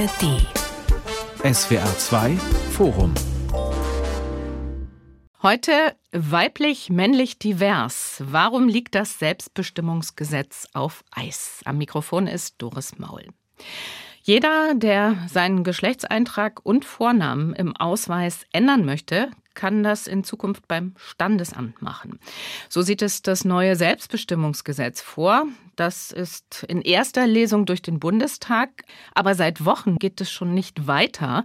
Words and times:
ARD. 0.00 0.46
SWR 1.54 1.98
2 1.98 2.36
Forum. 2.72 3.12
Heute 5.42 5.94
weiblich, 6.12 6.88
männlich, 6.88 7.38
divers. 7.38 8.22
Warum 8.24 8.66
liegt 8.68 8.94
das 8.94 9.18
Selbstbestimmungsgesetz 9.18 10.68
auf 10.72 11.04
Eis? 11.10 11.60
Am 11.66 11.76
Mikrofon 11.76 12.28
ist 12.28 12.54
Doris 12.62 12.98
Maul. 12.98 13.26
Jeder, 14.22 14.74
der 14.74 15.16
seinen 15.28 15.64
Geschlechtseintrag 15.64 16.60
und 16.64 16.84
Vornamen 16.84 17.54
im 17.54 17.74
Ausweis 17.76 18.44
ändern 18.52 18.84
möchte, 18.84 19.30
kann 19.54 19.82
das 19.82 20.06
in 20.06 20.24
Zukunft 20.24 20.68
beim 20.68 20.94
Standesamt 20.96 21.82
machen. 21.82 22.18
So 22.68 22.82
sieht 22.82 23.02
es 23.02 23.22
das 23.22 23.44
neue 23.44 23.76
Selbstbestimmungsgesetz 23.76 25.00
vor. 25.00 25.46
Das 25.76 26.12
ist 26.12 26.64
in 26.68 26.82
erster 26.82 27.26
Lesung 27.26 27.66
durch 27.66 27.82
den 27.82 27.98
Bundestag, 27.98 28.84
aber 29.14 29.34
seit 29.34 29.64
Wochen 29.64 29.96
geht 29.96 30.20
es 30.20 30.30
schon 30.30 30.54
nicht 30.54 30.86
weiter. 30.86 31.44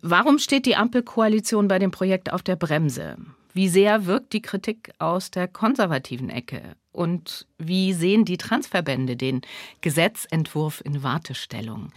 Warum 0.00 0.38
steht 0.38 0.66
die 0.66 0.76
Ampelkoalition 0.76 1.68
bei 1.68 1.78
dem 1.78 1.90
Projekt 1.90 2.32
auf 2.32 2.42
der 2.42 2.56
Bremse? 2.56 3.16
Wie 3.54 3.68
sehr 3.68 4.06
wirkt 4.06 4.32
die 4.32 4.42
Kritik 4.42 4.92
aus 4.98 5.30
der 5.30 5.46
konservativen 5.46 6.28
Ecke? 6.28 6.74
Und 6.90 7.46
wie 7.56 7.92
sehen 7.92 8.24
die 8.24 8.36
Transverbände 8.36 9.16
den 9.16 9.42
Gesetzentwurf 9.80 10.82
in 10.84 11.04
Wartestellung? 11.04 11.90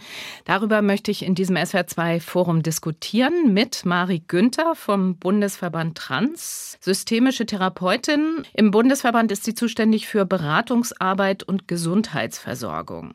Darüber 0.44 0.82
möchte 0.82 1.10
ich 1.10 1.24
in 1.24 1.34
diesem 1.34 1.56
SWR2-Forum 1.56 2.62
diskutieren 2.62 3.52
mit 3.52 3.84
Mari 3.84 4.22
Günther 4.26 4.76
vom 4.76 5.16
Bundesverband 5.16 5.98
Trans, 5.98 6.78
systemische 6.80 7.44
Therapeutin. 7.44 8.44
Im 8.54 8.70
Bundesverband 8.70 9.32
ist 9.32 9.42
sie 9.42 9.54
zuständig 9.54 10.06
für 10.06 10.26
Beratungsarbeit 10.26 11.42
und 11.42 11.66
Gesundheitsversorgung. 11.66 13.14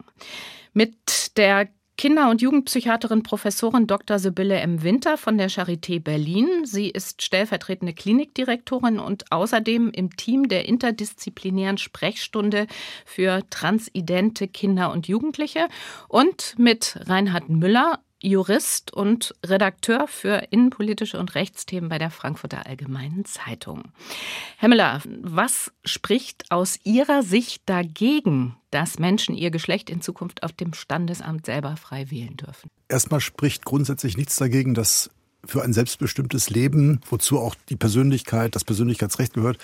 Mit 0.73 1.37
der 1.37 1.69
Kinder- 1.97 2.29
und 2.29 2.41
Jugendpsychiaterin 2.41 3.23
Professorin 3.23 3.87
Dr. 3.87 4.17
Sibylle 4.19 4.55
M. 4.55 4.81
Winter 4.83 5.17
von 5.17 5.37
der 5.37 5.49
Charité 5.49 6.01
Berlin. 6.01 6.65
Sie 6.65 6.89
ist 6.89 7.21
stellvertretende 7.21 7.93
Klinikdirektorin 7.93 8.99
und 8.99 9.31
außerdem 9.31 9.91
im 9.91 10.15
Team 10.15 10.47
der 10.47 10.67
interdisziplinären 10.67 11.77
Sprechstunde 11.77 12.67
für 13.05 13.41
transidente 13.49 14.47
Kinder 14.47 14.91
und 14.91 15.07
Jugendliche. 15.07 15.67
Und 16.07 16.55
mit 16.57 16.99
Reinhard 17.05 17.49
Müller, 17.49 17.99
Jurist 18.23 18.93
und 18.93 19.35
Redakteur 19.45 20.07
für 20.07 20.47
innenpolitische 20.49 21.19
und 21.19 21.35
Rechtsthemen 21.35 21.89
bei 21.89 21.97
der 21.97 22.09
Frankfurter 22.09 22.65
Allgemeinen 22.65 23.25
Zeitung. 23.25 23.83
Herr 24.57 24.69
Müller, 24.69 25.01
was 25.21 25.71
spricht 25.83 26.49
aus 26.49 26.79
Ihrer 26.85 27.21
Sicht 27.21 27.63
dagegen, 27.65 28.55
dass 28.71 28.97
Menschen 28.97 29.35
ihr 29.35 29.51
Geschlecht 29.51 29.89
in 29.89 30.01
Zukunft 30.01 30.41
auf 30.43 30.53
dem 30.53 30.73
Standesamt 30.73 31.45
selber 31.45 31.75
frei 31.75 32.09
wählen 32.09 32.37
dürfen? 32.37 32.69
Erstmal 32.87 33.19
spricht 33.19 33.65
grundsätzlich 33.65 34.15
nichts 34.15 34.37
dagegen, 34.37 34.73
dass 34.73 35.09
für 35.45 35.61
ein 35.61 35.73
selbstbestimmtes 35.73 36.49
Leben, 36.49 37.01
wozu 37.09 37.39
auch 37.39 37.55
die 37.67 37.75
Persönlichkeit, 37.75 38.55
das 38.55 38.63
Persönlichkeitsrecht 38.63 39.33
gehört, 39.33 39.57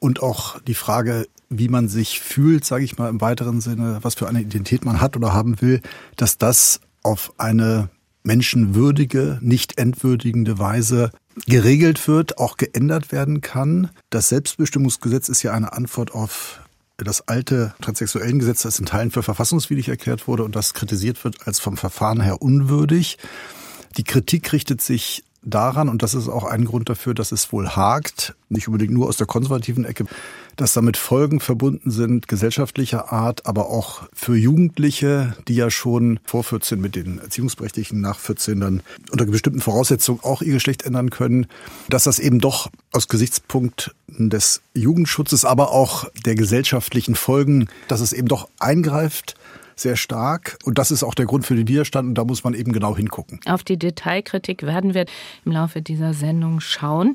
und 0.00 0.22
auch 0.22 0.60
die 0.60 0.74
Frage, 0.74 1.26
wie 1.48 1.68
man 1.68 1.88
sich 1.88 2.20
fühlt, 2.20 2.64
sage 2.64 2.84
ich 2.84 2.98
mal 2.98 3.08
im 3.08 3.20
weiteren 3.20 3.60
Sinne, 3.60 3.98
was 4.02 4.14
für 4.14 4.28
eine 4.28 4.40
Identität 4.42 4.84
man 4.84 5.00
hat 5.00 5.16
oder 5.16 5.32
haben 5.32 5.60
will, 5.60 5.80
dass 6.14 6.38
das 6.38 6.80
auf 7.08 7.32
eine 7.38 7.88
menschenwürdige, 8.22 9.38
nicht 9.40 9.78
entwürdigende 9.78 10.58
Weise 10.58 11.10
geregelt 11.46 12.06
wird, 12.06 12.36
auch 12.36 12.58
geändert 12.58 13.12
werden 13.12 13.40
kann. 13.40 13.88
Das 14.10 14.28
Selbstbestimmungsgesetz 14.28 15.30
ist 15.30 15.42
ja 15.42 15.54
eine 15.54 15.72
Antwort 15.72 16.12
auf 16.12 16.60
das 16.98 17.26
alte 17.26 17.74
transsexuellen 17.80 18.38
Gesetz, 18.38 18.60
das 18.62 18.78
in 18.78 18.84
Teilen 18.84 19.10
für 19.10 19.22
verfassungswidrig 19.22 19.88
erklärt 19.88 20.28
wurde 20.28 20.44
und 20.44 20.54
das 20.54 20.74
kritisiert 20.74 21.24
wird 21.24 21.46
als 21.46 21.60
vom 21.60 21.78
Verfahren 21.78 22.20
her 22.20 22.42
unwürdig. 22.42 23.16
Die 23.96 24.04
Kritik 24.04 24.52
richtet 24.52 24.82
sich 24.82 25.24
daran, 25.48 25.88
und 25.88 26.02
das 26.02 26.14
ist 26.14 26.28
auch 26.28 26.44
ein 26.44 26.64
Grund 26.64 26.88
dafür, 26.88 27.14
dass 27.14 27.32
es 27.32 27.52
wohl 27.52 27.68
hakt, 27.70 28.34
nicht 28.48 28.68
unbedingt 28.68 28.92
nur 28.92 29.08
aus 29.08 29.16
der 29.16 29.26
konservativen 29.26 29.84
Ecke, 29.84 30.04
dass 30.56 30.72
damit 30.72 30.96
Folgen 30.96 31.40
verbunden 31.40 31.90
sind, 31.90 32.26
gesellschaftlicher 32.26 33.12
Art, 33.12 33.46
aber 33.46 33.70
auch 33.70 34.08
für 34.12 34.36
Jugendliche, 34.36 35.36
die 35.46 35.54
ja 35.54 35.70
schon 35.70 36.18
vor 36.24 36.42
14 36.42 36.80
mit 36.80 36.96
den 36.96 37.18
Erziehungsberechtigten 37.18 38.00
nach 38.00 38.18
14 38.18 38.60
dann 38.60 38.82
unter 39.10 39.26
bestimmten 39.26 39.60
Voraussetzungen 39.60 40.20
auch 40.22 40.42
ihr 40.42 40.54
Geschlecht 40.54 40.82
ändern 40.82 41.10
können, 41.10 41.46
dass 41.88 42.04
das 42.04 42.18
eben 42.18 42.40
doch 42.40 42.68
aus 42.92 43.08
Gesichtspunkt 43.08 43.94
des 44.08 44.62
Jugendschutzes, 44.74 45.44
aber 45.44 45.70
auch 45.70 46.06
der 46.24 46.34
gesellschaftlichen 46.34 47.14
Folgen, 47.14 47.68
dass 47.86 48.00
es 48.00 48.12
eben 48.12 48.28
doch 48.28 48.48
eingreift 48.58 49.36
sehr 49.80 49.96
stark. 49.96 50.58
Und 50.64 50.78
das 50.78 50.90
ist 50.90 51.02
auch 51.02 51.14
der 51.14 51.26
Grund 51.26 51.46
für 51.46 51.54
den 51.54 51.68
Widerstand. 51.68 52.08
Und 52.08 52.14
da 52.16 52.24
muss 52.24 52.44
man 52.44 52.54
eben 52.54 52.72
genau 52.72 52.96
hingucken. 52.96 53.40
Auf 53.46 53.62
die 53.62 53.78
Detailkritik 53.78 54.62
werden 54.62 54.94
wir 54.94 55.06
im 55.44 55.52
Laufe 55.52 55.82
dieser 55.82 56.14
Sendung 56.14 56.60
schauen. 56.60 57.14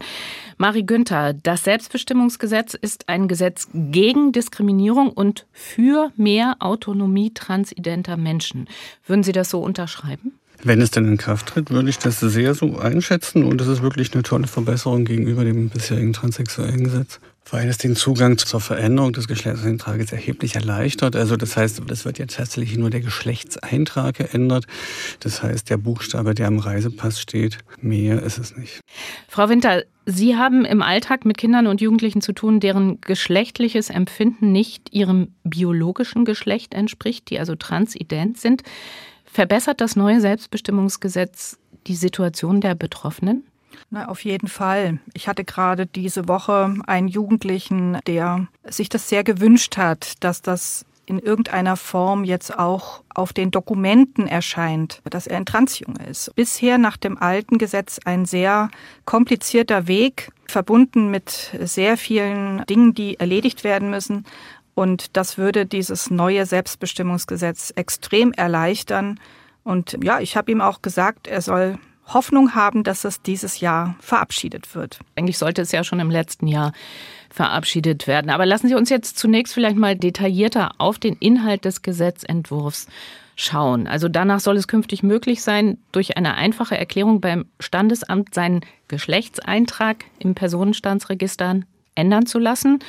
Marie 0.58 0.86
Günther, 0.86 1.34
das 1.34 1.64
Selbstbestimmungsgesetz 1.64 2.74
ist 2.74 3.10
ein 3.10 3.28
Gesetz 3.28 3.68
gegen 3.74 4.32
Diskriminierung 4.32 5.10
und 5.10 5.46
für 5.52 6.12
mehr 6.16 6.58
Autonomie 6.60 7.34
transidenter 7.34 8.18
Menschen. 8.18 8.68
Würden 9.06 9.24
Sie 9.24 9.32
das 9.32 9.50
so 9.50 9.60
unterschreiben? 9.60 10.34
Wenn 10.64 10.82
es 10.82 10.92
denn 10.92 11.06
in 11.06 11.18
Kraft 11.18 11.48
tritt, 11.48 11.70
würde 11.72 11.90
ich 11.90 11.98
das 11.98 12.20
sehr 12.20 12.54
so 12.54 12.78
einschätzen 12.78 13.44
und 13.44 13.60
es 13.60 13.68
ist 13.68 13.82
wirklich 13.82 14.14
eine 14.14 14.24
tolle 14.24 14.48
Verbesserung 14.48 15.06
gegenüber 15.06 15.44
dem 15.44 15.70
bisherigen 15.70 16.14
transsexuellen 16.14 16.84
Gesetz 16.86 17.20
weil 17.50 17.68
es 17.68 17.78
den 17.78 17.96
Zugang 17.96 18.38
zur 18.38 18.62
Veränderung 18.62 19.14
des 19.14 19.28
Geschlechtseintrages 19.28 20.12
erheblich 20.12 20.56
erleichtert. 20.56 21.16
Also 21.16 21.36
das 21.36 21.58
heißt, 21.58 21.82
das 21.88 22.06
wird 22.06 22.20
jetzt 22.20 22.38
tatsächlich 22.38 22.78
nur 22.78 22.90
der 22.90 23.02
Geschlechtseintrag 23.02 24.16
geändert. 24.16 24.66
Das 25.20 25.44
heißt, 25.44 25.70
der 25.70 25.78
Buchstabe, 25.78 26.34
der 26.34 26.48
am 26.48 26.60
Reisepass 26.60 27.20
steht, 27.20 27.60
mehr 27.82 28.22
ist 28.24 28.38
es 28.38 28.56
nicht. 28.56 28.80
Frau 29.28 29.50
Winter, 29.50 29.84
Sie 30.06 30.36
haben 30.36 30.66
im 30.66 30.82
Alltag 30.82 31.26
mit 31.26 31.38
Kindern 31.38 31.68
und 31.68 31.80
Jugendlichen 31.80 32.22
zu 32.22 32.34
tun, 32.34 32.60
deren 32.60 33.00
geschlechtliches 33.00 33.90
Empfinden 33.90 34.52
nicht 34.52 34.92
ihrem 34.92 35.30
biologischen 35.44 36.26
Geschlecht 36.26 36.74
entspricht, 36.74 37.30
die 37.30 37.40
also 37.40 37.56
transident 37.56 38.38
sind. 38.38 38.64
Verbessert 39.34 39.82
das 39.82 39.96
neue 39.96 40.22
Selbstbestimmungsgesetz 40.22 41.58
die 41.88 41.96
Situation 41.96 42.62
der 42.62 42.76
Betroffenen? 42.76 43.44
Na, 43.90 44.08
auf 44.08 44.24
jeden 44.24 44.48
Fall. 44.48 45.00
Ich 45.16 45.28
hatte 45.28 45.44
gerade 45.44 45.88
diese 45.88 46.28
Woche 46.28 46.76
einen 46.86 47.08
Jugendlichen, 47.08 47.98
der 48.06 48.48
sich 48.64 48.90
das 48.90 49.10
sehr 49.10 49.24
gewünscht 49.24 49.76
hat, 49.76 50.24
dass 50.24 50.44
das 50.44 50.86
in 51.08 51.18
irgendeiner 51.18 51.78
Form 51.78 52.24
jetzt 52.24 52.58
auch 52.58 53.02
auf 53.14 53.34
den 53.34 53.50
Dokumenten 53.50 54.28
erscheint, 54.28 55.02
dass 55.10 55.26
er 55.26 55.38
ein 55.38 55.48
Transjunge 55.48 56.06
ist. 56.06 56.34
Bisher 56.36 56.78
nach 56.78 56.98
dem 56.98 57.18
alten 57.18 57.58
Gesetz 57.58 58.00
ein 58.06 58.26
sehr 58.26 58.70
komplizierter 59.06 59.88
Weg, 59.88 60.30
verbunden 60.48 61.10
mit 61.10 61.58
sehr 61.60 61.98
vielen 61.98 62.64
Dingen, 62.68 62.94
die 62.94 63.20
erledigt 63.20 63.64
werden 63.64 63.90
müssen. 63.90 64.26
Und 64.76 65.16
das 65.16 65.38
würde 65.38 65.66
dieses 65.66 66.10
neue 66.10 66.46
Selbstbestimmungsgesetz 66.46 67.72
extrem 67.76 68.32
erleichtern. 68.34 69.20
Und 69.64 69.98
ja, 70.04 70.20
ich 70.20 70.36
habe 70.36 70.52
ihm 70.52 70.62
auch 70.62 70.82
gesagt, 70.82 71.28
er 71.28 71.42
soll 71.42 71.78
Hoffnung 72.08 72.54
haben, 72.54 72.84
dass 72.84 73.06
es 73.06 73.22
dieses 73.22 73.60
Jahr 73.60 73.96
verabschiedet 74.00 74.76
wird. 74.76 75.00
Eigentlich 75.16 75.38
sollte 75.38 75.62
es 75.62 75.72
ja 75.72 75.84
schon 75.84 76.00
im 76.00 76.10
letzten 76.10 76.48
Jahr 76.48 76.74
verabschiedet 77.30 78.08
werden. 78.08 78.30
Aber 78.30 78.46
lassen 78.46 78.68
Sie 78.68 78.76
uns 78.76 78.90
jetzt 78.90 79.18
zunächst 79.18 79.54
vielleicht 79.54 79.78
mal 79.78 79.96
detaillierter 79.96 80.72
auf 80.80 81.00
den 81.00 81.16
Inhalt 81.16 81.66
des 81.66 81.82
Gesetzentwurfs 81.82 82.88
schauen. 83.36 83.88
Also 83.88 84.10
danach 84.10 84.40
soll 84.40 84.58
es 84.58 84.68
künftig 84.68 85.02
möglich 85.02 85.42
sein, 85.42 85.78
durch 85.92 86.18
eine 86.18 86.36
einfache 86.36 86.78
Erklärung 86.78 87.22
beim 87.22 87.46
Standesamt 87.60 88.34
seinen 88.34 88.62
Geschlechtseintrag 88.88 90.06
im 90.20 90.36
Personenstandsregister 90.36 91.62
ändern 91.96 92.26
zu 92.26 92.40
lassen. 92.40 92.80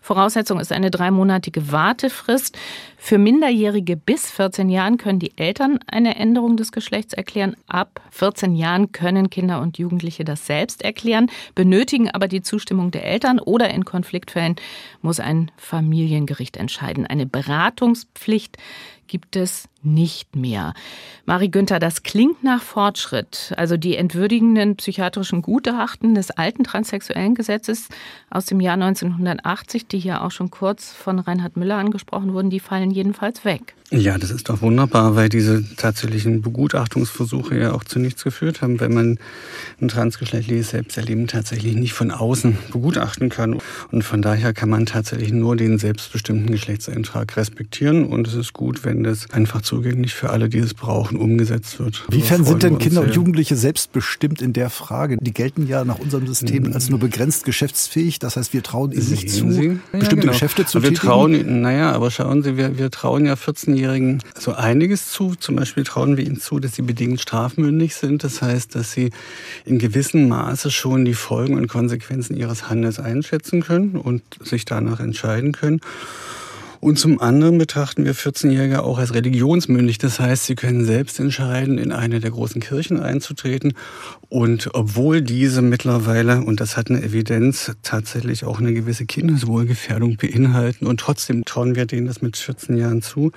Voraussetzung 0.00 0.58
ist 0.58 0.72
eine 0.72 0.90
dreimonatige 0.90 1.70
Wartefrist. 1.70 2.58
Für 2.96 3.18
Minderjährige 3.18 3.96
bis 3.96 4.30
14 4.30 4.68
Jahren 4.68 4.96
können 4.96 5.18
die 5.18 5.36
Eltern 5.38 5.78
eine 5.86 6.16
Änderung 6.16 6.56
des 6.56 6.72
Geschlechts 6.72 7.14
erklären. 7.14 7.56
Ab 7.66 8.00
14 8.10 8.54
Jahren 8.54 8.92
können 8.92 9.30
Kinder 9.30 9.60
und 9.60 9.78
Jugendliche 9.78 10.24
das 10.24 10.46
selbst 10.46 10.82
erklären, 10.82 11.30
benötigen 11.54 12.10
aber 12.10 12.28
die 12.28 12.42
Zustimmung 12.42 12.90
der 12.90 13.04
Eltern 13.04 13.38
oder 13.38 13.70
in 13.70 13.84
Konfliktfällen 13.84 14.56
muss 15.00 15.20
ein 15.20 15.50
Familiengericht 15.56 16.56
entscheiden. 16.56 17.06
Eine 17.06 17.26
Beratungspflicht 17.26 18.56
gibt 19.12 19.36
es 19.36 19.68
nicht 19.82 20.36
mehr. 20.36 20.72
Marie 21.26 21.50
Günther, 21.50 21.78
das 21.78 22.02
klingt 22.02 22.42
nach 22.42 22.62
Fortschritt. 22.62 23.52
Also 23.58 23.76
die 23.76 23.94
entwürdigenden 23.94 24.76
psychiatrischen 24.76 25.42
Gutachten 25.42 26.14
des 26.14 26.30
alten 26.30 26.64
transsexuellen 26.64 27.34
Gesetzes 27.34 27.88
aus 28.30 28.46
dem 28.46 28.60
Jahr 28.60 28.74
1980, 28.74 29.86
die 29.86 29.98
hier 29.98 30.22
auch 30.22 30.30
schon 30.30 30.50
kurz 30.50 30.92
von 30.92 31.18
Reinhard 31.18 31.58
Müller 31.58 31.76
angesprochen 31.76 32.32
wurden, 32.32 32.48
die 32.48 32.58
fallen 32.58 32.90
jedenfalls 32.90 33.44
weg. 33.44 33.74
Ja, 33.94 34.16
das 34.16 34.30
ist 34.30 34.48
doch 34.48 34.62
wunderbar, 34.62 35.16
weil 35.16 35.28
diese 35.28 35.62
tatsächlichen 35.76 36.40
Begutachtungsversuche 36.40 37.58
ja 37.58 37.72
auch 37.72 37.84
zu 37.84 37.98
nichts 37.98 38.24
geführt 38.24 38.62
haben, 38.62 38.80
wenn 38.80 38.94
man 38.94 39.18
ein 39.82 39.88
transgeschlechtliches 39.88 40.70
Selbsterleben 40.70 41.26
tatsächlich 41.26 41.76
nicht 41.76 41.92
von 41.92 42.10
außen 42.10 42.56
begutachten 42.72 43.28
kann. 43.28 43.58
Und 43.90 44.02
von 44.02 44.22
daher 44.22 44.54
kann 44.54 44.70
man 44.70 44.86
tatsächlich 44.86 45.30
nur 45.30 45.56
den 45.56 45.76
selbstbestimmten 45.76 46.50
Geschlechtseintrag 46.50 47.36
respektieren. 47.36 48.06
Und 48.06 48.26
es 48.26 48.32
ist 48.32 48.54
gut, 48.54 48.82
wenn 48.86 49.01
das 49.02 49.30
einfach 49.30 49.62
zugänglich 49.62 50.14
für 50.14 50.30
alle, 50.30 50.48
die 50.48 50.58
es 50.58 50.74
brauchen, 50.74 51.16
umgesetzt 51.16 51.78
wird. 51.78 52.04
Wiefern 52.10 52.44
sind 52.44 52.62
denn 52.62 52.78
Kinder 52.78 53.02
und 53.02 53.14
Jugendliche 53.14 53.56
selbstbestimmt 53.56 54.42
in 54.42 54.52
der 54.52 54.70
Frage? 54.70 55.16
Die 55.20 55.32
gelten 55.32 55.66
ja 55.66 55.84
nach 55.84 55.98
unserem 55.98 56.26
System 56.26 56.72
als 56.72 56.90
nur 56.90 56.98
begrenzt 56.98 57.44
geschäftsfähig. 57.44 58.18
Das 58.18 58.36
heißt, 58.36 58.52
wir 58.52 58.62
trauen 58.62 58.92
ihnen 58.92 59.10
nicht 59.10 59.30
zu, 59.30 59.50
Sie? 59.50 59.78
bestimmte 59.92 60.04
ja, 60.04 60.08
genau. 60.08 60.32
Geschäfte 60.32 60.66
zu 60.66 60.78
aber 60.78 60.84
wir 60.84 60.90
tätigen. 60.90 61.06
trauen, 61.06 61.62
naja, 61.62 61.92
aber 61.92 62.10
schauen 62.10 62.42
Sie, 62.42 62.56
wir, 62.56 62.78
wir 62.78 62.90
trauen 62.90 63.26
ja 63.26 63.36
14 63.36 63.62
14-Jährigen 63.62 64.22
so 64.38 64.52
einiges 64.52 65.10
zu. 65.10 65.34
Zum 65.34 65.56
Beispiel 65.56 65.84
trauen 65.84 66.16
wir 66.16 66.24
ihnen 66.24 66.40
zu, 66.40 66.58
dass 66.58 66.74
sie 66.74 66.82
bedingt 66.82 67.20
strafmündig 67.20 67.94
sind. 67.94 68.24
Das 68.24 68.42
heißt, 68.42 68.74
dass 68.74 68.92
sie 68.92 69.10
in 69.64 69.78
gewissem 69.78 70.28
Maße 70.28 70.70
schon 70.70 71.04
die 71.04 71.14
Folgen 71.14 71.54
und 71.54 71.68
Konsequenzen 71.68 72.36
ihres 72.36 72.68
Handels 72.68 72.98
einschätzen 72.98 73.62
können 73.62 73.96
und 73.96 74.22
sich 74.40 74.64
danach 74.64 75.00
entscheiden 75.00 75.52
können. 75.52 75.80
Und 76.82 76.98
zum 76.98 77.20
anderen 77.20 77.58
betrachten 77.58 78.04
wir 78.04 78.12
14-Jährige 78.12 78.82
auch 78.82 78.98
als 78.98 79.14
religionsmündig. 79.14 79.98
Das 79.98 80.18
heißt, 80.18 80.46
sie 80.46 80.56
können 80.56 80.84
selbst 80.84 81.20
entscheiden, 81.20 81.78
in 81.78 81.92
eine 81.92 82.18
der 82.18 82.32
großen 82.32 82.60
Kirchen 82.60 82.98
einzutreten. 82.98 83.74
Und 84.28 84.70
obwohl 84.74 85.22
diese 85.22 85.62
mittlerweile, 85.62 86.42
und 86.42 86.58
das 86.58 86.76
hat 86.76 86.90
eine 86.90 87.00
Evidenz, 87.00 87.70
tatsächlich 87.84 88.44
auch 88.44 88.58
eine 88.58 88.74
gewisse 88.74 89.06
Kindeswohlgefährdung 89.06 90.16
beinhalten. 90.16 90.86
Und 90.86 90.98
trotzdem 90.98 91.44
trauen 91.44 91.76
wir 91.76 91.86
denen 91.86 92.08
das 92.08 92.20
mit 92.20 92.36
14 92.36 92.76
Jahren 92.76 93.00
zu. 93.00 93.30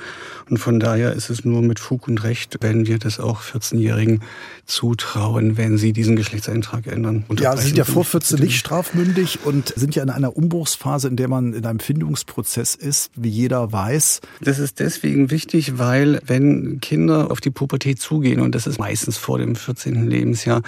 Und 0.49 0.57
von 0.57 0.79
daher 0.79 1.13
ist 1.13 1.29
es 1.29 1.45
nur 1.45 1.61
mit 1.61 1.77
Fug 1.77 2.07
und 2.07 2.23
Recht, 2.23 2.57
wenn 2.61 2.87
wir 2.87 2.97
das 2.97 3.19
auch 3.19 3.43
14-Jährigen 3.43 4.21
zutrauen, 4.65 5.55
wenn 5.55 5.77
sie 5.77 5.93
diesen 5.93 6.15
Geschlechtseintrag 6.15 6.87
ändern. 6.87 7.25
Ja, 7.39 7.55
sie 7.55 7.67
sind 7.67 7.77
ja 7.77 7.85
vor 7.85 8.05
14 8.05 8.39
nicht 8.39 8.57
strafmündig 8.57 9.45
und 9.45 9.71
sind 9.75 9.93
ja 9.93 10.01
in 10.01 10.09
einer 10.09 10.35
Umbruchsphase, 10.35 11.07
in 11.09 11.15
der 11.15 11.27
man 11.27 11.53
in 11.53 11.63
einem 11.63 11.77
Findungsprozess 11.77 12.73
ist, 12.73 13.11
wie 13.15 13.34
jeder 13.35 13.71
weiß. 13.71 14.21
Das 14.41 14.59
ist 14.59 14.79
deswegen 14.79 15.29
wichtig, 15.29 15.77
weil 15.77 16.21
wenn 16.25 16.79
Kinder 16.79 17.31
auf 17.31 17.41
die 17.41 17.51
Pubertät 17.51 17.99
zugehen, 17.99 18.39
und 18.39 18.55
das 18.55 18.65
ist 18.65 18.79
meistens 18.79 19.17
vor 19.17 19.37
dem 19.37 19.55
14. 19.55 20.09
Lebensjahr, 20.09 20.61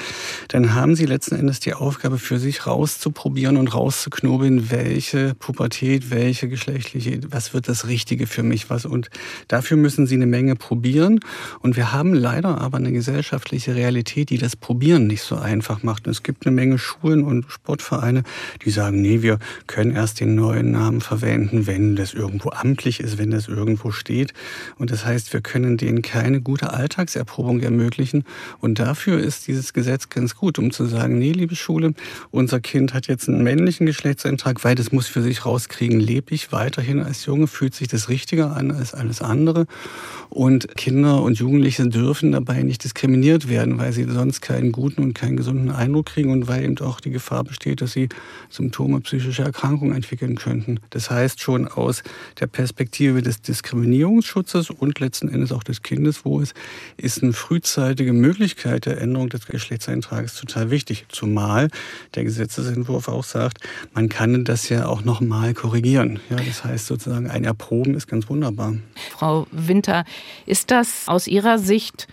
dann 0.50 0.76
haben 0.76 0.96
sie 0.96 1.06
letzten 1.06 1.36
Endes 1.36 1.60
die 1.60 1.74
Aufgabe 1.74 2.18
für 2.18 2.40
sich 2.40 2.68
rauszuprobieren 2.68 3.58
und 3.58 3.74
rauszuknobeln, 3.74 4.70
welche 4.70 5.34
Pubertät, 5.36 6.12
welche 6.12 6.50
geschlechtliche, 6.50 7.22
was 7.30 7.54
wird 7.54 7.70
das 7.70 7.88
Richtige 7.88 8.28
für 8.28 8.44
mich, 8.44 8.70
was. 8.70 8.86
Und 8.86 9.10
dafür 9.48 9.78
müssen 9.78 10.06
sie 10.06 10.16
eine 10.16 10.28
Menge 10.28 10.56
probieren. 10.56 11.20
Und 11.62 11.78
wir 11.78 11.94
haben 11.94 12.14
leider 12.14 12.60
aber 12.60 12.78
eine 12.78 12.92
gesellschaftliche 12.92 13.76
Realität, 13.76 14.30
die 14.30 14.38
das 14.38 14.56
Probieren 14.56 15.08
nicht 15.08 15.22
so 15.22 15.36
einfach 15.38 15.84
macht. 15.84 16.08
Und 16.08 16.12
es 16.12 16.24
gibt 16.24 16.46
eine 16.46 16.56
Menge 16.56 16.78
Schulen 16.78 17.24
und 17.24 17.46
Sportvereine, 17.50 18.24
die 18.66 18.72
sagen, 18.72 19.02
nee, 19.02 19.22
wir 19.22 19.40
können 19.68 19.92
erst 19.92 20.20
den 20.20 20.36
neuen 20.36 20.72
Namen 20.72 21.02
verwenden, 21.02 21.68
wenn 21.68 21.96
das 21.96 22.14
irgendwo 22.14 22.50
amtlich 22.60 23.00
ist, 23.00 23.18
wenn 23.18 23.32
das 23.32 23.48
irgendwo 23.48 23.92
steht. 23.92 24.34
Und 24.78 24.92
das 24.92 25.06
heißt, 25.06 25.34
wir 25.34 25.42
können 25.42 25.78
denen 25.78 26.02
keine 26.02 26.42
gute 26.42 26.74
Alltagserprobung 26.74 27.62
ermöglichen. 27.62 28.24
Und 28.60 28.80
dafür 28.80 29.20
ist 29.20 29.48
dieses 29.48 29.74
Gesetz 29.74 30.10
ganz 30.10 30.36
gut, 30.36 30.60
um 30.60 30.72
zu 30.72 30.86
sagen, 30.86 31.20
nee, 31.20 31.32
liebe 31.32 31.56
Schule, 31.56 31.94
unser 32.32 32.60
Kind 32.60 32.94
hat 32.94 33.08
jetzt 33.08 33.28
einen 33.28 33.44
männlichen 33.44 33.86
Geschlechtseintrag, 33.86 34.64
weil 34.64 34.76
das 34.76 34.92
muss 34.92 35.08
für 35.08 35.22
sich 35.22 35.46
rauskriegen, 35.46 36.00
lebe 36.00 36.34
ich 36.34 36.52
weiterhin 36.52 37.02
als 37.02 37.26
Junge, 37.26 37.48
fühlt 37.48 37.76
sich 37.76 37.88
das 37.88 38.10
richtiger 38.10 38.56
an 38.56 38.72
als 38.72 38.94
alles 38.94 39.22
andere. 39.22 39.66
Und 40.30 40.76
Kinder 40.76 41.22
und 41.22 41.40
Jugendliche 41.40 41.88
dürfen 41.88 42.32
dabei 42.32 42.64
nicht 42.64 42.84
diskriminiert 42.84 43.50
werden, 43.50 43.78
weil 43.78 43.94
sie 43.94 44.04
sonst 44.04 44.42
keinen 44.42 44.72
guten 44.72 45.02
und 45.04 45.14
keinen 45.14 45.38
gesunden 45.38 45.72
Eindruck 45.72 46.08
kriegen 46.08 46.32
und 46.32 46.48
weil 46.48 46.64
eben 46.64 46.78
auch 46.80 47.00
die 47.00 47.12
Gefahr 47.12 47.44
besteht, 47.44 47.82
dass 47.82 47.94
sie 47.94 48.10
Symptome 48.50 49.02
psychischer 49.02 49.46
Erkrankungen 49.46 49.96
entwickeln 49.96 50.36
könnten. 50.36 50.80
Das 50.90 51.10
heißt 51.10 51.42
schon 51.42 51.68
aus 51.68 52.04
der 52.40 52.47
Perspektive 52.48 53.22
des 53.22 53.42
Diskriminierungsschutzes 53.42 54.70
und 54.70 55.00
letzten 55.00 55.30
Endes 55.30 55.52
auch 55.52 55.64
des 55.64 55.82
Kindeswohls 55.82 56.54
ist 56.98 57.24
eine 57.24 57.34
frühzeitige 57.34 58.14
Möglichkeit 58.14 58.86
der 58.86 59.02
Änderung 59.02 59.30
des 59.30 59.46
Geschlechtseintrages 59.46 60.36
total 60.36 60.72
wichtig. 60.72 61.06
Zumal 61.10 61.70
der 62.16 62.24
Gesetzesentwurf 62.24 63.08
auch 63.08 63.24
sagt, 63.24 63.60
man 63.94 64.10
kann 64.10 64.46
das 64.46 64.70
ja 64.70 64.88
auch 64.88 65.04
nochmal 65.04 65.54
korrigieren. 65.54 66.20
Ja, 66.30 66.38
das 66.38 66.64
heißt 66.64 66.88
sozusagen, 66.88 67.30
ein 67.30 67.44
Erproben 67.44 67.94
ist 67.96 68.08
ganz 68.08 68.30
wunderbar. 68.30 68.76
Frau 69.12 69.48
Winter, 69.52 70.06
ist 70.46 70.72
das 70.72 71.08
aus 71.08 71.28
Ihrer 71.28 71.60
Sicht 71.60 72.08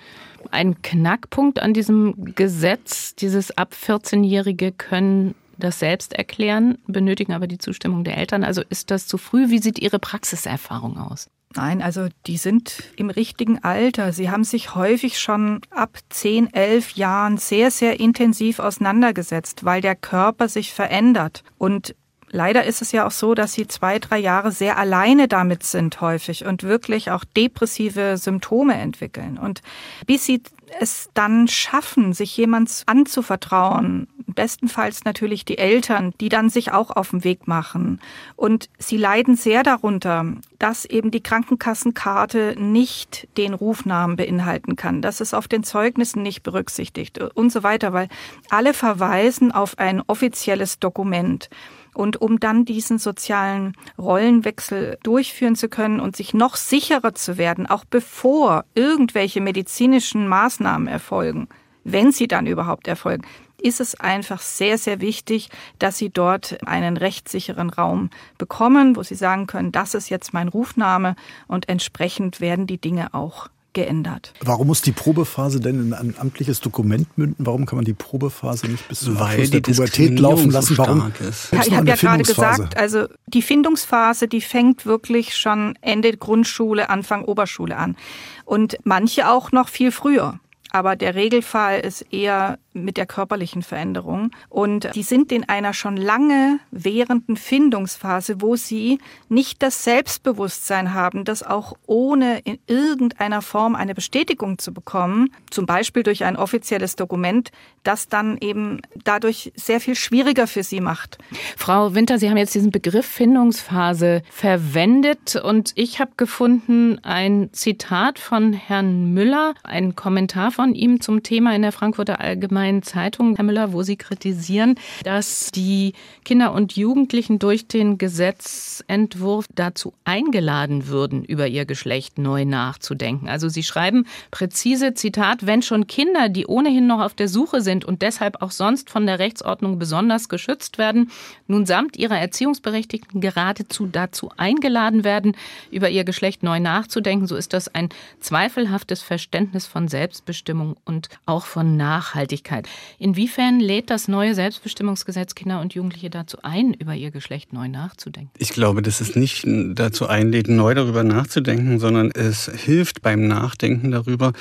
ein 0.51 0.83
Knackpunkt 0.83 1.61
an 1.61 1.75
diesem 1.75 2.35
Gesetz? 2.35 3.15
Dieses 3.15 3.57
ab 3.57 3.75
14-Jährige 3.75 4.73
können 4.73 5.35
das 5.59 5.79
selbst 5.79 6.12
erklären, 6.12 6.79
benötigen 6.87 7.33
aber 7.33 7.47
die 7.47 7.59
Zustimmung 7.59 8.05
der 8.05 8.17
Eltern. 8.17 8.45
Also 8.45 8.62
ist 8.69 8.91
das 8.91 9.06
zu 9.06 9.19
früh? 9.19 9.51
Wie 9.51 9.61
sieht 9.61 9.79
Ihre 9.79 9.99
Praxiserfahrung 9.99 10.99
aus? 10.99 11.29
Nein, 11.56 11.83
also 11.83 12.09
die 12.27 12.37
sind 12.37 12.83
im 12.97 13.11
richtigen 13.11 13.62
Alter. 13.62 14.12
Sie 14.12 14.29
haben 14.29 14.43
sich 14.43 14.75
häufig 14.75 15.21
schon 15.21 15.61
ab 15.71 15.99
10, 16.09 16.53
11 16.53 16.93
Jahren 16.93 17.39
sehr, 17.39 17.71
sehr 17.71 18.01
intensiv 18.01 18.59
auseinandergesetzt, 18.59 19.65
weil 19.65 19.81
der 19.81 19.95
Körper 19.95 20.49
sich 20.49 20.73
verändert. 20.73 21.45
Und 21.56 21.95
Leider 22.35 22.65
ist 22.65 22.83
es 22.83 22.91
ja 22.91 23.06
auch 23.06 23.12
so, 23.12 23.35
dass 23.35 23.53
sie 23.53 23.69
zwei, 23.69 24.01
drei 24.01 24.19
Jahre 24.19 24.51
sehr 24.51 24.77
alleine 24.77 25.29
damit 25.29 25.62
sind 25.62 26.01
häufig 26.01 26.45
und 26.45 26.65
wirklich 26.65 27.12
auch 27.12 27.23
depressive 27.23 28.17
Symptome 28.17 28.75
entwickeln. 28.75 29.39
Und 29.39 29.62
bis 30.05 30.27
sie 30.27 30.43
es 30.81 31.11
dann 31.15 31.49
schaffen, 31.49 32.13
sich 32.13 32.37
jemand 32.37 32.83
anzuvertrauen, 32.87 34.09
bestenfalls 34.27 35.05
natürlich 35.05 35.45
die 35.45 35.59
Eltern, 35.59 36.13
die 36.21 36.29
dann 36.29 36.51
sich 36.51 36.73
auch 36.73 36.91
auf 36.91 37.11
den 37.11 37.25
Weg 37.25 37.47
machen. 37.47 38.01
Und 38.37 38.69
sie 38.79 38.97
leiden 38.97 39.37
sehr 39.37 39.63
darunter, 39.63 40.27
dass 40.59 40.85
eben 40.85 41.11
die 41.11 41.23
Krankenkassenkarte 41.23 42.57
nicht 42.59 43.29
den 43.37 43.55
Rufnamen 43.55 44.17
beinhalten 44.17 44.77
kann, 44.77 45.03
dass 45.03 45.21
es 45.21 45.35
auf 45.35 45.49
den 45.49 45.65
Zeugnissen 45.65 46.23
nicht 46.23 46.43
berücksichtigt 46.43 47.19
und 47.19 47.51
so 47.51 47.63
weiter, 47.63 47.93
weil 47.93 48.09
alle 48.51 48.75
verweisen 48.75 49.53
auf 49.53 49.79
ein 49.79 50.03
offizielles 50.07 50.79
Dokument. 50.79 51.49
Und 51.94 52.20
um 52.20 52.41
dann 52.41 52.64
diesen 52.64 52.99
sozialen 52.99 53.75
Rollenwechsel 53.99 54.99
durchführen 55.02 55.56
zu 55.56 55.69
können 55.69 56.00
und 56.00 56.17
sich 56.17 56.35
noch 56.35 56.56
sicherer 56.56 57.14
zu 57.14 57.38
werden, 57.38 57.67
auch 57.67 57.85
bevor 57.85 58.64
irgendwelche 58.75 59.41
medizinischen 59.41 60.29
Maßnahmen 60.29 60.88
erfolgen, 60.88 61.49
wenn 61.85 62.12
sie 62.12 62.29
dann 62.29 62.46
überhaupt 62.46 62.88
erfolgen, 62.88 63.25
ist 63.64 63.81
es 63.81 63.99
einfach 63.99 64.41
sehr, 64.41 64.76
sehr 64.76 65.00
wichtig, 65.00 65.49
dass 65.79 65.96
sie 65.96 66.11
dort 66.11 66.58
einen 66.67 66.96
rechtssicheren 66.96 67.70
Raum 67.70 68.11
bekommen, 68.37 68.96
wo 68.96 69.02
sie 69.02 69.14
sagen 69.14 69.46
können, 69.46 69.73
das 69.73 69.94
ist 69.94 70.11
jetzt 70.11 70.35
mein 70.35 70.49
Rufname 70.49 71.17
und 71.46 71.69
entsprechend 71.69 72.41
werden 72.41 72.67
die 72.67 72.79
Dinge 72.79 73.14
auch 73.14 73.49
geändert. 73.75 74.32
Warum 74.41 74.69
muss 74.69 74.81
die 74.81 74.93
Probephase 74.93 75.60
denn 75.60 75.81
in 75.81 75.93
ein 75.93 76.15
amtliches 76.19 76.60
Dokument 76.60 77.19
münden? 77.19 77.44
Warum 77.44 77.67
kann 77.67 77.77
man 77.77 77.84
die 77.84 77.93
Probephase 77.93 78.69
nicht 78.69 78.89
bis 78.89 79.01
zum 79.01 79.17
Abschluss 79.19 79.51
der 79.51 79.60
Pubertät 79.60 80.19
laufen 80.19 80.51
lassen? 80.51 80.79
Warum? 80.79 81.13
Ja, 81.53 81.63
ich 81.67 81.77
habe 81.77 81.89
ja 81.89 81.96
gerade 81.96 82.22
gesagt, 82.22 82.77
also 82.77 83.06
die 83.27 83.43
Findungsphase, 83.43 84.29
die 84.29 84.41
fängt 84.41 84.87
wirklich 84.87 85.37
schon 85.37 85.77
Ende 85.81 86.17
Grundschule, 86.17 86.89
Anfang 86.89 87.25
Oberschule 87.25 87.77
an. 87.77 87.96
Und 88.44 88.79
manche 88.84 89.29
auch 89.29 89.53
noch 89.53 89.69
viel 89.69 89.91
früher. 89.91 90.39
Aber 90.70 90.96
der 90.96 91.15
Regelfall 91.15 91.81
ist 91.81 92.03
eher 92.13 92.58
mit 92.75 92.97
der 92.97 93.07
körperlichen 93.07 93.63
Veränderung. 93.63 94.31
Und 94.49 94.91
die 94.95 95.03
sind 95.03 95.33
in 95.33 95.49
einer 95.49 95.73
schon 95.73 95.97
lange 95.97 96.59
währenden 96.71 97.37
Findungsphase, 97.37 98.41
wo 98.41 98.57
sie 98.57 98.99
nicht 99.29 99.63
das 99.63 99.85
Selbstbewusstsein 99.85 100.93
haben, 100.93 101.25
das 101.25 101.43
auch 101.43 101.75
ohne 101.87 102.41
in 102.41 102.59
irgendeiner 102.67 103.43
Form 103.43 103.75
eine 103.77 103.95
Bestätigung 103.95 104.59
zu 104.59 104.75
bekommen, 104.75 105.31
zum 105.51 105.67
Beispiel 105.67 106.03
durch 106.03 106.25
ein 106.25 106.37
offizielles 106.37 106.97
Dokument, 106.97 107.51
das 107.85 108.09
dann 108.09 108.39
eben 108.41 108.81
dadurch 109.05 109.53
sehr 109.55 109.81
viel 109.81 109.95
schwieriger 109.95 110.47
für 110.47 110.63
sie 110.63 110.81
macht. 110.81 111.19
Frau 111.57 111.95
Winter, 111.95 112.19
Sie 112.19 112.29
haben 112.29 112.37
jetzt 112.37 112.55
diesen 112.55 112.71
Begriff 112.71 113.07
Findungsphase 113.07 114.23
verwendet 114.31 115.37
und 115.37 115.73
ich 115.77 116.01
habe 116.01 116.13
gefunden 116.17 116.99
ein 117.05 117.51
Zitat 117.53 118.19
von 118.19 118.53
Herrn 118.53 119.13
Müller, 119.13 119.55
ein 119.63 119.95
Kommentar 119.95 120.51
von 120.51 120.75
ihm 120.75 121.01
zum 121.01 121.23
Thema 121.23 121.55
in 121.55 121.63
der 121.63 121.73
Frankfurter 121.73 122.21
Allgemeinen 122.21 122.64
Freien 122.65 122.83
Zeitung, 122.83 123.37
Herr 123.37 123.44
Müller, 123.44 123.75
wo 123.75 123.83
Sie 123.83 123.97
kritisieren, 123.97 124.77
dass 125.03 125.51
die 125.51 125.93
Kinder 126.25 126.55
und 126.55 126.75
Jugendlichen 126.77 127.39
durch 127.39 127.69
den 127.69 127.99
Gesetzentwurf 127.99 129.44
dazu 129.55 129.93
eingeladen 130.05 130.89
würden, 130.89 131.27
über 131.27 131.47
ihr 131.47 131.67
Geschlecht 131.67 132.17
neu 132.17 132.47
nachzudenken. 132.47 133.29
Also 133.29 133.51
Sie 133.51 133.63
schreiben 133.63 134.06
präzise, 134.31 134.94
Zitat, 134.94 135.44
wenn 135.44 135.61
schon 135.61 135.87
Kinder, 135.87 136.31
die 136.31 136.47
ohnehin 136.47 136.87
noch 136.87 137.01
auf 137.03 137.13
der 137.13 137.29
Suche 137.29 137.61
sind 137.61 137.85
und 137.85 138.01
deshalb 138.01 138.41
auch 138.41 138.51
sonst 138.51 138.89
von 138.89 139.05
der 139.05 139.19
Rechtsordnung 139.19 139.79
besonders 139.79 140.31
geschützt 140.31 140.79
werden, 140.79 141.11
nun 141.47 141.67
samt 141.67 141.99
ihrer 141.99 142.19
Erziehungsberechtigten 142.19 143.21
geradezu 143.21 143.85
dazu 143.85 144.31
eingeladen 144.39 145.05
werden, 145.05 145.37
über 145.71 145.91
ihr 145.91 146.05
Geschlecht 146.05 146.43
neu 146.43 146.61
nachzudenken, 146.61 147.27
so 147.27 147.37
ist 147.37 147.53
das 147.53 147.69
ein 147.75 147.91
zweifelhaftes 148.21 149.03
Verständnis 149.03 149.67
von 149.67 149.87
Selbstbestimmung 149.87 150.79
und 150.87 151.11
auch 151.27 151.44
von 151.44 151.77
Nachhaltigkeit. 151.77 152.54
Inwiefern 152.99 153.61
lädt 153.61 153.91
das 153.91 154.08
neue 154.08 154.34
Selbstbestimmungsgesetz 154.34 155.34
Kinder 155.34 155.61
und 155.61 155.75
Jugendliche 155.75 156.11
dazu 156.11 156.39
ein, 156.43 156.75
über 156.75 156.94
ihr 156.94 157.11
Geschlecht 157.11 157.53
neu 157.53 157.69
nachzudenken? 157.69 158.31
Ich 158.39 158.51
glaube, 158.51 158.82
dass 158.82 159.01
es 159.01 159.17
nicht 159.17 159.44
dazu 159.46 160.06
einlädt, 160.06 160.49
neu 160.49 160.75
darüber 160.75 161.05
nachzudenken, 161.05 161.79
sondern 161.79 162.11
es 162.11 162.51
hilft 162.55 163.03
beim 163.03 163.27
Nachdenken 163.27 163.91
darüber, 163.91 164.32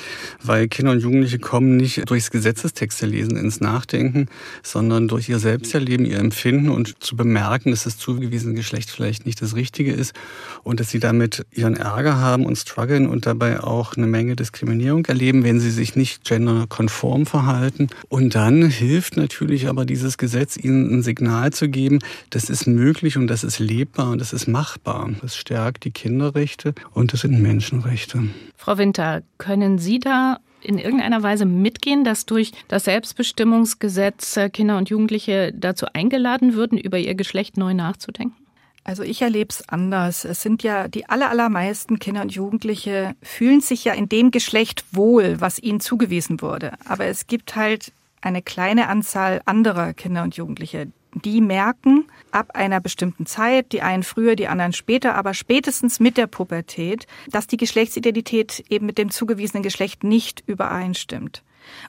weil 0.42 0.68
Kinder 0.68 0.92
und 0.92 1.00
Jugendliche 1.00 1.38
kommen 1.38 1.76
nicht 1.76 2.08
durchs 2.08 2.30
Gesetzestexte 2.30 3.06
lesen 3.06 3.36
ins 3.36 3.60
Nachdenken, 3.60 4.28
sondern 4.62 5.08
durch 5.08 5.28
ihr 5.28 5.38
Selbsterleben, 5.38 6.06
ihr 6.06 6.18
Empfinden 6.18 6.68
und 6.68 7.02
zu 7.02 7.16
bemerken, 7.16 7.70
dass 7.70 7.84
das 7.84 7.98
zugewiesene 7.98 8.54
Geschlecht 8.54 8.90
vielleicht 8.90 9.26
nicht 9.26 9.40
das 9.42 9.54
Richtige 9.54 9.92
ist 9.92 10.14
und 10.62 10.80
dass 10.80 10.90
sie 10.90 11.00
damit 11.00 11.46
ihren 11.50 11.76
Ärger 11.76 12.18
haben 12.18 12.46
und 12.46 12.56
strugglen 12.56 13.08
und 13.08 13.26
dabei 13.26 13.60
auch 13.60 13.96
eine 13.96 14.06
Menge 14.06 14.36
Diskriminierung 14.36 15.04
erleben, 15.06 15.44
wenn 15.44 15.60
sie 15.60 15.70
sich 15.70 15.96
nicht 15.96 16.24
genderkonform 16.24 17.26
verhalten. 17.26 17.88
Und 18.08 18.34
dann 18.34 18.68
hilft 18.68 19.16
natürlich 19.16 19.68
aber 19.68 19.84
dieses 19.84 20.18
Gesetz, 20.18 20.56
ihnen 20.56 20.92
ein 20.92 21.02
Signal 21.02 21.52
zu 21.52 21.68
geben, 21.68 22.00
das 22.30 22.50
ist 22.50 22.66
möglich 22.66 23.16
und 23.16 23.26
das 23.26 23.44
ist 23.44 23.58
lebbar 23.58 24.10
und 24.10 24.20
das 24.20 24.32
ist 24.32 24.46
machbar. 24.46 25.10
Das 25.20 25.36
stärkt 25.36 25.84
die 25.84 25.90
Kinderrechte 25.90 26.74
und 26.92 27.12
das 27.12 27.20
sind 27.20 27.40
Menschenrechte. 27.40 28.24
Frau 28.56 28.78
Winter, 28.78 29.22
können 29.38 29.78
Sie 29.78 29.98
da 29.98 30.38
in 30.62 30.78
irgendeiner 30.78 31.22
Weise 31.22 31.44
mitgehen, 31.44 32.04
dass 32.04 32.26
durch 32.26 32.52
das 32.68 32.84
Selbstbestimmungsgesetz 32.84 34.38
Kinder 34.52 34.78
und 34.78 34.88
Jugendliche 34.88 35.52
dazu 35.54 35.86
eingeladen 35.92 36.54
würden, 36.54 36.78
über 36.78 36.98
ihr 36.98 37.14
Geschlecht 37.14 37.56
neu 37.56 37.74
nachzudenken? 37.74 38.43
Also 38.84 39.02
ich 39.02 39.22
erlebe 39.22 39.48
es 39.48 39.66
anders. 39.68 40.26
Es 40.26 40.42
sind 40.42 40.62
ja 40.62 40.88
die 40.88 41.08
allermeisten 41.08 41.98
Kinder 41.98 42.20
und 42.20 42.32
Jugendliche 42.32 43.16
fühlen 43.22 43.62
sich 43.62 43.84
ja 43.84 43.94
in 43.94 44.10
dem 44.10 44.30
Geschlecht 44.30 44.84
wohl, 44.92 45.40
was 45.40 45.58
ihnen 45.58 45.80
zugewiesen 45.80 46.42
wurde. 46.42 46.72
Aber 46.84 47.06
es 47.06 47.26
gibt 47.26 47.56
halt 47.56 47.92
eine 48.20 48.42
kleine 48.42 48.88
Anzahl 48.88 49.40
anderer 49.46 49.94
Kinder 49.94 50.22
und 50.22 50.36
Jugendliche, 50.36 50.88
die 51.14 51.40
merken 51.40 52.04
ab 52.30 52.50
einer 52.54 52.80
bestimmten 52.80 53.24
Zeit, 53.24 53.72
die 53.72 53.82
einen 53.82 54.02
früher, 54.02 54.36
die 54.36 54.48
anderen 54.48 54.72
später, 54.72 55.14
aber 55.14 55.32
spätestens 55.32 56.00
mit 56.00 56.16
der 56.16 56.26
Pubertät, 56.26 57.06
dass 57.30 57.46
die 57.46 57.56
Geschlechtsidentität 57.56 58.64
eben 58.68 58.86
mit 58.86 58.98
dem 58.98 59.10
zugewiesenen 59.10 59.62
Geschlecht 59.62 60.04
nicht 60.04 60.42
übereinstimmt. 60.46 61.42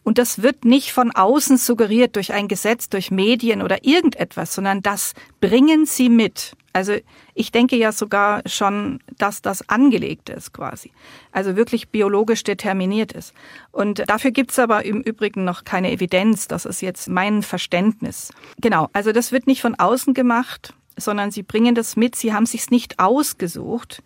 Und 0.03 0.17
das 0.17 0.41
wird 0.41 0.63
nicht 0.63 0.93
von 0.93 1.11
außen 1.11 1.57
suggeriert 1.57 2.15
durch 2.15 2.31
ein 2.33 2.47
Gesetz, 2.47 2.87
durch 2.87 3.11
Medien 3.11 3.61
oder 3.61 3.83
irgendetwas, 3.83 4.53
sondern 4.53 4.81
das 4.81 5.13
bringen 5.41 5.85
sie 5.85 6.09
mit. 6.09 6.55
Also 6.75 6.97
ich 7.33 7.53
denke 7.53 7.77
ja 7.77 7.93
sogar 7.93 8.41
schon, 8.45 8.99
dass 9.17 9.41
das 9.41 9.69
angelegt 9.69 10.27
ist 10.27 10.51
quasi. 10.51 10.91
Also 11.31 11.55
wirklich 11.55 11.87
biologisch 11.87 12.43
determiniert 12.43 13.13
ist. 13.13 13.33
Und 13.71 14.09
dafür 14.09 14.31
gibt's 14.31 14.59
aber 14.59 14.83
im 14.83 14.99
Übrigen 14.99 15.45
noch 15.45 15.63
keine 15.63 15.89
Evidenz. 15.89 16.49
Das 16.49 16.65
ist 16.65 16.81
jetzt 16.81 17.07
mein 17.07 17.43
Verständnis. 17.43 18.33
Genau, 18.59 18.89
also 18.91 19.13
das 19.13 19.31
wird 19.31 19.47
nicht 19.47 19.61
von 19.61 19.75
außen 19.75 20.13
gemacht, 20.13 20.73
sondern 20.97 21.31
sie 21.31 21.43
bringen 21.43 21.75
das 21.75 21.95
mit. 21.95 22.17
Sie 22.17 22.33
haben 22.33 22.45
sich's 22.45 22.71
nicht 22.71 22.99
ausgesucht. 22.99 24.03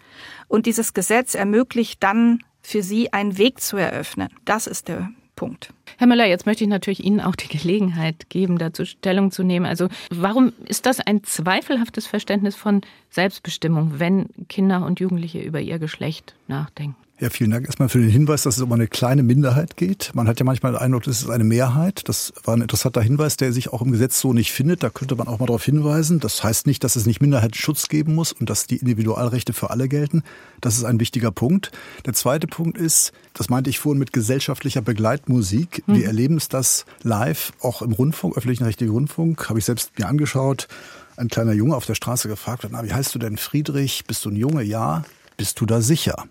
Und 0.48 0.68
dieses 0.68 0.94
Gesetz 0.94 1.34
ermöglicht 1.34 2.04
dann 2.04 2.44
für 2.62 2.84
sie 2.84 3.12
einen 3.12 3.40
Weg 3.40 3.62
zu 3.62 3.78
eröffnen. 3.78 4.30
Das 4.46 4.68
ist 4.68 4.90
der 4.90 5.10
Punkt. 5.40 5.74
Herr 5.98 6.06
Müller, 6.06 6.26
jetzt 6.26 6.46
möchte 6.46 6.66
ich 6.66 6.70
natürlich 6.70 7.02
Ihnen 7.02 7.22
auch 7.22 7.38
die 7.38 7.48
Gelegenheit 7.48 8.30
geben, 8.30 8.58
dazu 8.58 8.84
Stellung 8.84 9.32
zu 9.32 9.42
nehmen. 9.42 9.66
Also 9.66 9.88
warum 10.12 10.52
ist 10.68 10.86
das 10.86 11.00
ein 11.00 11.24
zweifelhaftes 11.24 12.08
Verständnis 12.08 12.58
von 12.58 12.82
Selbstbestimmung, 13.10 14.00
wenn 14.00 14.28
Kinder 14.50 14.86
und 14.86 15.00
Jugendliche 15.00 15.40
über 15.40 15.62
ihr 15.62 15.80
Geschlecht 15.80 16.36
nachdenken? 16.50 16.98
Ja, 17.22 17.30
vielen 17.30 17.52
Dank 17.52 17.66
erstmal 17.66 17.90
für 17.90 18.00
den 18.00 18.10
Hinweis, 18.10 18.44
dass 18.44 18.56
es 18.56 18.64
um 18.64 18.72
eine 18.72 18.88
kleine 18.88 19.24
Minderheit 19.24 19.76
geht. 19.76 20.12
Man 20.14 20.30
hat 20.30 20.40
ja 20.40 20.46
manchmal 20.46 20.72
den 20.72 20.78
Eindruck, 20.78 21.04
das 21.04 21.22
ist 21.22 21.30
eine 21.30 21.44
Mehrheit. 21.44 22.08
Das 22.08 22.32
war 22.46 22.56
ein 22.56 22.62
interessanter 22.62 23.02
Hinweis, 23.02 23.36
der 23.36 23.52
sich 23.52 23.74
auch 23.74 23.82
im 23.82 23.92
Gesetz 23.92 24.22
so 24.22 24.32
nicht 24.32 24.54
findet. 24.54 24.84
Da 24.84 24.90
könnte 24.90 25.18
man 25.18 25.28
auch 25.28 25.38
mal 25.38 25.46
darauf 25.46 25.66
hinweisen. 25.66 26.22
Das 26.22 26.42
heißt 26.46 26.66
nicht, 26.66 26.82
dass 26.86 26.96
es 26.96 27.06
nicht 27.06 27.20
Minderheitenschutz 27.20 27.90
geben 27.90 28.16
muss 28.16 28.32
und 28.32 28.50
dass 28.50 28.68
die 28.68 28.78
Individualrechte 28.78 29.52
für 29.52 29.70
alle 29.70 29.90
gelten. 29.90 30.24
Das 30.62 30.78
ist 30.78 30.86
ein 30.86 31.02
wichtiger 31.02 31.30
Punkt. 31.30 31.74
Der 32.06 32.14
zweite 32.14 32.48
Punkt 32.48 32.78
ist, 32.78 33.12
das 33.34 33.50
meinte 33.50 33.70
ich 33.70 33.80
vorhin 33.80 34.00
mit 34.00 34.14
gesellschaftlicher 34.14 34.82
Begleitmusik. 34.82 35.84
Mhm. 35.88 35.96
Wir 35.96 36.06
erleben 36.06 36.38
es 36.38 36.48
das 36.48 36.86
live, 37.04 37.52
auch 37.60 37.82
im 37.82 37.92
Rundfunk, 37.92 38.38
öffentlichen 38.38 38.64
rechtlichen 38.64 38.94
Rundfunk, 38.94 39.50
habe 39.50 39.60
ich 39.60 39.66
selbst 39.66 40.00
mir 40.00 40.08
angeschaut. 40.08 40.70
Ein 41.18 41.28
kleiner 41.28 41.52
Junge 41.52 41.76
auf 41.76 41.86
der 41.86 41.96
Straße 41.96 42.30
gefragt 42.30 42.64
hat, 42.64 42.72
na, 42.72 42.86
wie 42.86 42.94
heißt 42.94 43.14
du 43.14 43.20
denn 43.20 43.36
Friedrich? 43.36 44.06
Bist 44.08 44.24
du 44.24 44.30
ein 44.30 44.38
Junge? 44.38 44.64
Ja. 44.64 45.04
Bist 45.36 45.60
du 45.60 45.66
da 45.66 45.82
sicher? 45.82 46.26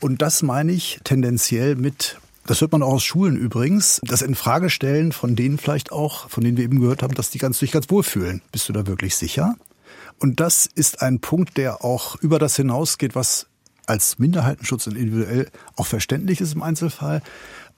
Und 0.00 0.22
das 0.22 0.42
meine 0.42 0.72
ich 0.72 1.00
tendenziell 1.04 1.76
mit 1.76 2.18
das 2.46 2.60
hört 2.60 2.70
man 2.70 2.82
auch 2.82 2.92
aus 2.92 3.04
Schulen 3.04 3.36
übrigens. 3.36 4.00
Das 4.04 4.22
Infragestellen 4.22 5.10
von 5.10 5.34
denen 5.34 5.58
vielleicht 5.58 5.90
auch, 5.90 6.30
von 6.30 6.44
denen 6.44 6.56
wir 6.56 6.64
eben 6.64 6.80
gehört 6.80 7.02
haben, 7.02 7.14
dass 7.14 7.30
die 7.30 7.38
ganz, 7.38 7.58
sich 7.58 7.72
ganz 7.72 7.90
wohlfühlen. 7.90 8.40
Bist 8.52 8.68
du 8.68 8.72
da 8.72 8.86
wirklich 8.86 9.16
sicher? 9.16 9.56
Und 10.20 10.38
das 10.38 10.66
ist 10.66 11.02
ein 11.02 11.18
Punkt, 11.18 11.56
der 11.56 11.84
auch 11.84 12.14
über 12.16 12.38
das 12.38 12.54
hinausgeht, 12.54 13.16
was 13.16 13.48
als 13.86 14.18
Minderheitenschutz 14.18 14.86
und 14.86 14.96
individuell 14.96 15.48
auch 15.76 15.86
verständlich 15.86 16.40
ist 16.40 16.54
im 16.54 16.62
Einzelfall. 16.62 17.20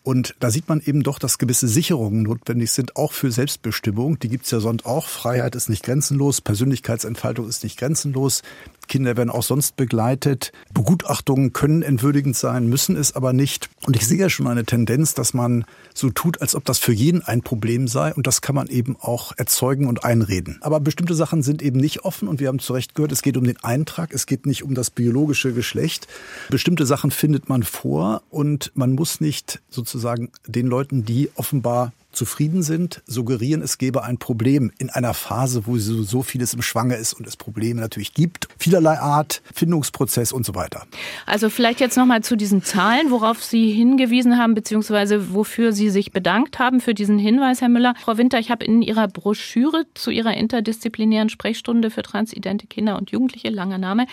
Und 0.03 0.35
da 0.41 0.51
sieht 0.51 0.69
man 0.69 0.81
eben 0.81 1.03
doch, 1.03 1.19
dass 1.19 1.39
gewisse 1.39 1.69
Sicherungen 1.69 2.23
notwendig 2.23 2.71
sind, 2.71 2.97
auch 2.97 3.13
für 3.13 3.31
Selbstbestimmung. 3.31 4.19
Die 4.19 4.29
gibt's 4.29 4.51
ja 4.51 4.61
sonst 4.61 4.87
auch. 4.87 5.07
Freiheit 5.07 5.55
ist 5.55 5.69
nicht 5.69 5.83
grenzenlos, 5.83 6.41
Persönlichkeitsentfaltung 6.41 7.49
ist 7.49 7.65
nicht 7.65 7.79
grenzenlos. 7.79 8.43
Kinder 8.89 9.17
werden 9.17 9.31
auch 9.31 9.43
sonst 9.43 9.77
begleitet. 9.77 10.53
Begutachtungen 10.75 11.53
können 11.53 11.83
entwürdigend 11.83 12.37
sein, 12.37 12.69
müssen 12.69 12.97
es 12.97 13.15
aber 13.15 13.33
nicht. 13.33 13.71
Und 13.87 13.97
ich 13.97 14.07
sehe 14.07 14.19
ja 14.19 14.29
schon 14.31 14.47
eine 14.47 14.65
Tendenz, 14.65 15.15
dass 15.15 15.35
man 15.35 15.65
so 15.95 16.11
tut, 16.11 16.41
als 16.41 16.55
ob 16.55 16.65
das 16.65 16.79
für 16.79 16.93
jeden 16.93 17.23
ein 17.23 17.43
Problem 17.43 17.87
sei. 17.87 18.13
Und 18.15 18.27
das 18.27 18.41
kann 18.41 18.55
man 18.55 18.69
eben 18.69 18.97
auch 19.01 19.33
erzeugen 19.37 19.87
und 19.87 20.05
einreden. 20.05 20.59
Aber 20.61 20.81
bestimmte 20.81 21.15
Sachen 21.15 21.43
sind 21.43 21.63
eben 21.63 21.79
nicht 21.79 22.05
offen. 22.05 22.29
Und 22.29 22.41
wir 22.41 22.49
haben 22.49 22.59
zu 22.59 22.73
Recht 22.73 22.95
gehört, 22.95 23.13
es 23.13 23.23
geht 23.23 23.37
um 23.37 23.45
den 23.45 23.63
Eintrag. 23.63 24.13
Es 24.13 24.27
geht 24.27 24.47
nicht 24.47 24.65
um 24.65 24.75
das 24.75 24.91
biologische 24.91 25.53
Geschlecht. 25.53 26.09
Bestimmte 26.49 26.87
Sachen 26.87 27.11
findet 27.11 27.49
man 27.49 27.63
vor. 27.63 28.23
Und 28.31 28.73
man 28.75 28.93
muss 28.93 29.21
nicht 29.21 29.61
sozusagen 29.71 30.31
den 30.47 30.67
Leuten, 30.67 31.05
die 31.05 31.31
offenbar 31.37 31.93
zufrieden 32.13 32.63
sind, 32.63 33.03
suggerieren, 33.07 33.63
es 33.63 33.79
gäbe 33.79 34.03
ein 34.03 34.19
Problem 34.19 34.73
in 34.79 34.91
einer 34.91 35.15
Phase, 35.15 35.67
wo 35.67 35.77
so 35.79 36.23
vieles 36.23 36.55
im 36.55 36.63
Schwange 36.63 36.97
ist 36.97 37.13
und 37.13 37.27
es 37.27 37.37
Probleme 37.37 37.81
natürlich 37.81 38.15
gibt. 38.15 38.49
Vielerlei 38.59 38.99
Art, 38.99 39.43
Findungsprozess 39.55 40.33
und 40.33 40.45
so 40.45 40.55
weiter. 40.55 40.87
Also 41.27 41.51
vielleicht 41.51 41.81
jetzt 41.81 41.97
nochmal 41.97 42.23
zu 42.23 42.37
diesen 42.37 42.63
Zahlen, 42.63 43.11
worauf 43.11 43.45
Sie 43.45 43.71
hingewiesen 43.71 44.39
haben, 44.39 44.55
beziehungsweise 44.55 45.33
wofür 45.35 45.73
Sie 45.73 45.91
sich 45.91 46.11
bedankt 46.11 46.59
haben 46.59 46.81
für 46.81 46.95
diesen 46.95 47.19
Hinweis, 47.19 47.61
Herr 47.61 47.69
Müller. 47.69 47.95
Frau 48.01 48.17
Winter, 48.17 48.39
ich 48.39 48.51
habe 48.51 48.65
in 48.65 48.83
Ihrer 48.83 49.07
Broschüre 49.07 49.85
zu 49.95 50.11
Ihrer 50.11 50.35
interdisziplinären 50.35 51.29
Sprechstunde 51.29 51.91
für 51.91 52.03
transidente 52.03 52.67
Kinder 52.67 52.97
und 52.97 53.11
Jugendliche, 53.11 53.51
langer 53.51 53.79
Name, 53.79 54.07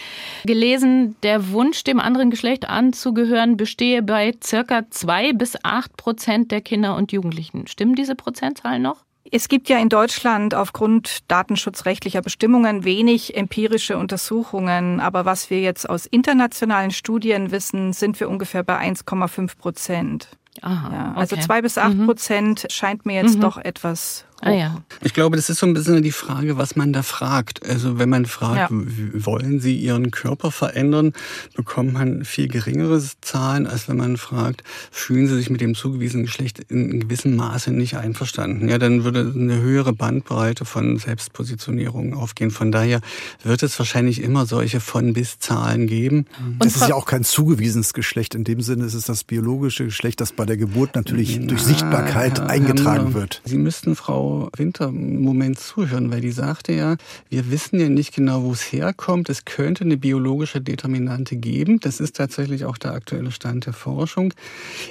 gelesen, 0.46 1.16
der 1.24 1.50
Wunsch, 1.52 1.84
dem 1.84 2.00
anderen 2.00 2.30
Geschlecht 2.30 2.68
anzugehören, 2.68 3.58
bestehe 3.58 4.04
bei 4.04 4.34
circa 4.44 4.90
zwei 4.90 5.34
bis 5.34 5.56
acht 5.64 5.96
Prozent 5.98 6.52
der 6.52 6.62
Kinder 6.62 6.96
und 6.96 7.12
Jugendlichen. 7.12 7.68
Stimmt 7.68 7.85
Stimmen 7.86 7.96
diese 7.96 8.16
Prozentzahlen 8.16 8.82
noch? 8.82 9.06
Es 9.32 9.48
gibt 9.48 9.70
ja 9.70 9.78
in 9.80 9.90
Deutschland 9.90 10.54
aufgrund 10.54 11.30
datenschutzrechtlicher 11.30 12.22
Bestimmungen 12.22 12.84
wenig 12.84 13.36
empirische 13.36 13.98
Untersuchungen. 13.98 15.00
Aber 15.00 15.26
was 15.26 15.50
wir 15.50 15.62
jetzt 15.62 15.90
aus 15.90 16.06
internationalen 16.06 16.92
Studien 16.92 17.52
wissen, 17.52 17.94
sind 17.94 18.20
wir 18.20 18.30
ungefähr 18.30 18.64
bei 18.64 18.80
1,5 18.80 19.58
Prozent. 19.58 20.30
Aha, 20.62 20.94
ja, 20.94 21.14
also 21.16 21.36
zwei 21.36 21.62
bis 21.62 21.78
acht 21.78 21.96
mhm. 21.96 22.06
Prozent 22.06 22.66
scheint 22.70 23.06
mir 23.06 23.22
jetzt 23.22 23.38
mhm. 23.38 23.42
doch 23.42 23.58
etwas 23.58 24.25
Ah, 24.42 24.52
ja. 24.52 24.84
Ich 25.02 25.14
glaube, 25.14 25.38
das 25.38 25.50
ist 25.50 25.60
so 25.60 25.66
ein 25.66 25.74
bisschen 25.74 26.04
die 26.04 26.12
Frage, 26.12 26.58
was 26.58 26.76
man 26.76 26.92
da 26.92 27.04
fragt. 27.04 27.66
Also 27.66 28.00
wenn 28.00 28.10
man 28.10 28.26
fragt, 28.26 28.70
ja. 28.70 28.78
wollen 29.26 29.60
Sie 29.60 29.78
Ihren 29.78 30.12
Körper 30.12 30.52
verändern, 30.52 31.14
bekommt 31.56 31.94
man 31.94 32.26
viel 32.26 32.48
geringere 32.48 33.02
Zahlen, 33.22 33.66
als 33.66 33.88
wenn 33.88 33.98
man 33.98 34.18
fragt, 34.18 34.64
fühlen 34.92 35.28
Sie 35.28 35.36
sich 35.36 35.50
mit 35.50 35.62
dem 35.62 35.74
zugewiesenen 35.74 36.26
Geschlecht 36.26 36.60
in 36.70 37.00
gewissem 37.00 37.36
Maße 37.36 37.72
nicht 37.72 37.96
einverstanden. 37.96 38.68
Ja, 38.68 38.78
dann 38.78 39.04
würde 39.04 39.32
eine 39.34 39.62
höhere 39.62 39.94
Bandbreite 39.94 40.66
von 40.66 40.98
Selbstpositionierungen 40.98 42.14
aufgehen. 42.14 42.52
Von 42.52 42.72
daher 42.72 43.00
wird 43.44 43.64
es 43.64 43.80
wahrscheinlich 43.80 44.22
immer 44.22 44.46
solche 44.46 44.82
von 44.82 45.14
bis 45.14 45.40
Zahlen 45.40 45.88
geben. 45.88 46.26
Es 46.60 46.76
ist 46.76 46.90
ja 46.90 46.96
auch 46.96 47.06
kein 47.06 47.24
zugewiesenes 47.24 47.94
Geschlecht. 47.94 48.36
In 48.36 48.44
dem 48.44 48.62
Sinne 48.62 48.86
ist 48.86 48.96
es 48.96 49.06
das 49.06 49.24
biologische 49.24 49.86
Geschlecht, 49.86 50.20
das 50.20 50.34
bei 50.34 50.46
der 50.46 50.58
Geburt 50.58 50.96
natürlich 50.96 51.40
Na, 51.40 51.48
durch 51.48 51.62
Sichtbarkeit 51.62 52.42
eingetragen 52.42 53.14
wird. 53.14 53.42
Sie 53.46 53.58
müssten 53.58 53.96
Frau 53.96 54.25
Winter 54.56 54.88
einen 54.88 55.22
Moment 55.22 55.60
zuhören, 55.60 56.12
weil 56.12 56.22
die 56.22 56.32
sagte 56.32 56.74
ja, 56.74 56.96
wir 57.30 57.52
wissen 57.52 57.80
ja 57.80 57.90
nicht 57.90 58.14
genau, 58.14 58.44
wo 58.44 58.52
es 58.52 58.72
herkommt. 58.72 59.30
Es 59.30 59.46
könnte 59.46 59.84
eine 59.84 59.98
biologische 59.98 60.62
Determinante 60.62 61.36
geben. 61.36 61.80
Das 61.80 62.00
ist 62.00 62.16
tatsächlich 62.16 62.66
auch 62.66 62.78
der 62.78 62.94
aktuelle 62.94 63.32
Stand 63.32 63.66
der 63.66 63.74
Forschung. 63.74 64.34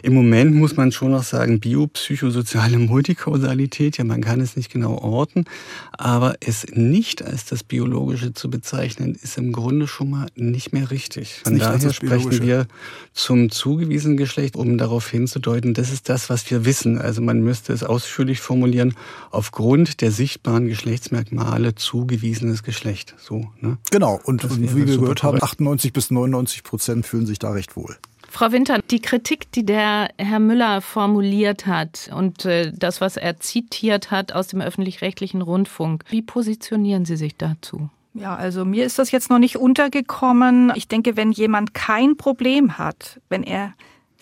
Im 0.02 0.14
Moment 0.14 0.54
muss 0.54 0.76
man 0.76 0.92
schon 0.92 1.12
noch 1.12 1.22
sagen, 1.22 1.60
biopsychosoziale 1.60 2.78
Multikausalität. 2.78 3.98
Ja, 3.98 4.04
man 4.04 4.20
kann 4.20 4.40
es 4.40 4.56
nicht 4.56 4.70
genau 4.72 4.98
orten. 4.98 5.44
Aber 5.92 6.34
es 6.40 6.66
nicht 6.72 7.22
als 7.22 7.44
das 7.44 7.62
Biologische 7.62 8.34
zu 8.34 8.50
bezeichnen, 8.50 9.16
ist 9.20 9.38
im 9.38 9.52
Grunde 9.52 9.86
schon 9.86 10.10
mal 10.10 10.28
nicht 10.34 10.72
mehr 10.72 10.90
richtig. 10.90 11.40
Von 11.44 11.58
daher 11.58 11.92
sprechen 11.92 12.42
wir 12.42 12.66
zum 13.12 13.50
zugewiesenen 13.50 14.16
Geschlecht, 14.16 14.56
um 14.56 14.78
darauf 14.78 15.08
hinzudeuten, 15.08 15.74
das 15.74 15.92
ist 15.92 16.08
das, 16.08 16.30
was 16.30 16.50
wir 16.50 16.64
wissen. 16.64 16.98
Also 16.98 17.22
man 17.22 17.40
müsste 17.40 17.72
es 17.72 17.82
ausführlich 17.82 18.40
formulieren, 18.40 18.94
aufgrund 19.34 20.00
der 20.00 20.10
sichtbaren 20.10 20.66
Geschlechtsmerkmale 20.66 21.74
zugewiesenes 21.74 22.62
Geschlecht. 22.62 23.14
So, 23.18 23.50
ne? 23.60 23.78
Genau, 23.90 24.20
und, 24.24 24.44
und 24.44 24.74
wie 24.74 24.86
wir 24.86 24.98
gehört 24.98 25.22
haben, 25.22 25.42
98 25.42 25.92
bis 25.92 26.10
99 26.10 26.62
Prozent 26.62 27.06
fühlen 27.06 27.26
sich 27.26 27.38
da 27.38 27.50
recht 27.50 27.76
wohl. 27.76 27.96
Frau 28.30 28.50
Winter, 28.50 28.80
die 28.90 29.00
Kritik, 29.00 29.52
die 29.52 29.64
der 29.64 30.08
Herr 30.18 30.40
Müller 30.40 30.80
formuliert 30.80 31.66
hat 31.66 32.10
und 32.12 32.44
äh, 32.44 32.72
das, 32.74 33.00
was 33.00 33.16
er 33.16 33.38
zitiert 33.38 34.10
hat 34.10 34.32
aus 34.32 34.48
dem 34.48 34.60
öffentlich-rechtlichen 34.60 35.40
Rundfunk, 35.40 36.04
wie 36.08 36.20
positionieren 36.20 37.04
Sie 37.04 37.16
sich 37.16 37.36
dazu? 37.36 37.90
Ja, 38.12 38.34
also 38.34 38.64
mir 38.64 38.86
ist 38.86 38.98
das 38.98 39.12
jetzt 39.12 39.30
noch 39.30 39.38
nicht 39.38 39.56
untergekommen. 39.56 40.72
Ich 40.74 40.88
denke, 40.88 41.16
wenn 41.16 41.32
jemand 41.32 41.74
kein 41.74 42.16
Problem 42.16 42.78
hat, 42.78 43.20
wenn 43.28 43.44
er 43.44 43.74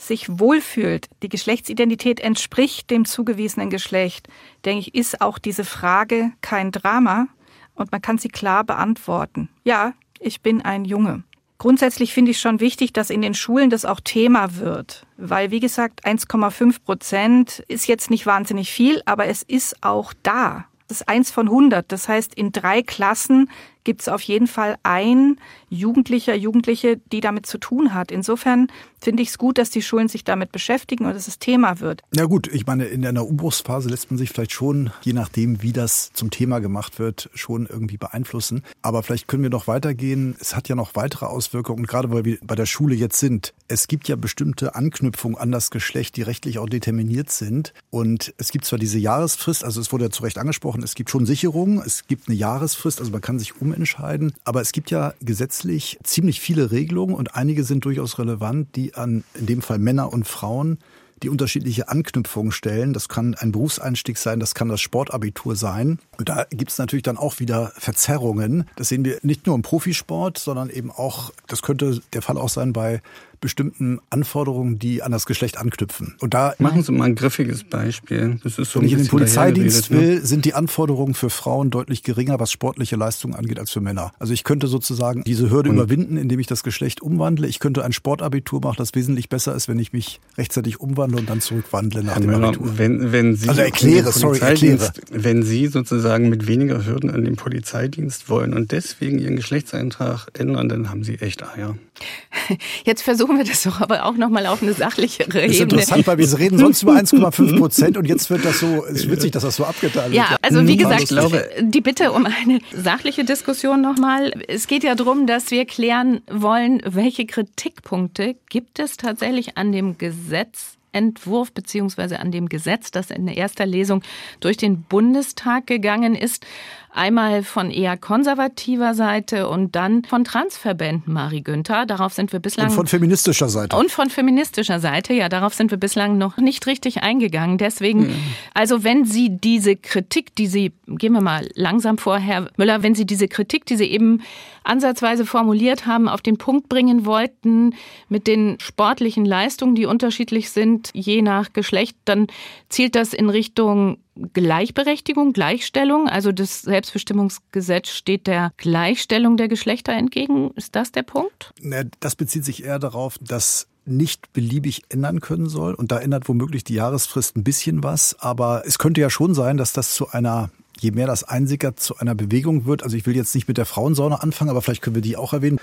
sich 0.07 0.39
wohlfühlt, 0.39 1.09
die 1.23 1.29
Geschlechtsidentität 1.29 2.21
entspricht 2.21 2.91
dem 2.91 3.05
zugewiesenen 3.05 3.71
Geschlecht, 3.71 4.29
denke 4.65 4.81
ich, 4.81 4.95
ist 4.95 5.21
auch 5.21 5.39
diese 5.39 5.65
Frage 5.65 6.33
kein 6.41 6.73
Drama 6.73 7.29
und 7.75 7.93
man 7.93 8.03
kann 8.03 8.19
sie 8.19 8.29
klar 8.29 8.65
beantworten. 8.65 9.49
Ja, 9.65 9.95
ich 10.19 10.41
bin 10.41 10.63
ein 10.63 10.85
Junge. 10.85 11.25
Grundsätzlich 11.59 12.13
finde 12.13 12.33
ich 12.33 12.41
schon 12.41 12.59
wichtig, 12.59 12.93
dass 12.93 13.09
in 13.09 13.23
den 13.23 13.35
Schulen 13.35 13.71
das 13.71 13.85
auch 13.85 14.01
Thema 14.01 14.57
wird, 14.57 15.07
weil 15.17 15.53
wie 15.53 15.61
gesagt 15.61 16.05
1,5 16.05 16.83
Prozent 16.85 17.63
ist 17.69 17.87
jetzt 17.87 18.11
nicht 18.11 18.27
wahnsinnig 18.27 18.73
viel, 18.73 19.01
aber 19.07 19.27
es 19.27 19.45
ist 19.45 19.77
auch 19.85 20.13
da. 20.25 20.67
Das 20.89 21.03
ist 21.03 21.09
eins 21.09 21.31
von 21.31 21.47
100. 21.47 21.91
Das 21.91 22.09
heißt, 22.09 22.35
in 22.35 22.51
drei 22.51 22.83
Klassen 22.83 23.49
gibt 23.85 24.03
es 24.03 24.09
auf 24.09 24.23
jeden 24.23 24.47
Fall 24.47 24.77
ein 24.83 25.39
Jugendlicher, 25.69 26.35
Jugendliche, 26.35 26.99
die 27.11 27.21
damit 27.21 27.47
zu 27.47 27.59
tun 27.59 27.95
hat. 27.95 28.13
Insofern 28.13 28.69
finde 29.01 29.23
ich 29.23 29.31
es 29.31 29.39
gut, 29.39 29.59
dass 29.59 29.71
die 29.71 29.83
Schulen 29.83 30.09
sich 30.09 30.25
damit 30.25 30.53
beschäftigen 30.53 31.07
und 31.07 31.15
dass 31.15 31.27
es 31.29 31.39
Thema 31.39 31.81
wird. 31.81 32.03
Ja 32.15 32.27
gut, 32.27 32.47
ich 32.47 32.67
meine, 32.67 32.85
in 32.85 33.05
einer 33.05 33.27
Umbruchsphase 33.27 33.89
lässt 33.89 34.11
man 34.11 34.19
sich 34.19 34.31
vielleicht 34.31 34.53
schon, 34.53 34.91
je 35.03 35.13
nachdem, 35.13 35.63
wie 35.63 35.73
das 35.73 36.13
zum 36.13 36.31
Thema 36.31 36.61
gemacht 36.61 36.99
wird, 36.99 37.31
schon 37.35 37.67
irgendwie 37.67 37.97
beeinflussen. 37.97 38.63
Aber 38.83 39.03
vielleicht 39.03 39.29
können 39.29 39.43
wir 39.43 39.51
noch 39.51 39.67
weitergehen. 39.67 40.37
Es 40.41 40.55
hat 40.55 40.69
ja 40.69 40.75
noch 40.75 40.95
weitere 40.95 41.27
Auswirkungen, 41.27 41.87
gerade 41.87 42.11
weil 42.11 42.25
wir 42.25 42.39
bei 42.43 42.55
der 42.55 42.67
Schule 42.67 42.95
jetzt 42.95 43.19
sind. 43.19 43.55
Es 43.67 43.89
gibt 43.89 44.09
ja 44.09 44.17
bestimmte 44.17 44.75
Anknüpfungen 44.75 45.37
an 45.37 45.51
das 45.51 45.71
Geschlecht, 45.71 46.17
die 46.17 46.23
rechtlich 46.23 46.59
auch 46.59 46.69
determiniert 46.69 47.31
sind. 47.31 47.73
Und 47.91 48.35
es 48.39 48.51
gibt 48.51 48.65
zwar 48.65 48.79
diese 48.79 48.99
Jahresfrist, 48.99 49.65
also 49.65 49.81
es 49.81 49.93
wurde 49.93 50.05
ja 50.05 50.11
zu 50.11 50.23
Recht 50.23 50.39
angesprochen, 50.39 50.83
es 50.83 50.95
gibt 50.95 51.11
schon 51.11 51.27
Sicherungen, 51.27 51.83
es 51.85 52.07
gibt 52.07 52.29
eine 52.29 52.37
Jahresfrist, 52.37 53.01
also 53.01 53.11
man 53.11 53.21
kann 53.21 53.39
sich 53.39 53.61
um 53.61 53.72
entscheiden. 53.73 54.33
Aber 54.45 54.61
es 54.61 54.73
gibt 54.73 54.91
ja 54.91 55.15
gesetzlich 55.21 55.99
ziemlich 56.03 56.41
viele 56.41 56.71
Regelungen 56.71 57.15
und 57.15 57.35
einige 57.35 57.65
sind 57.65 57.85
durchaus 57.85 58.19
relevant, 58.19 58.75
die 58.77 58.95
an, 58.95 59.25
in 59.35 59.47
dem 59.47 59.63
Fall 59.63 59.79
Männer 59.79 60.13
und 60.13 60.27
Frauen, 60.27 60.79
die 61.23 61.29
unterschiedliche 61.29 61.89
Anknüpfungen 61.89 62.53
stellen. 62.53 62.93
Das 62.93 63.09
kann 63.09 63.35
ein 63.35 63.53
Berufseinstieg 63.53 64.19
sein, 64.19 64.41
das 64.41 64.55
kann 64.55 64.69
das 64.69 64.81
Sportabitur 64.81 65.57
sein. 65.57 65.99
Und 66.19 66.29
da 66.29 66.47
gibt 66.51 66.71
es 66.71 66.79
natürlich 66.79 67.05
dann 67.05 67.17
auch 67.17 67.39
wieder 67.39 67.73
Verzerrungen. 67.77 68.69
Das 68.77 68.89
sehen 68.89 69.05
wir 69.05 69.19
nicht 69.23 69.47
nur 69.47 69.55
im 69.55 69.63
Profisport, 69.63 70.39
sondern 70.39 70.69
eben 70.71 70.91
auch, 70.91 71.33
das 71.47 71.63
könnte 71.63 72.01
der 72.13 72.23
Fall 72.23 72.39
auch 72.39 72.49
sein 72.49 72.73
bei 72.73 73.01
bestimmten 73.43 73.99
Anforderungen, 74.09 74.79
die 74.79 75.03
an 75.03 75.13
das 75.13 75.27
Geschlecht 75.27 75.59
anknüpfen. 75.59 76.15
Und 76.21 76.33
da 76.33 76.55
machen 76.59 76.83
Sie 76.83 76.93
mal 76.93 77.05
ein 77.05 77.15
griffiges 77.15 77.65
Beispiel. 77.65 78.41
Das 78.43 78.59
ist 78.59 78.71
so 78.71 78.81
wenn 78.81 78.87
ich 78.87 78.93
in 78.93 79.01
den 79.01 79.09
Polizeidienst 79.09 79.91
ne? 79.91 80.01
will, 80.01 80.25
sind 80.25 80.47
die 80.47 80.55
Anforderungen 80.55 81.13
für 81.13 81.29
Frauen 81.29 81.71
deutlich 81.71 82.03
geringer, 82.03 82.41
was 82.41 82.51
sportliche 82.51 82.97
Leistungen 82.97 83.35
angeht, 83.35 83.59
als 83.59 83.71
für 83.71 83.81
Männer. 83.81 84.13
Also 84.19 84.33
ich 84.33 84.45
könnte 84.45 84.69
sozusagen 84.69 85.25
diese 85.25 85.51
Hürde 85.51 85.71
Und 85.71 85.77
überwinden, 85.77 86.17
indem 86.17 86.39
ich 86.39 86.47
das 86.47 86.63
Geschlecht 86.63 87.03
umwandle. 87.03 87.47
Ich 87.49 87.59
könnte 87.59 87.85
ein 87.85 87.93
Sportabitur 87.93 88.61
machen, 88.63 88.77
das 88.79 88.95
wesentlich 88.95 89.29
besser 89.29 89.55
ist, 89.55 89.69
wenn 89.69 89.79
ich 89.79 89.93
mich 89.93 90.21
rechtzeitig 90.39 90.81
umwandle 90.81 91.19
und 91.19 91.29
dann 91.29 91.41
zurückwandle 91.41 92.05
nach 92.05 92.15
Herr 92.15 92.21
dem 92.21 92.31
Müller, 92.31 92.49
Abitur. 92.49 92.79
Wenn, 92.79 93.13
wenn 93.13 93.35
Sie 93.35 93.49
also 93.49 93.61
erkläre, 93.61 94.13
sorry, 94.13 94.39
erkläre. 94.39 94.93
Wenn 95.11 95.43
Sie 95.43 95.67
sozusagen 95.67 96.29
mit 96.29 96.47
weniger 96.47 96.87
Hürden 96.87 97.11
an 97.11 97.25
den 97.25 97.35
Polizeidienst 97.35 98.29
wollen 98.29 98.55
und 98.55 98.71
deswegen 98.71 99.19
Ihren 99.19 99.35
Geschlechtseintrag 99.35 100.29
ändern, 100.39 100.69
dann 100.69 100.91
haben 100.91 101.03
Sie 101.03 101.19
echt 101.19 101.43
Eier. 101.43 101.77
Jetzt 102.85 103.03
versuchen 103.03 103.39
wir 103.39 103.45
das 103.45 103.63
doch 103.63 103.81
aber 103.81 104.05
auch 104.05 104.17
nochmal 104.17 104.47
auf 104.47 104.63
eine 104.63 104.73
sachliche 104.73 105.25
Ebene. 105.25 105.47
Das 105.47 105.53
ist 105.53 105.61
interessant, 105.61 106.07
weil 106.07 106.19
wir 106.19 106.39
reden 106.39 106.59
sonst 106.59 106.83
über 106.83 106.95
1,5 106.95 107.59
Prozent 107.59 107.97
und 107.97 108.07
jetzt 108.07 108.31
wird 108.31 108.45
das 108.45 108.61
so, 108.61 108.85
es 108.87 109.05
ist 109.05 109.11
witzig, 109.11 109.33
dass 109.33 109.43
das 109.43 109.57
so 109.57 109.65
abgetan 109.65 110.05
wird. 110.05 110.15
Ja, 110.15 110.37
also 110.43 110.67
wie 110.67 110.77
gesagt, 110.77 111.09
glaube, 111.09 111.49
die 111.61 111.81
Bitte 111.81 112.13
um 112.13 112.27
eine 112.27 112.61
sachliche 112.73 113.25
Diskussion 113.25 113.81
nochmal. 113.81 114.33
Es 114.49 114.67
geht 114.67 114.85
ja 114.85 114.95
darum, 114.95 115.27
dass 115.27 115.51
wir 115.51 115.65
klären 115.67 116.21
wollen, 116.31 116.83
welche 116.85 117.27
Kritikpunkte 117.27 118.37
gibt 118.49 118.79
es 118.79 118.97
tatsächlich 118.97 119.57
an 119.57 119.73
dem 119.73 119.99
Gesetz 119.99 120.77
Entwurf 120.93 121.53
beziehungsweise 121.53 122.21
an 122.21 122.31
dem 122.31 122.49
Gesetz, 122.49 122.91
das 122.91 123.11
in 123.11 123.27
der 123.27 123.37
erster 123.37 123.67
Lesung 123.67 124.03
durch 124.41 124.57
den 124.57 124.83
Bundestag 124.83 125.67
gegangen 125.67 126.15
ist. 126.15 126.47
Einmal 126.95 127.43
von 127.43 127.71
eher 127.71 127.97
konservativer 127.97 128.93
Seite 128.93 129.49
und 129.49 129.75
dann 129.75 130.05
von 130.05 130.25
Transverbänden, 130.25 131.11
Marie 131.11 131.43
Günther. 131.43 131.87
Darauf 131.87 132.13
sind 132.13 132.33
wir 132.33 132.39
bislang. 132.39 132.69
Und 132.69 132.75
von 132.75 132.87
feministischer 132.87 133.49
Seite. 133.49 133.75
Und 133.75 133.91
von 133.91 134.11
feministischer 134.11 134.79
Seite, 134.79 135.15
ja, 135.15 135.31
darauf 135.31 135.55
sind 135.55 135.71
wir 135.71 135.79
bislang 135.79 136.19
noch 136.19 136.37
nicht 136.37 136.67
richtig 136.67 137.03
eingegangen. 137.03 137.57
Deswegen, 137.57 138.09
mhm. 138.09 138.17
also 138.53 138.85
wenn 138.85 139.07
Sie 139.07 139.31
diese 139.31 139.75
Kritik, 139.75 140.35
die 140.37 140.47
Sie, 140.47 140.73
gehen 140.87 141.15
wir 141.15 141.23
mal 141.23 141.49
langsam 141.55 141.97
vor, 141.97 142.19
Herr 142.19 142.51
Müller, 142.59 142.83
wenn 142.83 142.95
Sie 142.95 143.07
diese 143.07 143.27
Kritik, 143.27 143.65
die 143.65 143.77
Sie 143.77 143.87
eben 143.87 144.21
ansatzweise 144.65 145.27
formuliert 145.27 145.87
haben, 145.87 146.09
auf 146.09 146.21
den 146.21 146.39
Punkt 146.39 146.69
bringen 146.69 147.07
wollten, 147.07 147.75
mit 148.09 148.27
den 148.27 148.59
sportlichen 148.61 149.25
Leistungen, 149.25 149.75
die 149.75 149.87
unterschiedlich 149.87 150.51
sind, 150.51 150.91
je 150.95 151.23
nach 151.23 151.53
Geschlecht, 151.53 151.97
dann 152.05 152.27
zielt 152.69 152.95
das 152.95 153.13
in 153.13 153.29
Richtung 153.29 153.99
Gleichberechtigung, 154.33 155.33
Gleichstellung. 155.33 156.09
Also 156.09 156.33
das 156.33 156.63
Selbstbestimmungsgesetz 156.63 157.89
steht 157.89 158.27
der 158.27 158.53
Gleichstellung 158.57 159.37
der 159.37 159.49
Geschlechter 159.49 159.93
entgegen. 159.93 160.51
Ist 160.53 160.77
das 160.77 160.93
der 160.93 161.03
Punkt? 161.03 161.53
Das 162.01 162.15
bezieht 162.15 162.45
sich 162.45 162.65
eher 162.65 162.79
darauf, 162.79 163.19
dass 163.21 163.69
nicht 163.85 164.33
beliebig 164.33 164.83
ändern 164.91 165.21
können 165.21 165.49
soll. 165.49 165.75
Und 165.75 165.93
da 165.93 165.99
ändert 165.99 166.29
womöglich 166.29 166.63
die 166.65 166.75
Jahresfrist 166.75 167.37
ein 167.37 167.45
bisschen 167.45 167.83
was. 167.83 168.17
Aber 168.21 168.63
es 168.67 168.79
könnte 168.79 169.01
ja 169.01 169.11
schon 169.11 169.35
sein, 169.35 169.57
dass 169.57 169.73
das 169.73 169.95
zu 169.95 170.09
einer 170.09 170.51
je 170.81 170.91
mehr 170.91 171.07
das 171.07 171.25
einsickert, 171.25 171.81
zu 171.81 171.97
einer 171.97 172.15
Bewegung 172.15 172.65
wird. 172.67 172.83
Also 172.83 172.97
ich 172.97 173.07
will 173.07 173.17
jetzt 173.17 173.35
nicht 173.35 173.49
mit 173.49 173.59
der 173.59 173.67
Frauensauna 173.67 174.17
anfangen, 174.17 174.51
aber 174.51 174.63
vielleicht 174.63 174.83
können 174.83 174.97
wir 174.97 175.03
die 175.03 175.17
auch 175.17 175.33
erwähnen. 175.33 175.59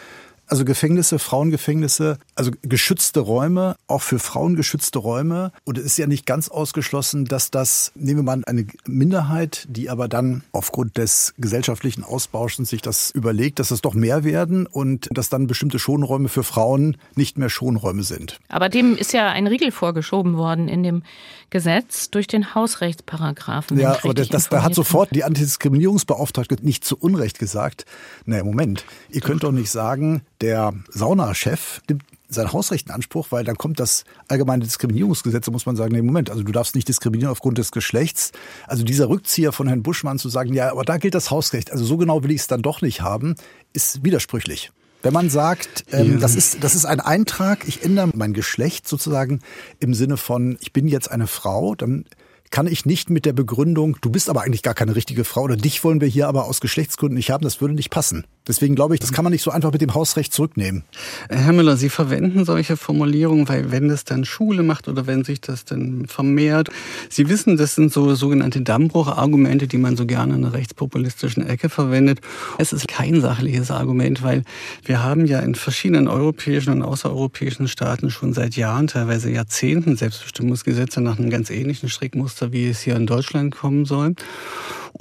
Also 0.50 0.66
Gefängnisse, 0.66 1.20
Frauengefängnisse, 1.20 2.18
also 2.34 2.52
geschützte 2.64 3.20
Räume, 3.20 3.76
auch 3.88 4.02
für 4.02 4.18
Frauen 4.18 4.56
geschützte 4.56 4.98
Räume. 4.98 5.52
Und 5.64 5.78
es 5.78 5.86
ist 5.86 5.98
ja 5.98 6.08
nicht 6.08 6.26
ganz 6.26 6.50
ausgeschlossen, 6.50 7.26
dass 7.26 7.52
das, 7.52 7.92
nehmen 7.94 8.20
wir 8.20 8.24
mal 8.24 8.42
eine 8.48 8.66
Minderheit, 8.88 9.68
die 9.70 9.92
aber 9.92 10.08
dann 10.08 10.44
aufgrund 10.52 10.98
des 10.98 11.36
gesellschaftlichen 11.38 12.04
Ausbauschens 12.04 12.72
sich 12.72 12.82
das 12.82 13.12
überlegt, 13.12 13.60
dass 13.60 13.70
es 13.70 13.82
doch 13.82 13.94
mehr 13.94 14.24
werden 14.24 14.66
und 14.66 15.08
dass 15.12 15.30
dann 15.30 15.46
bestimmte 15.46 15.78
Schonräume 15.78 16.30
für 16.30 16.44
Frauen 16.44 16.98
nicht 17.16 17.38
mehr 17.38 17.50
Schonräume 17.50 18.02
sind. 18.02 18.40
Aber 18.50 18.70
dem 18.70 18.98
ist 18.98 19.14
ja 19.14 19.30
ein 19.30 19.46
Riegel 19.46 19.72
vorgeschoben 19.72 20.36
worden 20.36 20.68
in 20.68 20.82
dem 20.82 21.04
Gesetz 21.50 22.10
durch 22.10 22.28
den 22.28 22.54
Hausrechtsparagraphen. 22.54 23.80
Ja, 23.80 23.98
aber 24.04 24.14
das, 24.14 24.30
das, 24.30 24.50
da 24.50 24.64
hat 24.64 24.76
sofort 24.76 25.10
die 25.14 25.24
Antidiskriminierungsbeauftragte 25.24 26.58
nicht 26.62 26.84
zu 26.86 26.98
Unrecht 26.98 27.40
gesagt, 27.40 27.86
naja, 28.26 28.44
Moment, 28.44 28.86
ihr 29.10 29.22
könnt 29.22 29.44
doch 29.44 29.52
nicht 29.52 29.72
sagen, 29.72 30.22
der 30.42 30.74
Saunachef 30.90 31.82
nimmt 31.90 32.04
sein 32.30 32.54
Hausrecht 32.54 32.88
in 32.88 32.94
Anspruch, 32.94 33.28
weil 33.32 33.44
dann 33.44 33.58
kommt 33.58 33.80
das 33.80 34.04
allgemeine 34.28 34.64
Diskriminierungsgesetz, 34.64 35.46
da 35.46 35.52
muss 35.52 35.66
man 35.66 35.76
sagen, 35.76 35.94
nee, 35.94 36.02
Moment, 36.02 36.30
also 36.30 36.44
du 36.44 36.52
darfst 36.52 36.76
nicht 36.76 36.88
diskriminieren 36.88 37.32
aufgrund 37.32 37.58
des 37.58 37.72
Geschlechts. 37.72 38.32
Also 38.68 38.84
dieser 38.84 39.10
Rückzieher 39.10 39.52
von 39.52 39.68
Herrn 39.68 39.82
Buschmann 39.82 40.20
zu 40.20 40.30
sagen, 40.30 40.54
ja, 40.54 40.72
aber 40.72 40.86
da 40.86 40.98
gilt 40.98 41.16
das 41.16 41.32
Hausrecht, 41.32 41.72
also 41.72 41.84
so 41.84 41.98
genau 41.98 42.24
will 42.24 42.32
ich 42.32 42.42
es 42.42 42.48
dann 42.48 42.62
doch 42.62 42.82
nicht 42.82 43.02
haben, 43.02 43.36
ist 43.74 44.04
widersprüchlich. 44.04 44.72
Wenn 45.02 45.14
man 45.14 45.30
sagt, 45.30 45.86
ähm, 45.92 46.14
ja. 46.14 46.18
das, 46.20 46.36
ist, 46.36 46.64
das 46.64 46.76
ist 46.76 46.86
ein 46.86 47.00
Eintrag, 47.00 47.68
ich 47.68 47.84
ändere 47.84 48.10
mein 48.14 48.34
Geschlecht 48.34 48.88
sozusagen 48.88 49.40
im 49.80 49.94
Sinne 49.94 50.18
von, 50.18 50.58
ich 50.60 50.74
bin 50.74 50.88
jetzt 50.88 51.10
eine 51.10 51.26
Frau, 51.26 51.74
dann 51.74 52.06
kann 52.52 52.68
ich 52.68 52.86
nicht 52.86 53.10
mit 53.10 53.26
der 53.26 53.34
Begründung, 53.34 53.98
du 54.02 54.10
bist 54.10 54.30
aber 54.30 54.42
eigentlich 54.42 54.64
gar 54.64 54.74
keine 54.74 54.96
richtige 54.96 55.24
Frau 55.24 55.44
oder 55.44 55.56
dich 55.56 55.84
wollen 55.84 56.02
wir 56.02 56.08
hier 56.08 56.28
aber 56.28 56.46
aus 56.46 56.60
Geschlechtsgründen 56.62 57.16
nicht 57.16 57.32
haben, 57.32 57.44
das 57.44 57.62
würde 57.62 57.76
nicht 57.76 57.92
passen. 57.92 58.26
Deswegen 58.50 58.74
glaube 58.74 58.96
ich, 58.96 59.00
das 59.00 59.14
kann 59.14 59.24
man 59.24 59.32
nicht 59.32 59.44
so 59.44 59.52
einfach 59.52 59.72
mit 59.72 59.80
dem 59.80 59.94
Hausrecht 59.94 60.34
zurücknehmen. 60.34 60.84
Herr 61.30 61.54
Müller, 61.54 61.78
Sie 61.78 61.88
verwenden 61.88 62.46
solche 62.46 62.78
Formulierungen, 62.78 63.48
weil 63.48 63.72
wenn 63.72 63.90
das 63.90 64.06
dann 64.06 64.26
Schule 64.26 64.64
macht 64.64 64.88
oder 64.88 65.06
wenn 65.06 65.24
sich 65.24 65.40
das 65.40 65.66
dann 65.66 66.08
vermehrt, 66.08 66.70
Sie 67.10 67.30
wissen, 67.30 67.58
das 67.58 67.76
sind 67.76 67.94
so 67.94 68.16
sogenannte 68.16 68.62
Dammbruchargumente, 68.62 69.68
die 69.68 69.78
man 69.78 69.96
so 69.96 70.08
gerne 70.08 70.34
in 70.34 70.42
der 70.42 70.54
rechtspopulistischen 70.54 71.48
Ecke 71.48 71.70
verwendet. 71.70 72.22
Es 72.58 72.74
ist 72.74 72.88
kein 72.88 73.22
sachliches 73.22 73.70
Argument, 73.70 74.24
weil 74.24 74.42
wir 74.84 75.04
haben 75.04 75.28
ja 75.28 75.40
in 75.42 75.54
verschiedenen 75.54 76.08
europäischen 76.08 76.74
und 76.74 76.82
außereuropäischen 76.82 77.68
Staaten 77.68 78.10
schon 78.10 78.34
seit 78.34 78.56
Jahren, 78.56 78.88
teilweise 78.88 79.30
Jahrzehnten 79.30 79.96
Selbstbestimmungsgesetze 79.96 81.02
nach 81.02 81.20
einem 81.20 81.30
ganz 81.30 81.52
ähnlichen 81.52 81.88
Strickmuster, 81.88 82.52
wie 82.52 82.68
es 82.68 82.82
hier 82.82 82.96
in 82.96 83.06
Deutschland 83.06 83.56
kommen 83.56 83.86
soll. 83.86 84.16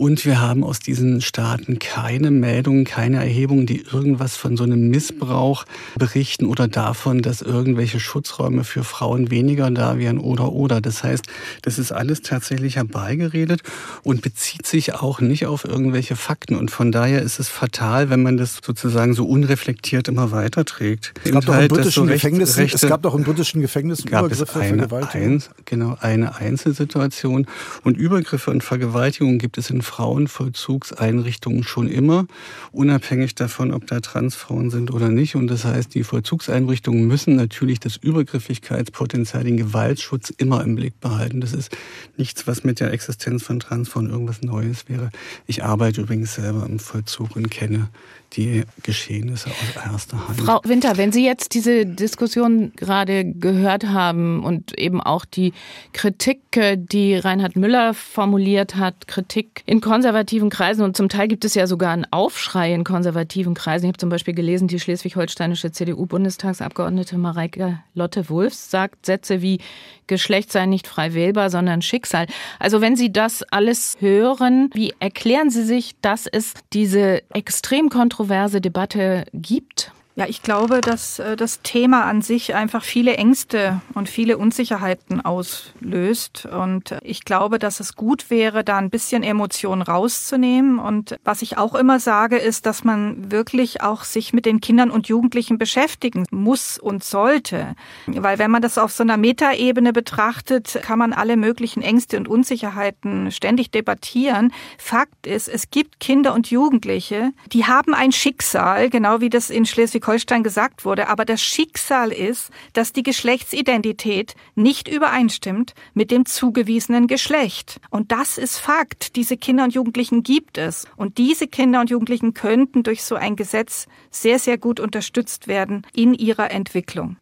Und 0.00 0.24
wir 0.24 0.40
haben 0.40 0.62
aus 0.62 0.78
diesen 0.78 1.20
Staaten 1.20 1.80
keine 1.80 2.30
Meldungen, 2.30 2.84
keine 2.84 3.16
Erhebungen, 3.16 3.66
die 3.66 3.80
irgendwas 3.80 4.36
von 4.36 4.56
so 4.56 4.62
einem 4.62 4.90
Missbrauch 4.90 5.64
berichten 5.96 6.46
oder 6.46 6.68
davon, 6.68 7.20
dass 7.20 7.42
irgendwelche 7.42 7.98
Schutzräume 7.98 8.62
für 8.62 8.84
Frauen 8.84 9.32
weniger 9.32 9.72
da 9.72 9.98
wären 9.98 10.18
oder 10.18 10.52
oder. 10.52 10.80
Das 10.80 11.02
heißt, 11.02 11.24
das 11.62 11.80
ist 11.80 11.90
alles 11.90 12.22
tatsächlich 12.22 12.76
herbeigeredet 12.76 13.62
und 14.04 14.22
bezieht 14.22 14.68
sich 14.68 14.94
auch 14.94 15.20
nicht 15.20 15.46
auf 15.46 15.64
irgendwelche 15.64 16.14
Fakten. 16.14 16.54
Und 16.54 16.70
von 16.70 16.92
daher 16.92 17.20
ist 17.20 17.40
es 17.40 17.48
fatal, 17.48 18.08
wenn 18.08 18.22
man 18.22 18.36
das 18.36 18.60
sozusagen 18.64 19.14
so 19.14 19.26
unreflektiert 19.26 20.06
immer 20.06 20.30
weiterträgt. 20.30 21.12
Es 21.24 21.32
gab, 21.32 21.44
doch 21.44 21.58
im 21.58 21.66
britischen 21.66 22.06
so 22.06 22.12
Gefängnissen, 22.12 22.60
Rechte, 22.60 22.76
es 22.76 22.88
gab 22.88 23.02
doch 23.02 23.16
im 23.16 23.24
britischen 23.24 23.60
Gefängnissen 23.60 24.06
Übergriffe, 24.06 24.60
eine, 24.60 24.78
Vergewaltigung. 24.86 25.32
Ein, 25.32 25.42
genau, 25.64 25.96
eine 25.98 26.36
Einzelsituation. 26.36 27.48
Und 27.82 27.96
Übergriffe 27.96 28.52
und 28.52 28.62
Vergewaltigungen 28.62 29.40
gibt 29.40 29.58
es 29.58 29.70
in 29.70 29.82
Frauenvollzugseinrichtungen 29.88 31.64
schon 31.64 31.88
immer, 31.88 32.26
unabhängig 32.72 33.34
davon, 33.34 33.72
ob 33.72 33.86
da 33.86 34.00
Transfrauen 34.00 34.70
sind 34.70 34.92
oder 34.92 35.08
nicht. 35.08 35.34
Und 35.34 35.48
das 35.48 35.64
heißt, 35.64 35.94
die 35.94 36.04
Vollzugseinrichtungen 36.04 37.06
müssen 37.06 37.36
natürlich 37.36 37.80
das 37.80 37.96
Übergriffigkeitspotenzial, 37.96 39.44
den 39.44 39.56
Gewaltschutz 39.56 40.30
immer 40.30 40.62
im 40.62 40.76
Blick 40.76 41.00
behalten. 41.00 41.40
Das 41.40 41.54
ist 41.54 41.76
nichts, 42.16 42.46
was 42.46 42.64
mit 42.64 42.80
der 42.80 42.92
Existenz 42.92 43.42
von 43.42 43.60
Transfrauen 43.60 44.10
irgendwas 44.10 44.42
Neues 44.42 44.88
wäre. 44.88 45.10
Ich 45.46 45.64
arbeite 45.64 46.02
übrigens 46.02 46.34
selber 46.34 46.66
im 46.66 46.78
Vollzug 46.78 47.34
und 47.34 47.50
kenne 47.50 47.88
die 48.34 48.64
Geschehnisse 48.82 49.50
aus 49.50 49.90
erster 49.90 50.28
Hand. 50.28 50.40
Frau 50.40 50.60
Winter, 50.64 50.96
wenn 50.96 51.12
Sie 51.12 51.24
jetzt 51.24 51.54
diese 51.54 51.86
Diskussion 51.86 52.72
gerade 52.76 53.24
gehört 53.24 53.86
haben 53.86 54.44
und 54.44 54.78
eben 54.78 55.00
auch 55.00 55.24
die 55.24 55.52
Kritik, 55.92 56.40
die 56.76 57.16
Reinhard 57.16 57.56
Müller 57.56 57.94
formuliert 57.94 58.76
hat, 58.76 59.08
Kritik 59.08 59.62
in 59.64 59.77
konservativen 59.80 60.50
Kreisen 60.50 60.82
und 60.82 60.96
zum 60.96 61.08
Teil 61.08 61.28
gibt 61.28 61.44
es 61.44 61.54
ja 61.54 61.66
sogar 61.66 61.92
einen 61.92 62.06
Aufschrei 62.10 62.72
in 62.72 62.84
konservativen 62.84 63.54
Kreisen. 63.54 63.84
Ich 63.84 63.88
habe 63.88 63.98
zum 63.98 64.08
Beispiel 64.08 64.34
gelesen, 64.34 64.68
die 64.68 64.80
schleswig-holsteinische 64.80 65.72
CDU-Bundestagsabgeordnete 65.72 67.18
Mareike 67.18 67.80
Lotte 67.94 68.28
Wulfs 68.28 68.70
sagt 68.70 69.06
Sätze 69.06 69.42
wie 69.42 69.60
Geschlecht 70.06 70.52
sei 70.52 70.66
nicht 70.66 70.86
frei 70.86 71.14
wählbar, 71.14 71.50
sondern 71.50 71.82
Schicksal. 71.82 72.26
Also 72.58 72.80
wenn 72.80 72.96
Sie 72.96 73.12
das 73.12 73.42
alles 73.42 73.96
hören, 74.00 74.70
wie 74.74 74.94
erklären 75.00 75.50
Sie 75.50 75.64
sich, 75.64 75.96
dass 76.00 76.26
es 76.26 76.54
diese 76.72 77.22
extrem 77.34 77.88
kontroverse 77.90 78.60
Debatte 78.60 79.24
gibt? 79.32 79.92
Ja, 80.18 80.26
ich 80.26 80.42
glaube, 80.42 80.80
dass 80.80 81.20
äh, 81.20 81.36
das 81.36 81.62
Thema 81.62 82.06
an 82.06 82.22
sich 82.22 82.56
einfach 82.56 82.82
viele 82.82 83.14
Ängste 83.16 83.80
und 83.94 84.08
viele 84.08 84.36
Unsicherheiten 84.36 85.24
auslöst. 85.24 86.44
Und 86.44 86.96
ich 87.04 87.22
glaube, 87.24 87.60
dass 87.60 87.78
es 87.78 87.94
gut 87.94 88.28
wäre, 88.28 88.64
da 88.64 88.78
ein 88.78 88.90
bisschen 88.90 89.22
Emotionen 89.22 89.80
rauszunehmen. 89.80 90.80
Und 90.80 91.14
was 91.22 91.40
ich 91.40 91.56
auch 91.56 91.76
immer 91.76 92.00
sage, 92.00 92.36
ist, 92.36 92.66
dass 92.66 92.82
man 92.82 93.30
wirklich 93.30 93.80
auch 93.80 94.02
sich 94.02 94.32
mit 94.32 94.44
den 94.44 94.60
Kindern 94.60 94.90
und 94.90 95.06
Jugendlichen 95.06 95.56
beschäftigen 95.56 96.24
muss 96.32 96.80
und 96.80 97.04
sollte. 97.04 97.76
Weil 98.08 98.40
wenn 98.40 98.50
man 98.50 98.60
das 98.60 98.76
auf 98.76 98.90
so 98.90 99.04
einer 99.04 99.18
Metaebene 99.18 99.92
betrachtet, 99.92 100.80
kann 100.82 100.98
man 100.98 101.12
alle 101.12 101.36
möglichen 101.36 101.80
Ängste 101.80 102.16
und 102.16 102.26
Unsicherheiten 102.26 103.30
ständig 103.30 103.70
debattieren. 103.70 104.52
Fakt 104.78 105.28
ist, 105.28 105.46
es 105.46 105.70
gibt 105.70 106.00
Kinder 106.00 106.34
und 106.34 106.50
Jugendliche, 106.50 107.30
die 107.52 107.66
haben 107.66 107.94
ein 107.94 108.10
Schicksal, 108.10 108.90
genau 108.90 109.20
wie 109.20 109.30
das 109.30 109.48
in 109.48 109.64
Schleswig 109.64 110.07
Schleswig-Holstein 110.08 110.42
gesagt 110.42 110.84
wurde, 110.84 111.08
aber 111.08 111.24
das 111.24 111.42
Schicksal 111.42 112.10
ist, 112.10 112.50
dass 112.72 112.92
die 112.92 113.02
Geschlechtsidentität 113.02 114.34
nicht 114.54 114.88
übereinstimmt 114.88 115.74
mit 115.94 116.10
dem 116.10 116.24
zugewiesenen 116.24 117.06
Geschlecht. 117.06 117.80
Und 117.90 118.10
das 118.10 118.38
ist 118.38 118.58
Fakt. 118.58 119.16
Diese 119.16 119.36
Kinder 119.36 119.64
und 119.64 119.74
Jugendlichen 119.74 120.22
gibt 120.22 120.58
es. 120.58 120.86
Und 120.96 121.18
diese 121.18 121.46
Kinder 121.46 121.80
und 121.80 121.90
Jugendlichen 121.90 122.34
könnten 122.34 122.82
durch 122.82 123.04
so 123.04 123.16
ein 123.16 123.36
Gesetz 123.36 123.86
sehr, 124.10 124.38
sehr 124.38 124.58
gut 124.58 124.80
unterstützt 124.80 125.46
werden 125.46 125.86
in 125.92 126.14
ihrer 126.14 126.50
Entwicklung. 126.50 127.16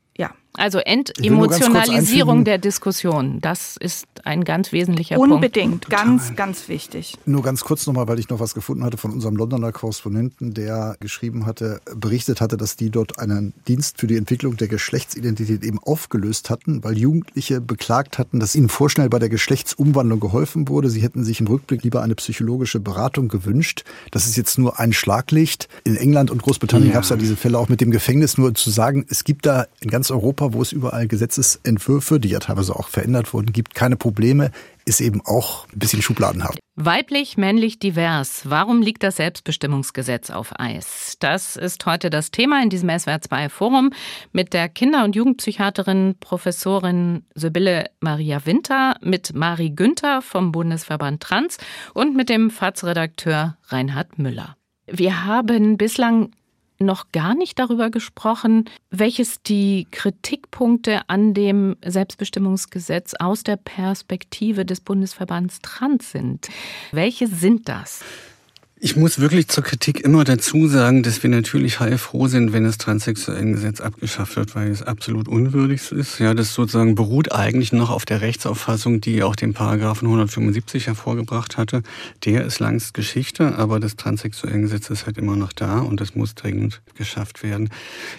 Also 0.56 0.78
Entemotionalisierung 0.78 2.44
der 2.44 2.58
Diskussion, 2.58 3.40
das 3.40 3.76
ist 3.76 4.06
ein 4.24 4.44
ganz 4.44 4.72
wesentlicher 4.72 5.18
Unbedingt, 5.18 5.82
Punkt. 5.82 5.86
Unbedingt, 5.86 5.90
ganz, 5.90 6.36
ganz 6.36 6.68
wichtig. 6.68 7.16
Nur 7.26 7.42
ganz 7.42 7.64
kurz 7.64 7.86
nochmal, 7.86 8.08
weil 8.08 8.18
ich 8.18 8.28
noch 8.28 8.40
was 8.40 8.54
gefunden 8.54 8.84
hatte 8.84 8.96
von 8.96 9.12
unserem 9.12 9.36
Londoner 9.36 9.72
Korrespondenten, 9.72 10.54
der 10.54 10.96
geschrieben 11.00 11.46
hatte, 11.46 11.80
berichtet 11.94 12.40
hatte, 12.40 12.56
dass 12.56 12.76
die 12.76 12.90
dort 12.90 13.18
einen 13.18 13.52
Dienst 13.66 13.98
für 13.98 14.06
die 14.06 14.16
Entwicklung 14.16 14.56
der 14.56 14.68
Geschlechtsidentität 14.68 15.64
eben 15.64 15.78
aufgelöst 15.78 16.50
hatten, 16.50 16.84
weil 16.84 16.96
Jugendliche 16.96 17.60
beklagt 17.60 18.18
hatten, 18.18 18.40
dass 18.40 18.54
ihnen 18.54 18.68
vorschnell 18.68 19.08
bei 19.08 19.18
der 19.18 19.28
Geschlechtsumwandlung 19.28 20.20
geholfen 20.20 20.68
wurde. 20.68 20.90
Sie 20.90 21.02
hätten 21.02 21.24
sich 21.24 21.40
im 21.40 21.46
Rückblick 21.46 21.82
lieber 21.82 22.02
eine 22.02 22.14
psychologische 22.14 22.80
Beratung 22.80 23.28
gewünscht. 23.28 23.84
Das 24.10 24.26
ist 24.26 24.36
jetzt 24.36 24.58
nur 24.58 24.78
ein 24.78 24.92
Schlaglicht. 24.92 25.68
In 25.84 25.96
England 25.96 26.30
und 26.30 26.42
Großbritannien 26.42 26.88
ja. 26.88 26.94
gab 26.94 27.04
es 27.04 27.10
ja 27.10 27.16
diese 27.16 27.36
Fälle 27.36 27.58
auch 27.58 27.68
mit 27.68 27.80
dem 27.80 27.90
Gefängnis. 27.90 28.38
Nur 28.38 28.54
zu 28.54 28.70
sagen, 28.70 29.06
es 29.08 29.24
gibt 29.24 29.46
da 29.46 29.66
in 29.80 29.90
ganz 29.90 30.10
Europa 30.10 30.26
Europa, 30.26 30.52
wo 30.52 30.62
es 30.62 30.72
überall 30.72 31.06
Gesetzesentwürfe, 31.06 32.18
die 32.18 32.28
ja 32.28 32.40
teilweise 32.40 32.74
auch 32.74 32.88
verändert 32.88 33.32
wurden, 33.32 33.52
gibt, 33.52 33.74
keine 33.74 33.96
Probleme, 34.06 34.52
ist 34.84 35.00
eben 35.00 35.20
auch 35.24 35.66
ein 35.72 35.80
bisschen 35.80 36.00
schubladenhaft. 36.00 36.60
Weiblich, 36.76 37.36
männlich, 37.36 37.80
divers. 37.80 38.42
Warum 38.44 38.82
liegt 38.82 39.02
das 39.02 39.16
Selbstbestimmungsgesetz 39.16 40.30
auf 40.30 40.52
Eis? 40.60 41.16
Das 41.18 41.56
ist 41.56 41.84
heute 41.86 42.08
das 42.08 42.30
Thema 42.30 42.62
in 42.62 42.70
diesem 42.70 42.88
SWR2 42.88 43.48
Forum 43.48 43.90
mit 44.30 44.52
der 44.52 44.68
Kinder- 44.68 45.02
und 45.02 45.16
Jugendpsychiaterin 45.16 46.14
Professorin 46.20 47.24
Sibylle 47.34 47.86
Maria 47.98 48.46
Winter, 48.46 48.94
mit 49.02 49.34
Mari 49.34 49.70
Günther 49.70 50.22
vom 50.22 50.52
Bundesverband 50.52 51.20
Trans 51.20 51.58
und 51.92 52.14
mit 52.14 52.28
dem 52.28 52.50
FAZ-Redakteur 52.50 53.56
Reinhard 53.64 54.20
Müller. 54.20 54.56
Wir 54.86 55.24
haben 55.24 55.76
bislang 55.78 56.30
noch 56.78 57.12
gar 57.12 57.34
nicht 57.34 57.58
darüber 57.58 57.90
gesprochen, 57.90 58.64
welches 58.90 59.42
die 59.42 59.86
Kritikpunkte 59.90 61.08
an 61.08 61.34
dem 61.34 61.76
Selbstbestimmungsgesetz 61.84 63.14
aus 63.14 63.42
der 63.42 63.56
Perspektive 63.56 64.64
des 64.64 64.80
Bundesverbands 64.80 65.60
Trans 65.60 66.12
sind. 66.12 66.48
Welche 66.92 67.26
sind 67.26 67.68
das? 67.68 68.04
Ich 68.86 68.94
muss 68.94 69.18
wirklich 69.18 69.48
zur 69.48 69.64
Kritik 69.64 70.02
immer 70.02 70.22
dazu 70.22 70.68
sagen, 70.68 71.02
dass 71.02 71.24
wir 71.24 71.28
natürlich 71.28 71.80
heilfroh 71.80 72.28
sind, 72.28 72.52
wenn 72.52 72.62
das 72.62 72.78
Transsexuellengesetz 72.78 73.80
abgeschafft 73.80 74.36
wird, 74.36 74.54
weil 74.54 74.70
es 74.70 74.80
absolut 74.80 75.26
unwürdig 75.26 75.90
ist. 75.90 76.20
Ja, 76.20 76.34
das 76.34 76.54
sozusagen 76.54 76.94
beruht 76.94 77.32
eigentlich 77.32 77.72
noch 77.72 77.90
auf 77.90 78.04
der 78.04 78.20
Rechtsauffassung, 78.20 79.00
die 79.00 79.24
auch 79.24 79.34
den 79.34 79.54
Paragraphen 79.54 80.06
175 80.06 80.86
hervorgebracht 80.86 81.56
hatte. 81.56 81.82
Der 82.24 82.44
ist 82.44 82.60
langst 82.60 82.94
Geschichte, 82.94 83.58
aber 83.58 83.80
das 83.80 83.96
Transsexuellengesetz 83.96 84.88
ist 84.90 85.06
halt 85.06 85.18
immer 85.18 85.34
noch 85.34 85.52
da 85.52 85.80
und 85.80 86.00
das 86.00 86.14
muss 86.14 86.36
dringend 86.36 86.80
geschafft 86.94 87.42
werden. 87.42 87.70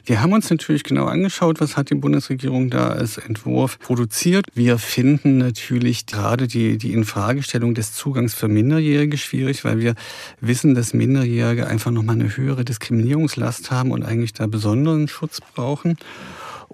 Wir 0.04 0.22
haben 0.22 0.34
uns 0.34 0.50
natürlich 0.50 0.84
genau 0.84 1.06
angeschaut, 1.06 1.62
was 1.62 1.78
hat 1.78 1.92
die 1.92 1.96
Bundesregierung 1.96 2.70
da 2.70 2.90
als 2.90 3.18
Entwurf 3.18 3.80
produziert. 3.80 4.48
Wir 4.54 4.80
finden 4.80 5.38
natürlich 5.38 6.08
gerade 6.08 6.46
die, 6.46 6.78
die 6.78 6.92
Infragestellung 6.92 7.74
des 7.74 7.94
Zugangs 7.94 8.34
für 8.34 8.50
Minderjährige 8.50 9.18
schwierig, 9.18 9.64
weil 9.64 9.80
wir 9.80 9.96
wissen, 10.42 10.57
dass 10.64 10.94
Minderjährige 10.94 11.68
einfach 11.68 11.92
nochmal 11.92 12.16
eine 12.16 12.36
höhere 12.36 12.66
Diskriminierungslast 12.66 13.72
haben 13.72 13.92
und 13.92 14.04
eigentlich 14.04 14.34
da 14.34 14.48
besonderen 14.48 15.08
Schutz 15.08 15.40
brauchen. 15.42 15.98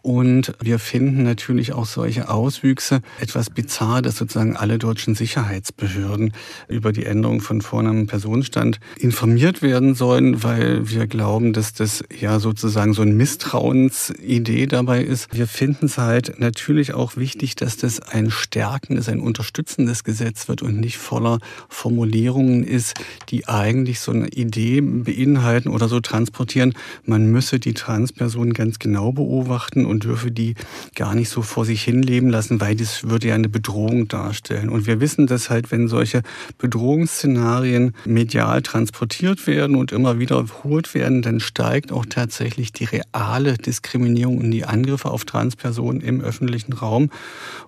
Und 0.01 0.53
wir 0.59 0.79
finden 0.79 1.23
natürlich 1.23 1.71
auch 1.71 1.85
solche 1.85 2.29
Auswüchse 2.29 3.01
etwas 3.21 3.49
bizarr, 3.49 4.01
dass 4.01 4.17
sozusagen 4.17 4.57
alle 4.57 4.77
deutschen 4.77 5.15
Sicherheitsbehörden 5.15 6.33
über 6.67 6.91
die 6.91 7.05
Änderung 7.05 7.39
von 7.39 7.61
Vornamen 7.61 8.01
und 8.01 8.07
Personenstand 8.07 8.79
informiert 8.97 9.61
werden 9.61 9.95
sollen, 9.95 10.43
weil 10.43 10.89
wir 10.89 11.07
glauben, 11.07 11.53
dass 11.53 11.73
das 11.73 12.03
ja 12.19 12.39
sozusagen 12.39 12.93
so 12.93 13.01
eine 13.01 13.13
Misstrauensidee 13.13 14.65
dabei 14.65 15.03
ist. 15.03 15.33
Wir 15.33 15.47
finden 15.47 15.85
es 15.85 15.97
halt 15.97 16.39
natürlich 16.39 16.93
auch 16.93 17.15
wichtig, 17.15 17.55
dass 17.55 17.77
das 17.77 18.01
ein 18.01 18.31
stärkendes, 18.31 19.07
ein 19.07 19.19
unterstützendes 19.19 20.03
Gesetz 20.03 20.47
wird 20.47 20.61
und 20.63 20.79
nicht 20.79 20.97
voller 20.97 21.39
Formulierungen 21.69 22.63
ist, 22.63 22.95
die 23.29 23.47
eigentlich 23.47 23.99
so 23.99 24.11
eine 24.11 24.27
Idee 24.27 24.81
beinhalten 24.81 25.69
oder 25.69 25.87
so 25.87 25.99
transportieren. 25.99 26.73
Man 27.05 27.31
müsse 27.31 27.59
die 27.59 27.73
Transpersonen 27.73 28.53
ganz 28.53 28.79
genau 28.79 29.11
beobachten 29.11 29.82
werden 29.83 29.85
und 29.85 30.03
dürfe 30.03 30.31
die 30.31 30.55
gar 30.95 31.15
nicht 31.15 31.29
so 31.29 31.41
vor 31.41 31.65
sich 31.65 31.83
hinleben 31.83 32.29
lassen, 32.29 32.59
weil 32.61 32.75
das 32.75 33.09
würde 33.09 33.29
ja 33.29 33.35
eine 33.35 33.49
Bedrohung 33.49 34.07
darstellen. 34.07 34.69
Und 34.69 34.87
wir 34.87 34.99
wissen, 34.99 35.27
dass 35.27 35.49
halt, 35.49 35.71
wenn 35.71 35.87
solche 35.87 36.21
Bedrohungsszenarien 36.57 37.93
medial 38.05 38.61
transportiert 38.61 39.45
werden 39.47 39.75
und 39.75 39.91
immer 39.91 40.19
wiederholt 40.19 40.93
werden, 40.93 41.21
dann 41.21 41.39
steigt 41.39 41.91
auch 41.91 42.05
tatsächlich 42.05 42.71
die 42.71 42.85
reale 42.85 43.53
Diskriminierung 43.57 44.37
und 44.37 44.51
die 44.51 44.65
Angriffe 44.65 45.09
auf 45.09 45.25
Transpersonen 45.25 46.01
im 46.01 46.21
öffentlichen 46.21 46.73
Raum. 46.73 47.09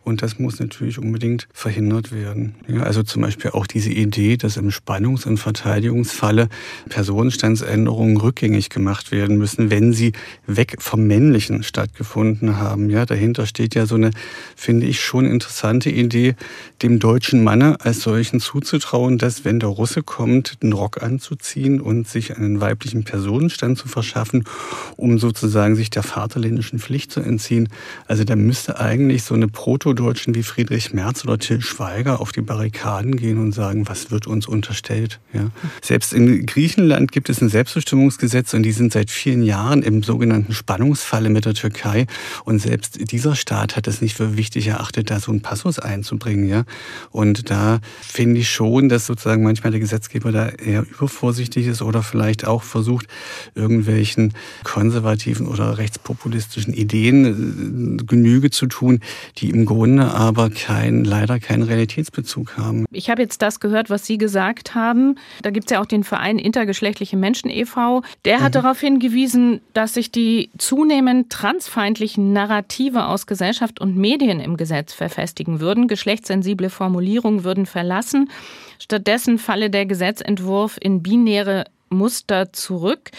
Und 0.01 0.21
das 0.21 0.39
muss 0.39 0.59
natürlich 0.59 0.99
unbedingt 0.99 1.47
verhindert 1.53 2.11
werden. 2.11 2.55
Ja, 2.67 2.83
also 2.83 3.03
zum 3.03 3.21
Beispiel 3.21 3.51
auch 3.51 3.67
diese 3.67 3.91
Idee, 3.91 4.37
dass 4.37 4.57
im 4.57 4.69
Spannungs- 4.69 5.25
und 5.25 5.37
Verteidigungsfalle 5.37 6.49
Personenstandsänderungen 6.89 8.17
rückgängig 8.17 8.69
gemacht 8.69 9.11
werden 9.11 9.37
müssen, 9.37 9.69
wenn 9.69 9.93
sie 9.93 10.13
weg 10.45 10.75
vom 10.79 11.07
Männlichen 11.07 11.63
stattgefunden 11.63 12.04
haben. 12.13 12.89
Ja, 12.89 13.05
dahinter 13.05 13.45
steht 13.45 13.75
ja 13.75 13.85
so 13.85 13.95
eine, 13.95 14.11
finde 14.55 14.87
ich, 14.87 15.01
schon 15.01 15.25
interessante 15.25 15.89
Idee, 15.89 16.35
dem 16.81 16.99
deutschen 16.99 17.43
Manne 17.43 17.77
als 17.81 18.01
solchen 18.01 18.39
zuzutrauen, 18.39 19.17
dass 19.17 19.45
wenn 19.45 19.59
der 19.59 19.69
Russe 19.69 20.03
kommt, 20.03 20.57
einen 20.61 20.73
Rock 20.73 21.01
anzuziehen 21.01 21.81
und 21.81 22.07
sich 22.07 22.37
einen 22.37 22.61
weiblichen 22.61 23.03
Personenstand 23.03 23.77
zu 23.77 23.87
verschaffen, 23.87 24.43
um 24.95 25.19
sozusagen 25.19 25.75
sich 25.75 25.89
der 25.89 26.03
vaterländischen 26.03 26.79
Pflicht 26.79 27.11
zu 27.11 27.21
entziehen. 27.21 27.69
Also 28.07 28.23
da 28.23 28.35
müsste 28.35 28.79
eigentlich 28.79 29.23
so 29.23 29.33
eine 29.33 29.47
Proto-Deutschen 29.47 30.35
wie 30.35 30.43
Friedrich 30.43 30.93
Merz 30.93 31.23
oder 31.23 31.37
Till 31.37 31.61
Schweiger 31.61 32.19
auf 32.19 32.31
die 32.31 32.41
Barrikaden 32.41 33.15
gehen 33.15 33.39
und 33.39 33.51
sagen, 33.51 33.87
was 33.87 34.11
wird 34.11 34.27
uns 34.27 34.47
unterstellt. 34.47 35.19
Ja. 35.33 35.49
Selbst 35.81 36.13
in 36.13 36.45
Griechenland 36.45 37.11
gibt 37.11 37.29
es 37.29 37.41
ein 37.41 37.49
Selbstbestimmungsgesetz 37.49 38.53
und 38.53 38.63
die 38.63 38.71
sind 38.71 38.93
seit 38.93 39.09
vielen 39.09 39.43
Jahren 39.43 39.81
im 39.81 40.03
sogenannten 40.03 40.53
Spannungsfalle 40.53 41.29
mit 41.29 41.45
der 41.45 41.53
Türkei. 41.53 41.94
Und 42.43 42.59
selbst 42.59 43.11
dieser 43.11 43.35
Staat 43.35 43.75
hat 43.75 43.87
es 43.87 44.01
nicht 44.01 44.15
für 44.15 44.37
wichtig 44.37 44.67
erachtet, 44.67 45.09
da 45.09 45.19
so 45.19 45.31
einen 45.31 45.41
Passus 45.41 45.79
einzubringen. 45.79 46.47
Ja. 46.47 46.63
Und 47.11 47.49
da 47.49 47.79
finde 48.01 48.41
ich 48.41 48.49
schon, 48.49 48.89
dass 48.89 49.05
sozusagen 49.05 49.43
manchmal 49.43 49.71
der 49.71 49.79
Gesetzgeber 49.79 50.31
da 50.31 50.49
eher 50.49 50.81
übervorsichtig 50.81 51.67
ist 51.67 51.81
oder 51.81 52.03
vielleicht 52.03 52.45
auch 52.45 52.63
versucht, 52.63 53.07
irgendwelchen 53.55 54.33
konservativen 54.63 55.47
oder 55.47 55.77
rechtspopulistischen 55.77 56.73
Ideen 56.73 57.99
äh, 57.99 58.03
Genüge 58.03 58.49
zu 58.49 58.67
tun, 58.67 58.99
die 59.37 59.49
im 59.49 59.65
Grunde 59.65 60.11
aber 60.11 60.49
kein, 60.49 61.03
leider 61.03 61.39
keinen 61.39 61.63
Realitätsbezug 61.63 62.57
haben. 62.57 62.85
Ich 62.91 63.09
habe 63.09 63.21
jetzt 63.21 63.41
das 63.41 63.59
gehört, 63.59 63.89
was 63.89 64.05
Sie 64.05 64.17
gesagt 64.17 64.75
haben. 64.75 65.15
Da 65.41 65.51
gibt 65.51 65.67
es 65.67 65.71
ja 65.71 65.81
auch 65.81 65.85
den 65.85 66.03
Verein 66.03 66.39
Intergeschlechtliche 66.39 67.17
Menschen 67.17 67.49
e.V. 67.49 68.03
Der 68.25 68.41
hat 68.41 68.53
mhm. 68.53 68.61
darauf 68.61 68.79
hingewiesen, 68.79 69.61
dass 69.73 69.93
sich 69.93 70.11
die 70.11 70.49
zunehmend 70.57 71.29
transfeindlichen 71.85 72.33
Narrative 72.33 73.05
aus 73.05 73.27
Gesellschaft 73.27 73.79
und 73.79 73.95
Medien 73.95 74.39
im 74.39 74.57
Gesetz 74.57 74.93
verfestigen 74.93 75.59
würden. 75.59 75.87
Geschlechtssensible 75.87 76.71
Formulierungen 76.71 77.43
würden 77.43 77.67
verlassen. 77.67 78.31
Stattdessen 78.79 79.37
falle 79.37 79.69
der 79.69 79.85
Gesetzentwurf 79.85 80.77
in 80.81 81.03
binäre 81.03 81.65
Muster 81.89 82.51
zurück. 82.53 83.11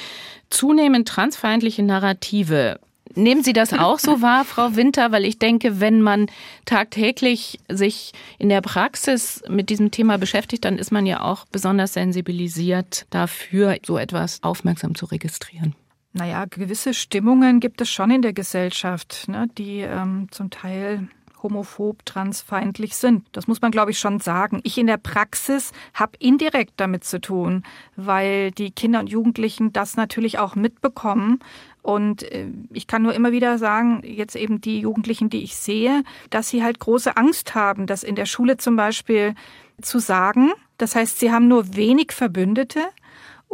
Zunehmend 0.51 1.07
transfeindliche 1.07 1.85
Narrative. 1.85 2.81
Nehmen 3.15 3.45
Sie 3.45 3.53
das 3.53 3.73
auch 3.73 4.01
so 4.01 4.21
wahr, 4.21 4.45
Frau 4.45 4.75
Winter? 4.75 5.13
Weil 5.13 5.25
ich 5.25 5.39
denke, 5.39 5.81
wenn 5.81 6.03
man 6.03 6.27
tagtäglich 6.65 7.61
sich 7.69 8.13
in 8.39 8.49
der 8.49 8.63
Praxis 8.63 9.45
mit 9.49 9.71
diesem 9.71 9.93
Thema 9.93 10.19
beschäftigt, 10.19 10.65
dann 10.65 10.77
ist 10.77 10.91
man 10.91 11.07
ja 11.07 11.21
auch 11.21 11.47
besonders 11.53 11.93
sensibilisiert 11.93 13.07
dafür, 13.11 13.77
so 13.87 13.97
etwas 13.97 14.43
aufmerksam 14.43 14.97
zu 14.97 15.07
registrieren. 15.07 15.77
Naja, 16.17 16.47
gewisse 16.47 16.95
Stimmungen 16.95 17.61
gibt 17.61 17.83
es 17.83 17.91
schon 17.91 18.11
in 18.11 18.23
der 18.23 18.33
Gesellschaft, 18.33 19.29
ne, 19.29 19.51
die 19.59 19.81
ähm, 19.81 20.29
zum 20.31 20.49
Teil 20.49 21.09
homophob, 21.43 22.07
transfeindlich 22.07 22.97
sind. 22.97 23.27
Das 23.33 23.47
muss 23.47 23.61
man, 23.61 23.71
glaube 23.71 23.91
ich, 23.91 23.99
schon 23.99 24.19
sagen. 24.21 24.61
Ich 24.63 24.79
in 24.79 24.87
der 24.87 24.97
Praxis 24.97 25.73
habe 25.93 26.17
indirekt 26.19 26.73
damit 26.79 27.05
zu 27.05 27.21
tun, 27.21 27.65
weil 27.97 28.51
die 28.51 28.71
Kinder 28.71 29.01
und 29.01 29.11
Jugendlichen 29.11 29.75
das 29.75 29.99
natürlich 29.99 30.39
auch 30.39 30.55
mitbekommen. 30.55 31.41
Und 31.83 32.23
äh, 32.23 32.47
ich 32.73 32.87
kann 32.87 33.03
nur 33.03 33.13
immer 33.13 33.31
wieder 33.31 33.59
sagen, 33.59 34.01
jetzt 34.03 34.37
eben 34.37 34.63
die 34.63 34.81
Jugendlichen, 34.81 35.29
die 35.29 35.43
ich 35.43 35.55
sehe, 35.55 36.03
dass 36.31 36.49
sie 36.49 36.65
halt 36.65 36.79
große 36.79 37.15
Angst 37.19 37.55
haben, 37.55 37.87
das 37.87 38.03
in 38.03 38.15
der 38.15 38.27
Schule 38.27 38.57
zum 38.57 38.75
Beispiel 38.75 39.35
zu 39.83 39.99
sagen. 39.99 40.53
Das 40.79 40.97
heißt, 40.97 41.21
sie 41.21 41.31
haben 41.31 41.47
nur 41.47 41.77
wenig 41.77 42.13
Verbündete 42.13 42.81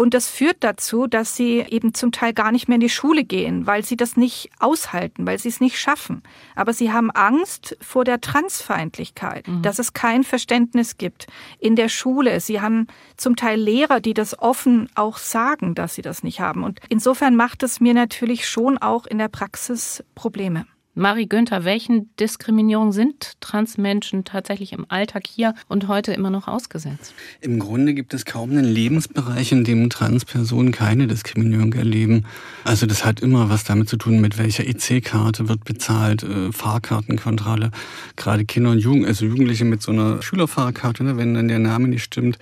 und 0.03 0.15
das 0.15 0.29
führt 0.29 0.57
dazu, 0.65 1.07
dass 1.07 1.37
sie 1.37 1.61
eben 1.61 1.95
zum 1.95 2.11
Teil 2.11 2.33
gar 2.33 2.51
nicht 2.51 2.67
mehr 2.67 2.75
in 2.75 2.81
die 2.81 2.89
Schule 2.89 3.23
gehen, 3.23 3.69
weil 3.69 3.85
sie 3.85 3.97
das 3.97 4.17
nicht 4.17 4.51
aushalten, 4.59 5.25
weil 5.29 5.39
sie 5.39 5.49
es 5.49 5.61
nicht 5.61 5.79
schaffen. 5.79 6.25
Aber 6.57 6.73
sie 6.73 6.93
haben 6.93 7.13
Angst 7.13 7.77
vor 7.81 8.05
der 8.05 8.21
Transfeindlichkeit, 8.21 9.47
mhm. 9.47 9.63
dass 9.63 9.79
es 9.79 9.93
kein 9.93 10.25
Verständnis 10.25 10.99
gibt 10.99 11.29
in 11.61 11.77
der 11.77 11.89
Schule. 11.89 12.41
Sie 12.41 12.61
haben 12.61 12.89
zum 13.17 13.37
Teil 13.37 13.61
Lehrer, 13.61 14.01
die 14.01 14.13
das 14.13 14.37
offen 14.41 14.89
auch 14.97 15.19
sagen, 15.19 15.77
dass 15.77 15.95
sie 15.95 16.03
das 16.03 16.25
nicht 16.25 16.41
haben. 16.41 16.65
Und 16.65 16.81
insofern 16.89 17.37
macht 17.37 17.63
es 17.63 17.81
mir 17.81 17.95
natürlich 17.95 18.49
schon 18.49 18.79
auch 18.79 19.07
in 19.07 19.19
der 19.19 19.29
Praxis 19.29 20.03
Probleme. 20.17 20.67
Marie 20.95 21.27
Günther, 21.27 21.65
welchen 21.65 22.15
Diskriminierungen 22.17 22.93
sind 22.93 23.41
Transmenschen 23.41 24.25
tatsächlich 24.25 24.75
im 24.75 24.85
Alltag 24.91 25.23
hier 25.27 25.55
und 25.67 25.89
heute 25.89 26.13
immer 26.13 26.29
noch 26.29 26.49
ausgesetzt? 26.49 27.15
Im 27.41 27.59
Grunde 27.59 27.95
gibt 27.95 28.13
es 28.13 28.27
kaum 28.27 28.51
einen 28.51 28.67
Lebensbereich, 28.67 29.53
in 29.53 29.65
dem 29.65 29.89
Transpersonen 29.89 30.71
keine 30.71 31.07
Diskriminierung 31.07 31.73
erleben. 31.73 32.27
Also 32.65 32.85
das 32.85 33.07
hat 33.07 33.21
immer 33.21 33.49
was 33.49 33.65
damit 33.65 33.89
zu 33.89 33.97
tun, 33.97 34.21
mit 34.21 34.37
welcher 34.37 34.67
EC-Karte 34.67 35.49
wird 35.49 35.65
bezahlt, 35.65 36.25
äh, 36.25 36.53
Fahrkartenkontrolle. 36.53 37.71
Gerade 38.17 38.45
Kinder 38.45 38.73
und 38.73 38.79
Jugend, 38.79 39.07
also 39.07 39.25
Jugendliche 39.25 39.65
mit 39.65 39.81
so 39.81 39.93
einer 39.93 40.21
Schülerfahrkarte, 40.21 41.05
ne, 41.05 41.17
wenn 41.17 41.33
dann 41.33 41.49
der 41.49 41.59
Name 41.59 41.89
nicht 41.89 42.05
stimmt, 42.05 42.39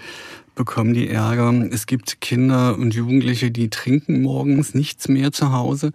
bekommen 0.61 0.93
die 0.93 1.09
Ärger. 1.09 1.55
Es 1.71 1.87
gibt 1.87 2.21
Kinder 2.21 2.77
und 2.77 2.93
Jugendliche, 2.95 3.51
die 3.51 3.71
trinken 3.71 4.21
morgens 4.21 4.75
nichts 4.75 5.09
mehr 5.09 5.33
zu 5.33 5.53
Hause, 5.53 5.91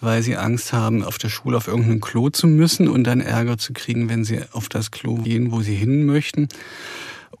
weil 0.00 0.24
sie 0.24 0.36
Angst 0.36 0.72
haben, 0.72 1.04
auf 1.04 1.18
der 1.18 1.28
Schule 1.28 1.56
auf 1.56 1.68
irgendein 1.68 2.00
Klo 2.00 2.28
zu 2.28 2.48
müssen 2.48 2.88
und 2.88 3.04
dann 3.04 3.20
Ärger 3.20 3.58
zu 3.58 3.72
kriegen, 3.72 4.08
wenn 4.08 4.24
sie 4.24 4.40
auf 4.50 4.68
das 4.68 4.90
Klo 4.90 5.14
gehen, 5.18 5.52
wo 5.52 5.60
sie 5.60 5.76
hin 5.76 6.04
möchten. 6.04 6.48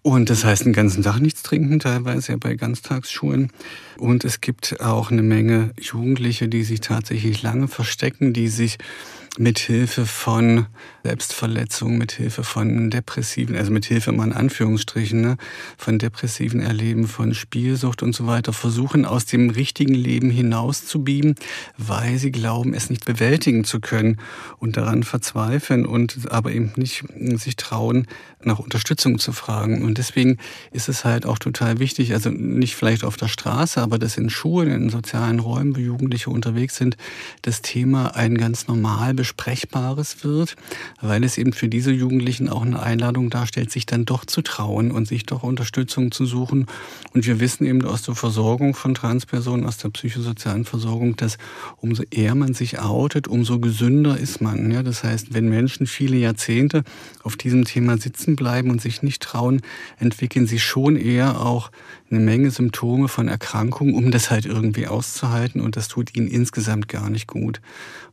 Und 0.02 0.30
das 0.30 0.44
heißt, 0.44 0.66
den 0.66 0.72
ganzen 0.72 1.02
Tag 1.02 1.18
nichts 1.18 1.42
trinken, 1.42 1.80
teilweise 1.80 2.30
ja 2.30 2.38
bei 2.38 2.54
Ganztagsschulen. 2.54 3.50
Und 3.96 4.24
es 4.24 4.40
gibt 4.40 4.80
auch 4.80 5.10
eine 5.10 5.24
Menge 5.24 5.72
Jugendliche, 5.80 6.46
die 6.46 6.62
sich 6.62 6.80
tatsächlich 6.80 7.42
lange 7.42 7.66
verstecken, 7.66 8.32
die 8.32 8.46
sich 8.46 8.78
mit 9.36 9.58
Hilfe 9.58 10.06
von 10.06 10.66
Selbstverletzung, 11.04 11.96
mit 11.98 12.12
Hilfe 12.12 12.44
von 12.44 12.90
depressiven, 12.90 13.56
also 13.56 13.70
mit 13.70 13.84
Hilfe 13.84 14.12
mal 14.12 14.26
in 14.26 14.32
Anführungsstrichen, 14.32 15.20
ne, 15.20 15.36
von 15.76 15.98
depressiven 15.98 16.60
Erleben, 16.60 17.06
von 17.06 17.34
Spielsucht 17.34 18.02
und 18.02 18.14
so 18.14 18.26
weiter, 18.26 18.52
versuchen 18.52 19.04
aus 19.04 19.26
dem 19.26 19.50
richtigen 19.50 19.94
Leben 19.94 20.30
hinauszubieben, 20.30 21.34
weil 21.76 22.18
sie 22.18 22.30
glauben, 22.32 22.74
es 22.74 22.90
nicht 22.90 23.04
bewältigen 23.04 23.64
zu 23.64 23.80
können 23.80 24.18
und 24.58 24.76
daran 24.76 25.02
verzweifeln 25.02 25.86
und 25.86 26.30
aber 26.30 26.52
eben 26.52 26.72
nicht 26.76 27.04
sich 27.36 27.56
trauen, 27.56 28.06
nach 28.42 28.58
Unterstützung 28.58 29.18
zu 29.18 29.32
fragen. 29.32 29.84
Und 29.84 29.98
deswegen 29.98 30.38
ist 30.72 30.88
es 30.88 31.04
halt 31.04 31.26
auch 31.26 31.38
total 31.38 31.78
wichtig, 31.78 32.12
also 32.12 32.30
nicht 32.30 32.76
vielleicht 32.76 33.04
auf 33.04 33.16
der 33.16 33.28
Straße, 33.28 33.80
aber 33.80 33.98
dass 33.98 34.16
in 34.16 34.30
Schulen, 34.30 34.70
in 34.70 34.90
sozialen 34.90 35.40
Räumen, 35.40 35.76
wo 35.76 35.80
Jugendliche 35.80 36.30
unterwegs 36.30 36.76
sind, 36.76 36.96
das 37.42 37.62
Thema 37.62 38.14
ein 38.14 38.36
ganz 38.38 38.68
normal 38.68 39.14
besprechbares 39.28 40.24
wird, 40.24 40.56
weil 41.02 41.22
es 41.22 41.36
eben 41.36 41.52
für 41.52 41.68
diese 41.68 41.92
Jugendlichen 41.92 42.48
auch 42.48 42.62
eine 42.62 42.80
Einladung 42.80 43.28
darstellt, 43.28 43.70
sich 43.70 43.84
dann 43.84 44.06
doch 44.06 44.24
zu 44.24 44.40
trauen 44.40 44.90
und 44.90 45.06
sich 45.06 45.26
doch 45.26 45.42
Unterstützung 45.42 46.12
zu 46.12 46.24
suchen. 46.24 46.66
Und 47.12 47.26
wir 47.26 47.38
wissen 47.38 47.66
eben 47.66 47.84
aus 47.84 48.02
der 48.02 48.14
Versorgung 48.14 48.74
von 48.74 48.94
Transpersonen, 48.94 49.66
aus 49.66 49.76
der 49.76 49.90
psychosozialen 49.90 50.64
Versorgung, 50.64 51.16
dass 51.16 51.36
umso 51.76 52.04
eher 52.10 52.34
man 52.34 52.54
sich 52.54 52.80
outet, 52.80 53.28
umso 53.28 53.58
gesünder 53.60 54.18
ist 54.18 54.40
man. 54.40 54.70
Ja, 54.70 54.82
das 54.82 55.04
heißt, 55.04 55.34
wenn 55.34 55.48
Menschen 55.48 55.86
viele 55.86 56.16
Jahrzehnte 56.16 56.84
auf 57.22 57.36
diesem 57.36 57.64
Thema 57.64 57.98
sitzen 57.98 58.34
bleiben 58.34 58.70
und 58.70 58.80
sich 58.80 59.02
nicht 59.02 59.22
trauen, 59.22 59.60
entwickeln 59.98 60.46
sie 60.46 60.58
schon 60.58 60.96
eher 60.96 61.40
auch 61.40 61.70
eine 62.10 62.20
Menge 62.20 62.50
Symptome 62.50 63.08
von 63.08 63.28
Erkrankungen, 63.28 63.94
um 63.94 64.10
das 64.10 64.30
halt 64.30 64.46
irgendwie 64.46 64.86
auszuhalten 64.86 65.60
und 65.60 65.76
das 65.76 65.88
tut 65.88 66.16
ihnen 66.16 66.28
insgesamt 66.28 66.88
gar 66.88 67.10
nicht 67.10 67.26
gut. 67.26 67.60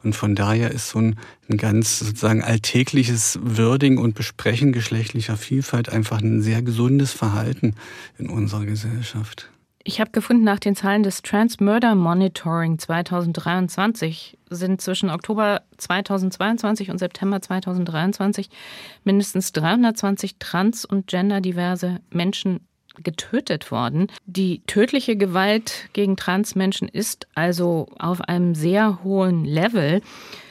Und 0.03 0.15
von 0.15 0.35
daher 0.35 0.71
ist 0.71 0.89
so 0.89 0.99
ein, 0.99 1.15
ein 1.49 1.57
ganz 1.57 1.99
sozusagen 1.99 2.43
alltägliches 2.43 3.39
Würdigen 3.41 3.97
und 3.97 4.15
Besprechen 4.15 4.71
geschlechtlicher 4.71 5.37
Vielfalt 5.37 5.89
einfach 5.89 6.21
ein 6.21 6.41
sehr 6.41 6.61
gesundes 6.61 7.13
Verhalten 7.13 7.75
in 8.17 8.29
unserer 8.29 8.65
Gesellschaft. 8.65 9.49
Ich 9.87 9.99
habe 9.99 10.09
gefunden, 10.09 10.43
nach 10.43 10.59
den 10.59 10.75
Zahlen 10.75 11.03
des 11.03 11.21
Trans 11.21 11.59
Murder 11.59 11.93
Monitoring 11.93 12.79
2023 12.79 14.35
sind 14.49 14.81
zwischen 14.81 15.11
Oktober 15.11 15.61
2022 15.77 16.89
und 16.89 16.97
September 16.97 17.39
2023 17.39 18.49
mindestens 19.03 19.51
320 19.51 20.37
trans- 20.39 20.85
und 20.85 21.05
genderdiverse 21.05 21.99
Menschen 22.09 22.61
getötet 23.03 23.71
worden. 23.71 24.07
Die 24.25 24.61
tödliche 24.67 25.15
Gewalt 25.15 25.89
gegen 25.93 26.15
Transmenschen 26.15 26.87
ist 26.87 27.27
also 27.35 27.87
auf 27.99 28.21
einem 28.21 28.55
sehr 28.55 29.03
hohen 29.03 29.45
Level. 29.45 30.01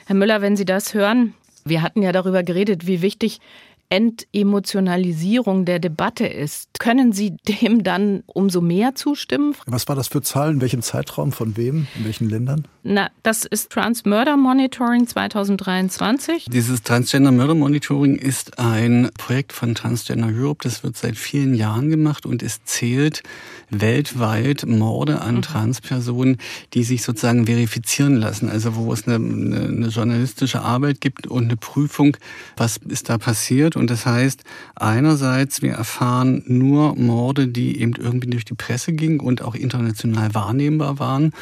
Herr 0.07 0.16
Müller, 0.16 0.42
wenn 0.42 0.57
Sie 0.57 0.64
das 0.64 0.94
hören, 0.94 1.35
wir 1.64 1.83
hatten 1.83 2.02
ja 2.02 2.12
darüber 2.12 2.42
geredet, 2.42 2.87
wie 2.87 3.02
wichtig 3.02 3.40
Entemotionalisierung 3.88 5.64
der 5.64 5.79
Debatte 5.79 6.27
ist. 6.27 6.68
Können 6.79 7.12
Sie 7.12 7.37
dem 7.49 7.83
dann 7.85 8.23
umso 8.27 8.61
mehr 8.61 8.94
zustimmen? 8.94 9.55
Was 9.66 9.88
war 9.88 9.97
das 9.97 10.09
für 10.09 10.23
Zahlen? 10.23 10.57
In 10.57 10.61
welchem 10.61 10.83
Zeitraum? 10.83 11.33
Von 11.33 11.57
wem? 11.57 11.87
In 11.97 12.05
welchen 12.05 12.29
Ländern? 12.29 12.66
Na, 12.87 13.09
das 13.23 13.47
ist 13.47 13.70
Trans 13.70 14.05
Murder 14.05 14.37
Monitoring 14.37 15.07
2023. 15.07 16.47
Dieses 16.51 16.83
Transgender 16.83 17.33
Murder 17.33 17.55
Monitoring 17.55 18.16
ist 18.16 18.59
ein 18.59 19.09
Projekt 19.16 19.55
von 19.55 19.75
Transgender 19.75 20.29
Europe. 20.29 20.64
Das 20.64 20.85
wird 20.85 20.94
seit 20.97 21.16
vielen 21.16 21.55
Jahren 21.55 21.88
gemacht 21.88 22.27
und 22.27 22.42
es 22.42 22.62
zählt 22.64 23.23
weltweit 23.70 24.66
Morde 24.66 25.23
an 25.23 25.37
mhm. 25.37 25.42
Transpersonen, 25.42 26.37
die 26.75 26.85
sich 26.85 27.03
sozusagen 27.03 27.47
verifizieren 27.47 28.16
lassen. 28.16 28.51
Also 28.51 28.77
wo 28.77 28.92
es 28.92 29.07
eine, 29.07 29.16
eine, 29.16 29.61
eine 29.61 29.88
journalistische 29.88 30.61
Arbeit 30.61 31.01
gibt 31.01 31.27
und 31.27 31.44
eine 31.44 31.57
Prüfung, 31.57 32.18
was 32.59 32.77
ist 32.77 33.09
da 33.09 33.16
passiert. 33.16 33.73
Und 33.76 33.90
das 33.90 34.06
heißt, 34.06 34.44
einerseits, 34.74 35.62
wir 35.62 35.72
erfahren 35.72 36.42
nur 36.46 36.96
Morde, 36.96 37.48
die 37.48 37.80
eben 37.80 37.94
irgendwie 37.94 38.30
durch 38.30 38.44
die 38.44 38.54
Presse 38.54 38.92
gingen 38.92 39.20
und 39.20 39.42
auch 39.42 39.54
international 39.54 40.34
wahrnehmbar 40.34 40.98
waren. 40.98 41.32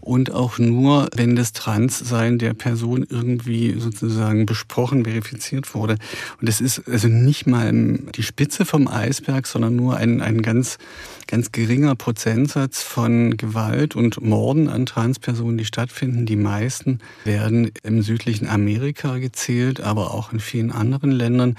Und 0.00 0.32
auch 0.32 0.58
nur, 0.58 1.08
wenn 1.14 1.36
das 1.36 1.52
Transsein 1.52 2.38
der 2.38 2.54
Person 2.54 3.06
irgendwie 3.08 3.78
sozusagen 3.78 4.46
besprochen, 4.46 5.04
verifiziert 5.04 5.74
wurde. 5.74 5.96
Und 6.40 6.48
das 6.48 6.60
ist 6.60 6.88
also 6.88 7.08
nicht 7.08 7.46
mal 7.46 7.72
die 7.72 8.22
Spitze 8.22 8.64
vom 8.64 8.88
Eisberg, 8.88 9.46
sondern 9.46 9.76
nur 9.76 9.96
ein, 9.96 10.20
ein 10.20 10.42
ganz 10.42 10.78
ganz 11.28 11.52
geringer 11.52 11.94
Prozentsatz 11.94 12.82
von 12.82 13.36
Gewalt 13.36 13.94
und 13.94 14.20
Morden 14.22 14.68
an 14.68 14.86
Transpersonen, 14.86 15.58
die 15.58 15.66
stattfinden. 15.66 16.24
Die 16.24 16.36
meisten 16.36 16.98
werden 17.24 17.70
im 17.82 18.02
südlichen 18.02 18.48
Amerika 18.48 19.18
gezählt, 19.18 19.80
aber 19.80 20.14
auch 20.14 20.32
in 20.32 20.40
vielen 20.40 20.72
anderen 20.72 21.12
Ländern. 21.12 21.56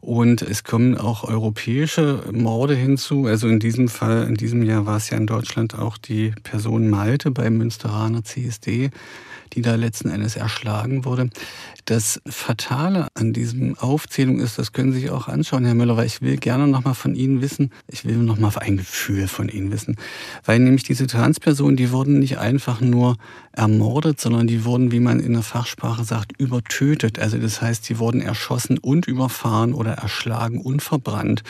Und 0.00 0.42
es 0.42 0.64
kommen 0.64 0.98
auch 0.98 1.22
europäische 1.22 2.24
Morde 2.32 2.74
hinzu. 2.74 3.26
Also 3.26 3.46
in 3.46 3.60
diesem 3.60 3.88
Fall, 3.88 4.26
in 4.26 4.34
diesem 4.34 4.64
Jahr 4.64 4.86
war 4.86 4.96
es 4.96 5.08
ja 5.08 5.16
in 5.16 5.28
Deutschland 5.28 5.78
auch 5.78 5.96
die 5.98 6.34
Person 6.42 6.90
Malte 6.90 7.30
beim 7.30 7.56
Münsteraner 7.56 8.24
CSD 8.24 8.90
die 9.54 9.62
da 9.62 9.74
letzten 9.74 10.10
Endes 10.10 10.36
erschlagen 10.36 11.04
wurde. 11.04 11.30
Das 11.84 12.20
Fatale 12.26 13.08
an 13.14 13.32
diesem 13.32 13.76
Aufzählung 13.76 14.38
ist, 14.38 14.56
das 14.56 14.72
können 14.72 14.92
Sie 14.92 15.00
sich 15.00 15.10
auch 15.10 15.26
anschauen, 15.26 15.64
Herr 15.64 15.74
Müller, 15.74 15.96
weil 15.96 16.06
ich 16.06 16.22
will 16.22 16.36
gerne 16.36 16.68
nochmal 16.68 16.94
von 16.94 17.16
Ihnen 17.16 17.42
wissen, 17.42 17.70
ich 17.88 18.04
will 18.04 18.18
nochmal 18.18 18.52
ein 18.60 18.76
Gefühl 18.76 19.26
von 19.26 19.48
Ihnen 19.48 19.72
wissen, 19.72 19.96
weil 20.44 20.60
nämlich 20.60 20.84
diese 20.84 21.08
Transpersonen, 21.08 21.76
die 21.76 21.90
wurden 21.90 22.20
nicht 22.20 22.38
einfach 22.38 22.80
nur 22.80 23.16
ermordet, 23.52 24.20
sondern 24.20 24.46
die 24.46 24.64
wurden, 24.64 24.92
wie 24.92 25.00
man 25.00 25.18
in 25.18 25.32
der 25.32 25.42
Fachsprache 25.42 26.04
sagt, 26.04 26.40
übertötet. 26.40 27.18
Also 27.18 27.38
das 27.38 27.60
heißt, 27.60 27.88
die 27.88 27.98
wurden 27.98 28.20
erschossen 28.20 28.78
und 28.78 29.06
überfahren 29.06 29.74
oder 29.74 29.92
erschlagen 29.92 30.60
und 30.60 30.82
verbrannt. 30.82 31.42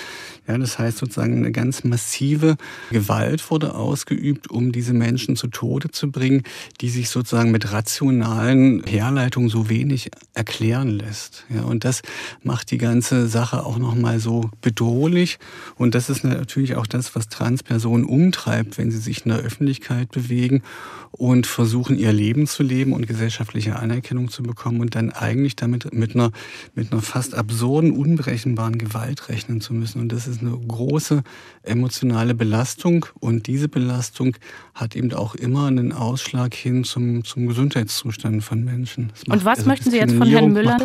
Ja, 0.49 0.57
das 0.57 0.79
heißt 0.79 0.99
sozusagen 0.99 1.37
eine 1.37 1.53
ganz 1.53 1.85
massive 1.85 2.57
Gewalt 2.91 3.51
wurde 3.51 3.75
ausgeübt, 3.75 4.51
um 4.51 4.73
diese 4.73 4.95
Menschen 4.95 5.37
zu 5.37 5.49
Tode 5.49 5.91
zu 5.91 6.11
bringen, 6.11 6.43
die 6.81 6.89
sich 6.89 7.11
sozusagen 7.11 7.51
mit 7.51 7.71
rationalen 7.71 8.83
Herleitungen 8.85 9.51
so 9.51 9.69
wenig 9.69 10.11
erklären 10.35 10.89
lässt. 10.89 11.45
Ja, 11.55 11.63
und 11.63 11.85
das 11.85 12.03
macht 12.43 12.71
die 12.71 12.79
ganze 12.79 13.29
Sache 13.29 13.65
auch 13.65 13.79
nochmal 13.79 14.19
so 14.19 14.51
bedrohlich. 14.63 15.39
Und 15.77 15.95
das 15.95 16.09
ist 16.09 16.25
natürlich 16.25 16.77
auch 16.77 16.87
das, 16.87 17.15
was 17.15 17.29
Transpersonen 17.29 18.07
umtreibt, 18.07 18.79
wenn 18.79 18.91
sie 18.91 18.99
sich 18.99 19.25
in 19.27 19.33
der 19.33 19.41
Öffentlichkeit 19.41 20.11
bewegen 20.11 20.63
und 21.11 21.47
versuchen, 21.47 21.99
ihr 21.99 22.13
Leben 22.13 22.47
zu 22.47 22.63
leben 22.63 22.95
und 22.95 23.07
gesellschaftliche 23.07 23.77
Anerkennung 23.77 24.31
zu 24.31 24.43
bekommen 24.43 24.81
und 24.81 24.95
dann 24.95 25.11
eigentlich 25.11 25.57
damit 25.57 25.93
mit 25.93 26.15
einer, 26.15 26.33
mit 26.75 26.91
einer 26.91 27.03
fast 27.03 27.35
absurden, 27.35 27.93
unberechenbaren 27.93 28.79
Gewalt 28.79 29.29
rechnen 29.29 29.61
zu 29.61 29.75
müssen. 29.75 30.01
Und 30.01 30.11
das 30.11 30.27
ist 30.27 30.41
eine 30.41 30.57
große 30.57 31.23
emotionale 31.63 32.35
Belastung 32.35 33.05
und 33.21 33.47
diese 33.47 33.69
Belastung 33.69 34.35
hat 34.75 34.97
eben 34.97 35.13
auch 35.13 35.35
immer 35.35 35.67
einen 35.67 35.93
Ausschlag 35.93 36.55
hin 36.55 36.85
zum, 36.85 37.25
zum 37.25 37.47
Gesundheitszustand 37.47 38.43
von 38.43 38.65
Menschen. 38.65 39.13
Macht, 39.27 39.29
und 39.29 39.45
was 39.45 39.59
also 39.59 39.71
möchten 39.71 39.91
Sie 39.91 39.99
jetzt 39.99 40.15
von 40.15 40.27
Herrn 40.27 40.53
Müller? 40.53 40.79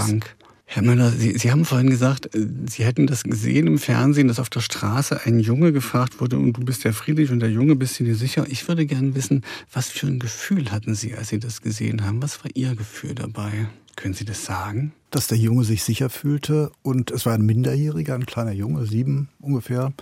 Herr 0.69 0.83
Müller, 0.83 1.11
Sie, 1.11 1.37
Sie 1.37 1.49
haben 1.49 1.63
vorhin 1.63 1.89
gesagt, 1.89 2.35
äh, 2.35 2.45
Sie 2.67 2.83
hätten 2.83 3.07
das 3.07 3.23
gesehen 3.23 3.67
im 3.67 3.79
Fernsehen, 3.79 4.27
dass 4.27 4.37
auf 4.37 4.49
der 4.49 4.59
Straße 4.59 5.21
ein 5.25 5.39
Junge 5.39 5.71
gefragt 5.71 6.19
wurde 6.19 6.37
und 6.37 6.53
du 6.53 6.61
bist 6.61 6.83
ja 6.83 6.91
friedlich 6.91 7.31
und 7.31 7.39
der 7.39 7.49
Junge 7.49 7.75
bist 7.77 7.97
du 7.99 8.03
dir 8.03 8.15
sicher. 8.15 8.45
Ich 8.49 8.67
würde 8.67 8.85
gerne 8.85 9.15
wissen, 9.15 9.43
was 9.71 9.87
für 9.87 10.07
ein 10.07 10.19
Gefühl 10.19 10.69
hatten 10.71 10.93
Sie, 10.93 11.15
als 11.15 11.29
Sie 11.29 11.39
das 11.39 11.61
gesehen 11.61 12.05
haben? 12.05 12.21
Was 12.21 12.43
war 12.43 12.51
Ihr 12.53 12.75
Gefühl 12.75 13.15
dabei? 13.15 13.67
Können 13.95 14.13
Sie 14.13 14.25
das 14.25 14.43
sagen? 14.43 14.91
Dass 15.09 15.27
der 15.27 15.37
Junge 15.37 15.63
sich 15.63 15.83
sicher 15.83 16.09
fühlte 16.09 16.71
und 16.81 17.11
es 17.11 17.25
war 17.25 17.33
ein 17.33 17.45
Minderjähriger, 17.45 18.15
ein 18.15 18.25
kleiner 18.25 18.51
Junge, 18.51 18.85
sieben 18.85 19.29
ungefähr, 19.39 19.93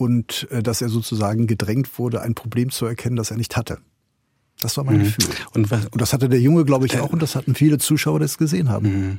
und 0.00 0.48
äh, 0.50 0.62
dass 0.62 0.80
er 0.80 0.88
sozusagen 0.88 1.46
gedrängt 1.46 1.98
wurde, 1.98 2.22
ein 2.22 2.34
Problem 2.34 2.70
zu 2.70 2.86
erkennen, 2.86 3.16
das 3.16 3.30
er 3.30 3.36
nicht 3.36 3.56
hatte. 3.56 3.78
Das 4.62 4.78
war 4.78 4.84
mein 4.84 4.98
mhm. 4.98 5.04
Gefühl. 5.04 5.26
Und, 5.52 5.70
was, 5.70 5.86
und 5.86 6.00
das 6.00 6.14
hatte 6.14 6.30
der 6.30 6.40
Junge, 6.40 6.64
glaube 6.64 6.86
ich, 6.86 6.98
auch, 6.98 7.10
und 7.10 7.20
das 7.20 7.36
hatten 7.36 7.54
viele 7.54 7.76
Zuschauer, 7.76 8.18
die 8.18 8.24
es 8.24 8.38
gesehen 8.38 8.70
haben. 8.70 8.88
Mhm. 8.88 9.18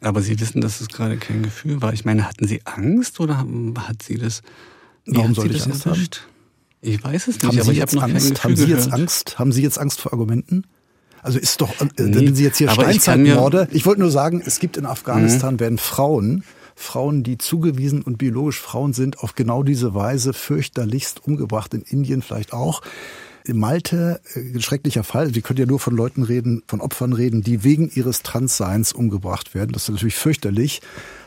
Aber 0.00 0.22
Sie 0.22 0.38
wissen, 0.38 0.60
dass 0.60 0.80
es 0.80 0.88
gerade 0.88 1.16
kein 1.16 1.42
Gefühl 1.42 1.82
war. 1.82 1.92
Ich 1.92 2.04
meine, 2.04 2.28
hatten 2.28 2.46
Sie 2.46 2.62
Angst 2.64 3.18
oder 3.18 3.44
hat 3.76 4.02
Sie 4.02 4.18
das? 4.18 4.42
Warum 5.04 5.34
soll 5.34 5.50
ich 5.50 5.64
Angst 5.64 5.84
erwischt? 5.84 6.20
haben? 6.20 6.30
Ich 6.80 7.02
weiß 7.02 7.26
es 7.26 7.42
nicht, 7.42 7.44
haben 7.44 7.62
Sie 7.62 7.72
jetzt 7.72 7.98
Angst? 7.98 8.44
Haben 8.44 8.56
Sie 8.56 8.66
jetzt. 8.66 8.92
Angst? 8.92 9.38
Haben 9.38 9.52
Sie 9.52 9.62
jetzt 9.62 9.78
Angst 9.78 10.00
vor 10.00 10.12
Argumenten? 10.12 10.64
Also 11.22 11.40
ist 11.40 11.60
doch, 11.60 11.68
äh, 11.80 11.86
nee, 11.98 12.26
wenn 12.26 12.34
Sie 12.36 12.44
jetzt 12.44 12.58
hier 12.58 12.70
Steinzeitmorde. 12.70 13.66
Ich, 13.70 13.78
ich 13.78 13.86
wollte 13.86 14.00
nur 14.00 14.12
sagen, 14.12 14.40
es 14.46 14.60
gibt 14.60 14.76
in 14.76 14.86
Afghanistan 14.86 15.54
mhm. 15.54 15.60
werden 15.60 15.78
Frauen, 15.78 16.44
Frauen, 16.80 17.22
die 17.22 17.38
zugewiesen 17.38 18.02
und 18.02 18.18
biologisch 18.18 18.60
Frauen 18.60 18.92
sind, 18.92 19.18
auf 19.20 19.34
genau 19.34 19.62
diese 19.62 19.94
Weise 19.94 20.32
fürchterlichst 20.32 21.26
umgebracht. 21.26 21.74
In 21.74 21.82
Indien 21.82 22.22
vielleicht 22.22 22.52
auch. 22.52 22.82
In 23.44 23.58
Malte, 23.58 24.20
äh, 24.34 24.60
schrecklicher 24.60 25.04
Fall, 25.04 25.34
wir 25.34 25.42
können 25.42 25.58
ja 25.58 25.66
nur 25.66 25.80
von 25.80 25.96
Leuten 25.96 26.22
reden, 26.22 26.62
von 26.66 26.80
Opfern 26.80 27.12
reden, 27.12 27.42
die 27.42 27.64
wegen 27.64 27.90
ihres 27.94 28.22
Transseins 28.22 28.92
umgebracht 28.92 29.54
werden. 29.54 29.72
Das 29.72 29.84
ist 29.84 29.90
natürlich 29.90 30.14
fürchterlich. 30.14 30.82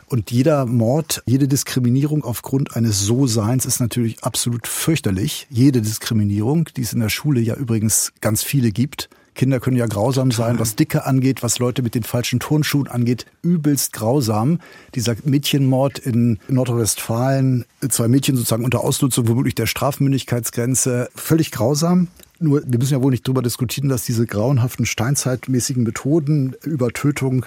Und 0.07 0.31
jeder 0.31 0.65
Mord, 0.65 1.23
jede 1.25 1.47
Diskriminierung 1.47 2.23
aufgrund 2.23 2.75
eines 2.75 3.01
So-Seins 3.01 3.65
ist 3.65 3.79
natürlich 3.79 4.23
absolut 4.23 4.67
fürchterlich. 4.67 5.47
Jede 5.49 5.81
Diskriminierung, 5.81 6.69
die 6.77 6.81
es 6.81 6.93
in 6.93 6.99
der 6.99 7.09
Schule 7.09 7.39
ja 7.39 7.55
übrigens 7.55 8.13
ganz 8.21 8.43
viele 8.43 8.71
gibt. 8.71 9.09
Kinder 9.35 9.59
können 9.59 9.77
ja 9.77 9.87
grausam 9.87 10.31
sein, 10.31 10.59
was 10.59 10.75
Dicke 10.75 11.05
angeht, 11.05 11.43
was 11.43 11.59
Leute 11.59 11.81
mit 11.81 11.95
den 11.95 12.03
falschen 12.03 12.39
Turnschuhen 12.39 12.87
angeht, 12.87 13.25
übelst 13.41 13.93
grausam. 13.93 14.59
Dieser 14.95 15.15
Mädchenmord 15.23 15.99
in 15.99 16.39
Nordrhein-Westfalen, 16.47 17.65
zwei 17.89 18.07
Mädchen 18.07 18.35
sozusagen 18.35 18.63
unter 18.63 18.81
Ausnutzung 18.81 19.27
womöglich 19.27 19.55
der 19.55 19.65
Strafmündigkeitsgrenze, 19.65 21.09
völlig 21.15 21.51
grausam. 21.51 22.07
Nur, 22.39 22.61
wir 22.65 22.79
müssen 22.79 22.93
ja 22.93 23.01
wohl 23.01 23.11
nicht 23.11 23.27
darüber 23.27 23.41
diskutieren, 23.41 23.89
dass 23.89 24.03
diese 24.03 24.25
grauenhaften 24.25 24.85
steinzeitmäßigen 24.85 25.83
Methoden 25.83 26.55
über 26.63 26.89
Tötung 26.91 27.45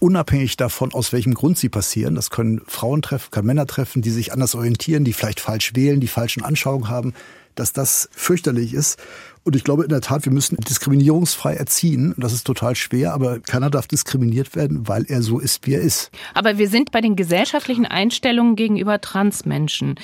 unabhängig 0.00 0.56
davon, 0.56 0.92
aus 0.92 1.12
welchem 1.12 1.34
Grund 1.34 1.58
sie 1.58 1.68
passieren. 1.68 2.14
Das 2.14 2.30
können 2.30 2.60
Frauen 2.66 3.02
treffen, 3.02 3.30
können 3.30 3.46
Männer 3.46 3.66
treffen, 3.66 4.02
die 4.02 4.10
sich 4.10 4.32
anders 4.32 4.54
orientieren, 4.54 5.04
die 5.04 5.12
vielleicht 5.12 5.40
falsch 5.40 5.74
wählen, 5.74 6.00
die 6.00 6.08
falschen 6.08 6.44
Anschauungen 6.44 6.88
haben, 6.88 7.14
dass 7.54 7.72
das 7.72 8.08
fürchterlich 8.12 8.74
ist. 8.74 8.98
Und 9.44 9.56
ich 9.56 9.64
glaube 9.64 9.84
in 9.84 9.88
der 9.88 10.00
Tat, 10.00 10.24
wir 10.24 10.32
müssen 10.32 10.56
diskriminierungsfrei 10.56 11.54
erziehen. 11.54 12.14
Das 12.16 12.32
ist 12.32 12.44
total 12.44 12.76
schwer, 12.76 13.14
aber 13.14 13.40
keiner 13.40 13.70
darf 13.70 13.86
diskriminiert 13.86 14.54
werden, 14.56 14.88
weil 14.88 15.04
er 15.08 15.22
so 15.22 15.38
ist, 15.38 15.66
wie 15.66 15.74
er 15.74 15.80
ist. 15.80 16.10
Aber 16.34 16.58
wir 16.58 16.68
sind 16.68 16.92
bei 16.92 17.00
den 17.00 17.16
gesellschaftlichen 17.16 17.86
Einstellungen 17.86 18.56
gegenüber 18.56 19.00
Transmenschen, 19.00 19.96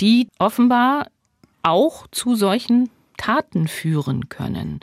die 0.00 0.28
offenbar 0.38 1.08
auch 1.62 2.06
zu 2.10 2.34
solchen 2.34 2.90
Taten 3.16 3.68
führen 3.68 4.28
können. 4.28 4.80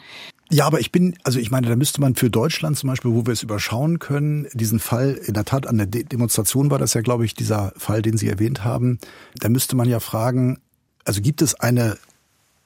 Ja, 0.52 0.68
aber 0.68 0.80
ich 0.80 0.92
bin, 0.92 1.18
also 1.24 1.40
ich 1.40 1.50
meine, 1.50 1.68
da 1.68 1.76
müsste 1.76 2.02
man 2.02 2.16
für 2.16 2.30
Deutschland 2.30 2.78
zum 2.78 2.90
Beispiel, 2.90 3.12
wo 3.12 3.26
wir 3.26 3.34
es 3.34 3.42
überschauen 3.42 3.98
können, 3.98 4.48
diesen 4.54 4.80
Fall, 4.80 5.20
in 5.26 5.34
der 5.34 5.46
Tat 5.46 5.66
an 5.66 5.78
der 5.78 5.88
Demonstration 5.88 6.70
war 6.70 6.78
das 6.78 6.94
ja, 6.94 7.02
glaube 7.02 7.26
ich, 7.26 7.34
dieser 7.34 7.74
Fall, 7.78 8.04
den 8.04 8.18
Sie 8.18 8.30
erwähnt 8.30 8.64
haben, 8.64 9.00
da 9.40 9.50
müsste 9.50 9.76
man 9.76 9.90
ja 9.90 10.00
fragen, 10.00 10.60
also 11.04 11.22
gibt 11.22 11.42
es 11.42 11.56
eine 11.56 11.98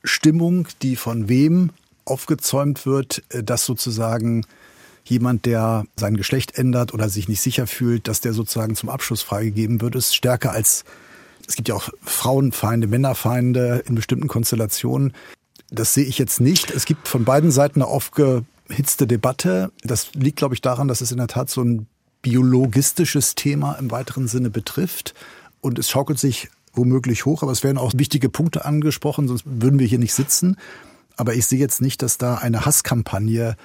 Stimmung, 0.04 0.68
die 0.82 0.96
von 0.96 1.30
wem 1.30 1.72
aufgezäumt 2.06 2.86
wird, 2.86 3.24
äh, 3.30 3.44
dass 3.44 3.66
sozusagen 3.66 4.46
jemand, 5.04 5.46
der 5.46 5.86
sein 5.96 6.18
Geschlecht 6.18 6.58
ändert 6.58 6.94
oder 6.94 7.10
sich 7.10 7.28
nicht 7.28 7.42
sicher 7.42 7.68
fühlt, 7.68 8.08
dass 8.08 8.22
der 8.22 8.34
sozusagen 8.34 8.76
zum 8.76 8.90
Abschluss 8.90 9.22
freigegeben 9.22 9.82
wird, 9.82 9.96
ist 9.96 10.16
stärker 10.16 10.52
als 10.52 10.86
es 11.50 11.56
gibt 11.56 11.68
ja 11.68 11.74
auch 11.74 11.90
Frauenfeinde, 12.04 12.86
Männerfeinde 12.86 13.84
in 13.88 13.96
bestimmten 13.96 14.28
Konstellationen. 14.28 15.14
Das 15.72 15.96
sehe 15.96 16.06
ich 16.06 16.20
jetzt 16.20 16.40
nicht. 16.40 16.70
Es 16.70 16.86
gibt 16.86 17.08
von 17.08 17.26
beiden 17.26 17.50
Seiten 17.50 17.82
eine 17.82 17.90
aufgehitzte 17.90 19.08
Debatte. 19.08 19.72
Das 19.84 20.14
liegt, 20.14 20.38
glaube 20.38 20.54
ich, 20.54 20.62
daran, 20.62 20.88
dass 20.88 21.02
es 21.02 21.12
in 21.12 21.18
der 21.18 21.26
Tat 21.26 21.50
so 21.50 21.64
ein 21.64 21.88
biologistisches 22.22 23.34
Thema 23.34 23.74
im 23.74 23.90
weiteren 23.90 24.28
Sinne 24.28 24.52
betrifft. 24.52 25.16
Und 25.60 25.80
es 25.80 25.90
schaukelt 25.90 26.20
sich 26.20 26.50
womöglich 26.74 27.26
hoch, 27.26 27.44
aber 27.44 27.52
es 27.52 27.64
werden 27.64 27.78
auch 27.78 27.92
wichtige 27.96 28.30
Punkte 28.30 28.66
angesprochen, 28.66 29.28
sonst 29.28 29.44
würden 29.46 29.80
wir 29.80 29.88
hier 29.88 30.00
nicht 30.00 30.14
sitzen. 30.14 30.58
Aber 31.18 31.34
ich 31.34 31.46
sehe 31.46 31.60
jetzt 31.60 31.82
nicht, 31.82 32.02
dass 32.02 32.18
da 32.18 32.36
eine 32.36 32.66
Hasskampagne 32.66 33.56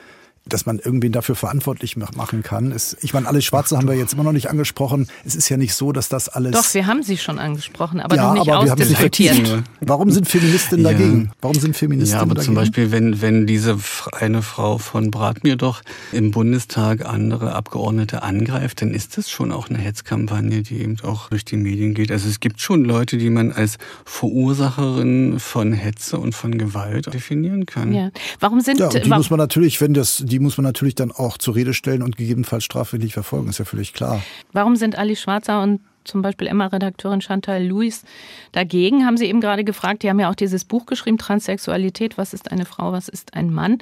dass 0.46 0.66
man 0.66 0.78
irgendwen 0.78 1.12
dafür 1.12 1.36
verantwortlich 1.36 1.96
machen 1.96 2.42
kann. 2.42 2.70
Es, 2.70 2.96
ich 3.00 3.14
meine, 3.14 3.26
alle 3.26 3.40
Schwarze 3.40 3.78
haben 3.78 3.88
wir 3.88 3.94
jetzt 3.94 4.12
immer 4.12 4.24
noch 4.24 4.32
nicht 4.32 4.50
angesprochen. 4.50 5.08
Es 5.24 5.34
ist 5.34 5.48
ja 5.48 5.56
nicht 5.56 5.74
so, 5.74 5.92
dass 5.92 6.08
das 6.10 6.28
alles. 6.28 6.52
Doch, 6.52 6.74
wir 6.74 6.86
haben 6.86 7.02
sie 7.02 7.16
schon 7.16 7.38
angesprochen, 7.38 8.00
aber 8.00 8.16
ja, 8.16 8.28
noch 8.28 8.34
nicht 8.34 8.52
aber 8.52 8.72
ausdiskutiert. 8.72 9.64
Warum 9.80 10.10
sind 10.10 10.28
Feministinnen 10.28 10.84
dagegen? 10.84 11.30
Warum 11.40 11.58
sind 11.58 11.76
Feministinnen 11.76 12.18
ja, 12.18 12.22
aber 12.22 12.34
dagegen? 12.34 12.46
Zum 12.46 12.54
Beispiel, 12.54 12.92
wenn, 12.92 13.22
wenn 13.22 13.46
diese 13.46 13.78
eine 14.12 14.42
Frau 14.42 14.76
von 14.76 15.10
Bratmir 15.10 15.56
doch 15.56 15.82
im 16.12 16.30
Bundestag 16.30 17.06
andere 17.06 17.54
Abgeordnete 17.54 18.22
angreift, 18.22 18.82
dann 18.82 18.92
ist 18.92 19.16
das 19.16 19.30
schon 19.30 19.50
auch 19.50 19.70
eine 19.70 19.78
Hetzkampagne, 19.78 20.62
die 20.62 20.82
eben 20.82 20.96
auch 21.02 21.30
durch 21.30 21.46
die 21.46 21.56
Medien 21.56 21.94
geht. 21.94 22.12
Also 22.12 22.28
es 22.28 22.40
gibt 22.40 22.60
schon 22.60 22.84
Leute, 22.84 23.16
die 23.16 23.30
man 23.30 23.50
als 23.50 23.78
Verursacherin 24.04 25.40
von 25.40 25.72
Hetze 25.72 26.18
und 26.18 26.34
von 26.34 26.58
Gewalt 26.58 27.12
definieren 27.12 27.64
kann. 27.64 27.94
Ja. 27.94 28.10
Warum 28.40 28.60
sind 28.60 28.78
ja, 28.78 28.88
die 28.88 29.08
muss 29.08 29.30
man 29.30 29.38
natürlich, 29.38 29.80
wenn 29.80 29.94
das 29.94 30.22
die 30.24 30.33
muss 30.38 30.56
man 30.56 30.64
natürlich 30.64 30.94
dann 30.94 31.12
auch 31.12 31.38
zur 31.38 31.54
Rede 31.54 31.74
stellen 31.74 32.02
und 32.02 32.16
gegebenenfalls 32.16 32.64
strafrechtlich 32.64 33.14
verfolgen, 33.14 33.48
ist 33.48 33.58
ja 33.58 33.64
völlig 33.64 33.92
klar. 33.92 34.22
Warum 34.52 34.76
sind 34.76 34.96
Ali 34.96 35.16
Schwarzer 35.16 35.62
und 35.62 35.80
zum 36.04 36.22
Beispiel 36.22 36.46
Emma-Redakteurin 36.46 37.20
Chantal 37.20 37.64
Louis 37.64 38.04
dagegen, 38.52 39.06
haben 39.06 39.16
Sie 39.16 39.24
eben 39.24 39.40
gerade 39.40 39.64
gefragt. 39.64 40.02
Die 40.02 40.10
haben 40.10 40.20
ja 40.20 40.30
auch 40.30 40.34
dieses 40.34 40.64
Buch 40.64 40.86
geschrieben, 40.86 41.18
Transsexualität, 41.18 42.18
was 42.18 42.34
ist 42.34 42.52
eine 42.52 42.66
Frau, 42.66 42.92
was 42.92 43.08
ist 43.08 43.34
ein 43.34 43.50
Mann. 43.52 43.78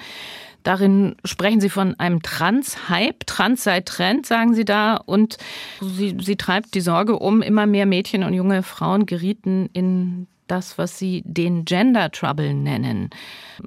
Darin 0.63 1.17
sprechen 1.25 1.61
Sie 1.61 1.69
von 1.69 1.99
einem 1.99 2.23
Trans-Hype. 2.23 3.27
Trans 3.27 3.65
sei 3.65 3.81
Trend, 3.81 4.27
sagen 4.27 4.55
Sie 4.55 4.65
da. 4.65 4.97
Und 4.97 5.39
sie, 5.81 6.17
sie 6.21 6.37
treibt 6.37 6.75
die 6.75 6.81
Sorge 6.81 7.19
um, 7.19 7.43
immer 7.43 7.67
mehr 7.67 7.87
Mädchen 7.87 8.23
und 8.23 8.35
junge 8.35 8.63
Frauen 8.63 9.07
gerieten 9.07 9.69
in 9.73 10.29
das, 10.47 10.79
was 10.79 10.99
Sie 10.99 11.23
den 11.25 11.65
Gender 11.65 12.11
Trouble 12.13 12.55
nennen. 12.55 13.11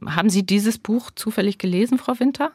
Haben 0.06 0.30
Sie 0.30 0.46
dieses 0.46 0.78
Buch 0.78 1.12
zufällig 1.14 1.58
gelesen, 1.58 1.98
Frau 1.98 2.20
Winter? 2.20 2.52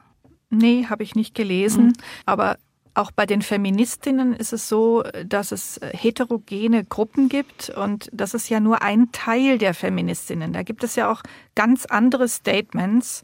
Nee, 0.51 0.87
habe 0.89 1.03
ich 1.03 1.15
nicht 1.15 1.35
gelesen. 1.35 1.87
Mhm. 1.87 1.93
Aber 2.27 2.57
auch 2.95 3.13
bei 3.13 3.25
den 3.25 3.41
Feministinnen 3.41 4.35
ist 4.35 4.53
es 4.53 4.69
so, 4.69 5.05
dass 5.25 5.53
es 5.53 5.81
heterogene 5.93 6.85
Gruppen 6.85 7.29
gibt 7.29 7.71
und 7.71 8.11
das 8.13 8.35
ist 8.35 8.49
ja 8.49 8.59
nur 8.59 8.83
ein 8.83 9.13
Teil 9.13 9.59
der 9.59 9.75
Feministinnen. 9.75 10.53
Da 10.53 10.63
gibt 10.65 10.83
es 10.83 10.97
ja 10.97 11.11
auch 11.11 11.23
ganz 11.55 11.87
andere 11.87 12.29
Statements. 12.29 13.23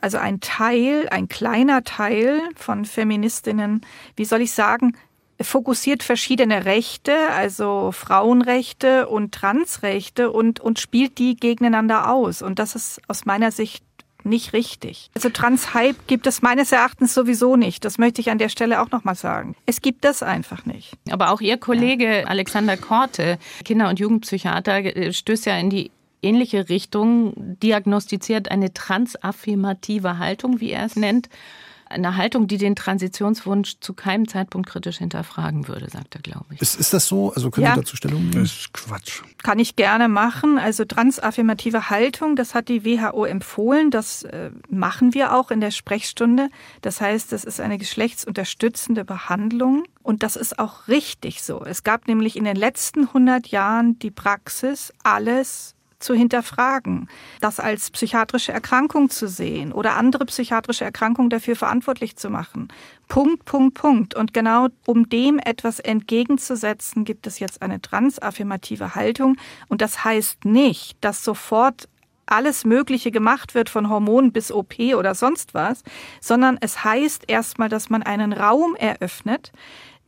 Also 0.00 0.18
ein 0.18 0.40
Teil, 0.40 1.08
ein 1.10 1.28
kleiner 1.28 1.82
Teil 1.82 2.40
von 2.54 2.84
Feministinnen, 2.84 3.80
wie 4.14 4.24
soll 4.24 4.40
ich 4.40 4.52
sagen, 4.52 4.96
fokussiert 5.40 6.02
verschiedene 6.02 6.64
Rechte, 6.64 7.14
also 7.30 7.92
Frauenrechte 7.92 9.08
und 9.08 9.32
Transrechte 9.32 10.30
und, 10.30 10.60
und 10.60 10.78
spielt 10.78 11.18
die 11.18 11.36
gegeneinander 11.36 12.10
aus. 12.12 12.42
Und 12.42 12.58
das 12.58 12.74
ist 12.74 13.00
aus 13.08 13.24
meiner 13.24 13.50
Sicht 13.50 13.84
nicht 14.28 14.52
richtig. 14.52 15.10
Also 15.14 15.28
Trans-Hype 15.28 16.06
gibt 16.06 16.26
es 16.26 16.42
meines 16.42 16.72
Erachtens 16.72 17.14
sowieso 17.14 17.56
nicht. 17.56 17.84
Das 17.84 17.98
möchte 17.98 18.20
ich 18.20 18.30
an 18.30 18.38
der 18.38 18.48
Stelle 18.48 18.80
auch 18.80 18.90
nochmal 18.90 19.14
sagen. 19.14 19.56
Es 19.66 19.80
gibt 19.80 20.04
das 20.04 20.22
einfach 20.22 20.66
nicht. 20.66 20.92
Aber 21.10 21.30
auch 21.30 21.40
Ihr 21.40 21.56
Kollege 21.56 22.20
ja. 22.20 22.26
Alexander 22.26 22.76
Korte, 22.76 23.38
Kinder- 23.64 23.88
und 23.88 23.98
Jugendpsychiater, 23.98 24.84
äh, 24.84 25.12
stößt 25.12 25.46
ja 25.46 25.56
in 25.58 25.70
die 25.70 25.90
ähnliche 26.22 26.68
Richtung, 26.68 27.32
diagnostiziert 27.36 28.50
eine 28.50 28.72
transaffirmative 28.72 30.18
Haltung, 30.18 30.60
wie 30.60 30.70
er 30.70 30.84
es 30.84 30.96
nennt 30.96 31.28
eine 31.90 32.16
Haltung, 32.16 32.46
die 32.46 32.58
den 32.58 32.76
Transitionswunsch 32.76 33.76
zu 33.80 33.94
keinem 33.94 34.28
Zeitpunkt 34.28 34.68
kritisch 34.68 34.98
hinterfragen 34.98 35.68
würde, 35.68 35.88
sagt 35.88 36.14
er, 36.14 36.20
glaube 36.20 36.46
ich. 36.50 36.60
Ist, 36.60 36.78
ist 36.78 36.92
das 36.92 37.06
so? 37.06 37.32
Also 37.32 37.50
können 37.50 37.66
ja. 37.66 37.74
Sie 37.74 37.80
dazu 37.80 37.96
Stellung 37.96 38.28
nehmen? 38.28 38.42
Das 38.42 38.52
ist 38.52 38.72
Quatsch. 38.72 39.22
Kann 39.42 39.58
ich 39.58 39.76
gerne 39.76 40.08
machen. 40.08 40.58
Also 40.58 40.84
transaffirmative 40.84 41.90
Haltung, 41.90 42.36
das 42.36 42.54
hat 42.54 42.68
die 42.68 42.84
WHO 42.84 43.24
empfohlen. 43.24 43.90
Das 43.90 44.22
äh, 44.24 44.50
machen 44.68 45.14
wir 45.14 45.34
auch 45.34 45.50
in 45.50 45.60
der 45.60 45.70
Sprechstunde. 45.70 46.48
Das 46.82 47.00
heißt, 47.00 47.32
das 47.32 47.44
ist 47.44 47.60
eine 47.60 47.78
geschlechtsunterstützende 47.78 49.04
Behandlung. 49.04 49.84
Und 50.02 50.22
das 50.22 50.36
ist 50.36 50.58
auch 50.58 50.88
richtig 50.88 51.42
so. 51.42 51.62
Es 51.64 51.84
gab 51.84 52.08
nämlich 52.08 52.36
in 52.36 52.44
den 52.44 52.56
letzten 52.56 53.08
100 53.08 53.48
Jahren 53.48 53.98
die 53.98 54.10
Praxis, 54.10 54.92
alles 55.02 55.74
zu 55.98 56.14
hinterfragen, 56.14 57.08
das 57.40 57.60
als 57.60 57.90
psychiatrische 57.90 58.52
Erkrankung 58.52 59.10
zu 59.10 59.28
sehen 59.28 59.72
oder 59.72 59.96
andere 59.96 60.24
psychiatrische 60.26 60.84
Erkrankungen 60.84 61.30
dafür 61.30 61.56
verantwortlich 61.56 62.16
zu 62.16 62.30
machen. 62.30 62.68
Punkt, 63.08 63.44
Punkt, 63.44 63.74
Punkt. 63.74 64.14
Und 64.14 64.32
genau 64.32 64.68
um 64.86 65.08
dem 65.08 65.38
etwas 65.38 65.80
entgegenzusetzen, 65.80 67.04
gibt 67.04 67.26
es 67.26 67.38
jetzt 67.38 67.62
eine 67.62 67.80
transaffirmative 67.80 68.94
Haltung. 68.94 69.36
Und 69.68 69.80
das 69.80 70.04
heißt 70.04 70.44
nicht, 70.44 70.96
dass 71.00 71.24
sofort 71.24 71.88
alles 72.26 72.64
Mögliche 72.64 73.10
gemacht 73.10 73.54
wird, 73.54 73.70
von 73.70 73.88
Hormonen 73.88 74.32
bis 74.32 74.52
OP 74.52 74.78
oder 74.94 75.14
sonst 75.14 75.54
was, 75.54 75.82
sondern 76.20 76.58
es 76.60 76.84
heißt 76.84 77.24
erstmal, 77.26 77.68
dass 77.68 77.90
man 77.90 78.02
einen 78.02 78.32
Raum 78.32 78.76
eröffnet, 78.76 79.50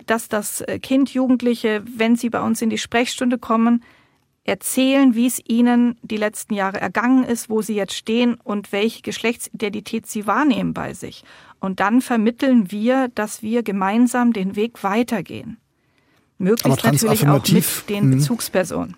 dass 0.06 0.28
das 0.28 0.64
Kind, 0.82 1.12
Jugendliche, 1.14 1.82
wenn 1.86 2.16
sie 2.16 2.30
bei 2.30 2.40
uns 2.40 2.62
in 2.62 2.70
die 2.70 2.78
Sprechstunde 2.78 3.38
kommen, 3.38 3.82
erzählen, 4.50 5.14
wie 5.14 5.26
es 5.26 5.40
ihnen 5.46 5.96
die 6.02 6.16
letzten 6.16 6.54
Jahre 6.54 6.80
ergangen 6.80 7.24
ist, 7.24 7.48
wo 7.48 7.62
sie 7.62 7.74
jetzt 7.74 7.94
stehen 7.94 8.34
und 8.42 8.72
welche 8.72 9.00
Geschlechtsidentität 9.00 10.06
sie 10.06 10.26
wahrnehmen 10.26 10.74
bei 10.74 10.92
sich. 10.92 11.22
Und 11.60 11.80
dann 11.80 12.00
vermitteln 12.00 12.70
wir, 12.70 13.08
dass 13.14 13.42
wir 13.42 13.62
gemeinsam 13.62 14.32
den 14.32 14.56
Weg 14.56 14.82
weitergehen. 14.82 15.58
Möglichst 16.38 16.84
natürlich 16.84 17.28
auch 17.28 17.48
mit 17.48 17.88
den 17.88 18.06
mhm. 18.06 18.10
Bezugspersonen. 18.18 18.96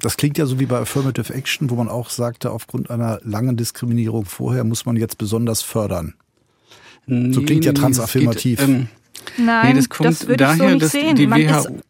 Das 0.00 0.16
klingt 0.16 0.38
ja 0.38 0.46
so 0.46 0.58
wie 0.58 0.66
bei 0.66 0.78
Affirmative 0.78 1.32
Action, 1.32 1.70
wo 1.70 1.76
man 1.76 1.88
auch 1.88 2.10
sagte, 2.10 2.50
aufgrund 2.50 2.90
einer 2.90 3.20
langen 3.22 3.56
Diskriminierung 3.56 4.24
vorher 4.24 4.64
muss 4.64 4.86
man 4.86 4.96
jetzt 4.96 5.18
besonders 5.18 5.62
fördern. 5.62 6.14
so 7.06 7.42
klingt 7.42 7.64
ja 7.64 7.72
transaffirmativ. 7.72 8.58
Geht, 8.58 8.68
ähm, 8.68 8.88
Nein, 9.36 9.74
nee, 9.74 9.78
das, 9.78 9.88
kommt 9.88 10.08
das 10.08 10.26
würde 10.26 10.38
daher, 10.38 10.54
ich 10.54 10.58
so 10.58 10.68
nicht 10.68 10.82
dass 10.82 10.92
sehen. 10.92 11.16
Die 11.16 11.30
WHO, 11.30 11.80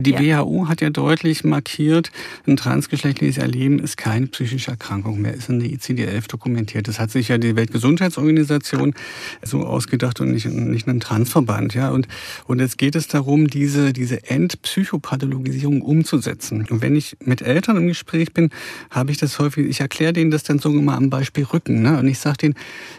die 0.00 0.10
ja. 0.10 0.44
WHO 0.44 0.68
hat 0.68 0.80
ja 0.80 0.90
deutlich 0.90 1.42
markiert, 1.42 2.10
ein 2.46 2.56
transgeschlechtliches 2.56 3.38
Erleben 3.38 3.78
ist 3.78 3.96
keine 3.96 4.26
psychische 4.26 4.72
Erkrankung 4.72 5.20
mehr, 5.20 5.34
ist 5.34 5.48
in 5.48 5.60
der 5.60 5.70
ICD-11 5.70 6.28
dokumentiert. 6.28 6.86
Das 6.86 6.98
hat 6.98 7.10
sich 7.10 7.28
ja 7.28 7.38
die 7.38 7.56
Weltgesundheitsorganisation 7.56 8.94
so 9.42 9.64
ausgedacht 9.64 10.20
und 10.20 10.32
nicht, 10.32 10.46
nicht 10.46 10.86
ein 10.86 11.00
Transverband. 11.00 11.74
Ja? 11.74 11.90
Und, 11.90 12.08
und 12.46 12.60
jetzt 12.60 12.76
geht 12.76 12.94
es 12.94 13.08
darum, 13.08 13.48
diese, 13.48 13.92
diese 13.92 14.28
Entpsychopathologisierung 14.28 15.80
umzusetzen. 15.80 16.66
Und 16.68 16.82
wenn 16.82 16.94
ich 16.94 17.16
mit 17.24 17.40
Eltern 17.40 17.78
im 17.78 17.86
Gespräch 17.86 18.34
bin, 18.34 18.50
habe 18.90 19.12
ich 19.12 19.16
das 19.16 19.38
häufig, 19.38 19.66
ich 19.66 19.80
erkläre 19.80 20.12
denen 20.12 20.30
das 20.30 20.42
dann 20.42 20.58
so 20.58 20.70
immer 20.70 20.96
am 20.96 21.08
Beispiel 21.08 21.44
Rücken. 21.44 21.80
Ne? 21.80 21.98
Und 21.98 22.06
ich 22.06 22.18
sage 22.18 22.36
denen, 22.38 22.54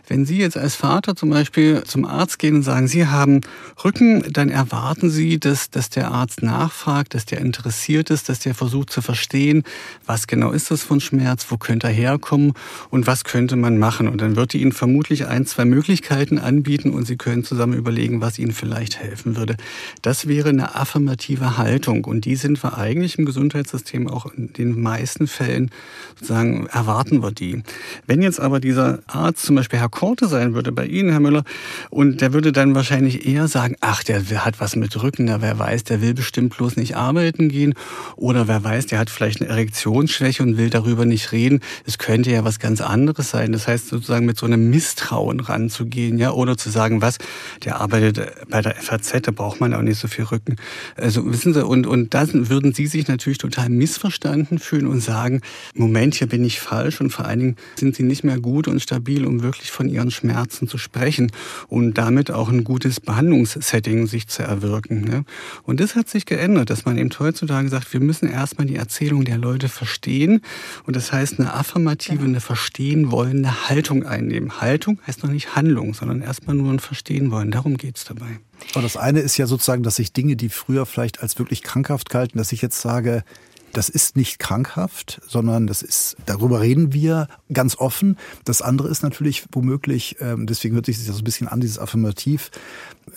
wenn 0.07 0.25
Sie 0.25 0.37
jetzt 0.37 0.57
als 0.57 0.75
Vater 0.75 1.15
zum 1.15 1.29
Beispiel 1.29 1.83
zum 1.83 2.05
Arzt 2.05 2.39
gehen 2.39 2.55
und 2.55 2.63
sagen, 2.63 2.87
Sie 2.87 3.05
haben 3.05 3.41
Rücken, 3.83 4.23
dann 4.31 4.49
erwarten 4.49 5.11
Sie, 5.11 5.39
dass, 5.39 5.69
dass 5.69 5.89
der 5.89 6.11
Arzt 6.11 6.22
Arzt 6.23 6.41
nachfragt, 6.41 7.15
dass 7.15 7.25
der 7.25 7.41
interessiert 7.41 8.09
ist, 8.09 8.29
dass 8.29 8.39
der 8.39 8.55
versucht 8.55 8.89
zu 8.91 9.01
verstehen, 9.01 9.63
was 10.05 10.25
genau 10.25 10.51
ist 10.51 10.71
das 10.71 10.81
von 10.81 11.01
Schmerz, 11.01 11.47
wo 11.49 11.57
könnte 11.57 11.87
er 11.87 11.93
herkommen 11.93 12.53
und 12.89 13.07
was 13.07 13.25
könnte 13.25 13.57
man 13.57 13.77
machen. 13.77 14.07
Und 14.07 14.21
dann 14.21 14.37
wird 14.37 14.53
die 14.53 14.61
Ihnen 14.61 14.71
vermutlich 14.71 15.27
ein, 15.27 15.45
zwei 15.45 15.65
Möglichkeiten 15.65 16.39
anbieten 16.39 16.91
und 16.91 17.05
Sie 17.05 17.17
können 17.17 17.43
zusammen 17.43 17.73
überlegen, 17.73 18.21
was 18.21 18.39
Ihnen 18.39 18.53
vielleicht 18.53 18.99
helfen 18.99 19.35
würde. 19.35 19.57
Das 20.01 20.25
wäre 20.29 20.47
eine 20.47 20.75
affirmative 20.75 21.57
Haltung 21.57 22.05
und 22.05 22.23
die 22.23 22.37
sind 22.37 22.63
wir 22.63 22.77
eigentlich 22.77 23.19
im 23.19 23.25
Gesundheitssystem 23.25 24.07
auch 24.07 24.27
in 24.27 24.53
den 24.53 24.81
meisten 24.81 25.27
Fällen 25.27 25.71
sozusagen 26.15 26.67
erwarten 26.67 27.21
wir 27.21 27.31
die. 27.31 27.63
Wenn 28.07 28.21
jetzt 28.21 28.39
aber 28.39 28.61
dieser 28.61 28.99
Arzt 29.07 29.45
zum 29.45 29.57
Beispiel 29.57 29.79
Herr 29.79 29.89
Korte 29.89 30.29
sein 30.29 30.53
würde 30.53 30.71
bei 30.71 30.85
Ihnen, 30.85 31.09
Herr 31.09 31.19
Müller, 31.19 31.43
und 31.89 32.21
der 32.21 32.31
würde 32.31 32.53
dann 32.53 32.75
wahrscheinlich 32.75 33.27
eher 33.27 33.49
sagen, 33.49 33.75
ach, 33.81 34.03
der 34.03 34.23
hat 34.45 34.61
was 34.61 34.77
mit 34.77 35.03
Rücken, 35.03 35.27
wer 35.27 35.59
weiß, 35.59 35.83
der 35.83 36.01
will 36.01 36.12
will 36.13 36.23
bestimmt 36.23 36.55
bloß 36.55 36.77
nicht 36.77 36.95
arbeiten 36.95 37.49
gehen. 37.49 37.73
Oder 38.15 38.47
wer 38.47 38.63
weiß, 38.63 38.87
der 38.87 38.99
hat 38.99 39.09
vielleicht 39.09 39.41
eine 39.41 39.49
Erektionsschwäche 39.49 40.43
und 40.43 40.57
will 40.57 40.69
darüber 40.69 41.05
nicht 41.05 41.31
reden. 41.31 41.59
Es 41.85 41.97
könnte 41.97 42.31
ja 42.31 42.43
was 42.43 42.59
ganz 42.59 42.81
anderes 42.81 43.29
sein. 43.29 43.51
Das 43.51 43.67
heißt 43.67 43.87
sozusagen 43.87 44.25
mit 44.25 44.37
so 44.37 44.45
einem 44.45 44.69
Misstrauen 44.69 45.39
ranzugehen, 45.39 46.17
ja, 46.17 46.31
oder 46.31 46.57
zu 46.57 46.69
sagen, 46.69 47.01
was, 47.01 47.17
der 47.63 47.81
arbeitet 47.81 48.31
bei 48.49 48.61
der 48.61 48.75
FAZ, 48.75 49.13
da 49.23 49.31
braucht 49.31 49.59
man 49.59 49.73
auch 49.73 49.81
nicht 49.81 49.99
so 49.99 50.07
viel 50.07 50.25
Rücken. 50.25 50.55
Also 50.95 51.25
wissen 51.25 51.53
Sie, 51.53 51.65
und, 51.65 51.87
und 51.87 52.13
da 52.13 52.27
würden 52.31 52.73
Sie 52.73 52.87
sich 52.87 53.07
natürlich 53.07 53.37
total 53.37 53.69
missverstanden 53.69 54.59
fühlen 54.59 54.87
und 54.87 55.01
sagen, 55.01 55.41
Moment, 55.73 56.15
hier 56.15 56.27
bin 56.27 56.45
ich 56.45 56.59
falsch 56.59 57.01
und 57.01 57.11
vor 57.11 57.25
allen 57.25 57.39
Dingen 57.39 57.55
sind 57.77 57.95
Sie 57.95 58.03
nicht 58.03 58.23
mehr 58.23 58.39
gut 58.39 58.67
und 58.67 58.81
stabil, 58.81 59.25
um 59.25 59.41
wirklich 59.41 59.71
von 59.71 59.89
Ihren 59.89 60.11
Schmerzen 60.11 60.67
zu 60.67 60.77
sprechen 60.77 61.31
und 61.67 61.97
damit 61.97 62.31
auch 62.31 62.49
ein 62.49 62.63
gutes 62.63 62.99
Behandlungssetting 62.99 64.07
sich 64.07 64.27
zu 64.27 64.43
erwirken. 64.43 65.01
Ne? 65.01 65.25
Und 65.63 65.79
das 65.79 65.95
hat 65.95 66.02
hat 66.03 66.09
sich 66.09 66.25
geändert, 66.25 66.69
dass 66.69 66.83
man 66.83 66.97
eben 66.97 67.09
heutzutage 67.17 67.69
sagt, 67.69 67.93
wir 67.93 68.01
müssen 68.01 68.29
erstmal 68.29 68.67
die 68.67 68.75
Erzählung 68.75 69.23
der 69.23 69.37
Leute 69.37 69.69
verstehen. 69.69 70.41
Und 70.85 70.97
das 70.97 71.13
heißt, 71.13 71.39
eine 71.39 71.53
affirmative, 71.53 72.25
eine 72.25 72.41
verstehen 72.41 73.09
wollende 73.09 73.69
Haltung 73.69 74.05
einnehmen. 74.05 74.59
Haltung 74.59 74.99
heißt 75.07 75.23
noch 75.23 75.31
nicht 75.31 75.55
Handlung, 75.55 75.93
sondern 75.93 76.21
erstmal 76.21 76.57
nur 76.57 76.73
ein 76.73 76.79
Verstehen 76.79 77.31
wollen. 77.31 77.51
Darum 77.51 77.77
geht 77.77 77.95
es 77.95 78.03
dabei. 78.03 78.37
Aber 78.73 78.81
das 78.81 78.97
eine 78.97 79.21
ist 79.21 79.37
ja 79.37 79.47
sozusagen, 79.47 79.81
dass 79.81 79.97
ich 79.97 80.11
Dinge, 80.11 80.35
die 80.35 80.49
früher 80.49 80.85
vielleicht 80.85 81.21
als 81.21 81.39
wirklich 81.39 81.63
krankhaft 81.63 82.09
galten, 82.09 82.37
dass 82.37 82.51
ich 82.51 82.61
jetzt 82.61 82.81
sage, 82.81 83.23
Das 83.73 83.89
ist 83.89 84.15
nicht 84.15 84.37
krankhaft, 84.37 85.19
sondern 85.27 85.65
das 85.65 85.81
ist, 85.81 86.15
darüber 86.27 86.61
reden 86.61 86.93
wir 86.93 87.27
ganz 87.51 87.75
offen. 87.77 88.17
Das 88.45 88.61
andere 88.61 88.87
ist 88.87 89.01
natürlich 89.01 89.45
womöglich, 89.51 90.17
ähm, 90.19 90.45
deswegen 90.45 90.75
hört 90.75 90.85
sich 90.85 90.97
das 90.97 91.07
so 91.07 91.21
ein 91.21 91.23
bisschen 91.23 91.47
an, 91.47 91.59
dieses 91.59 91.79
Affirmativ. 91.79 92.51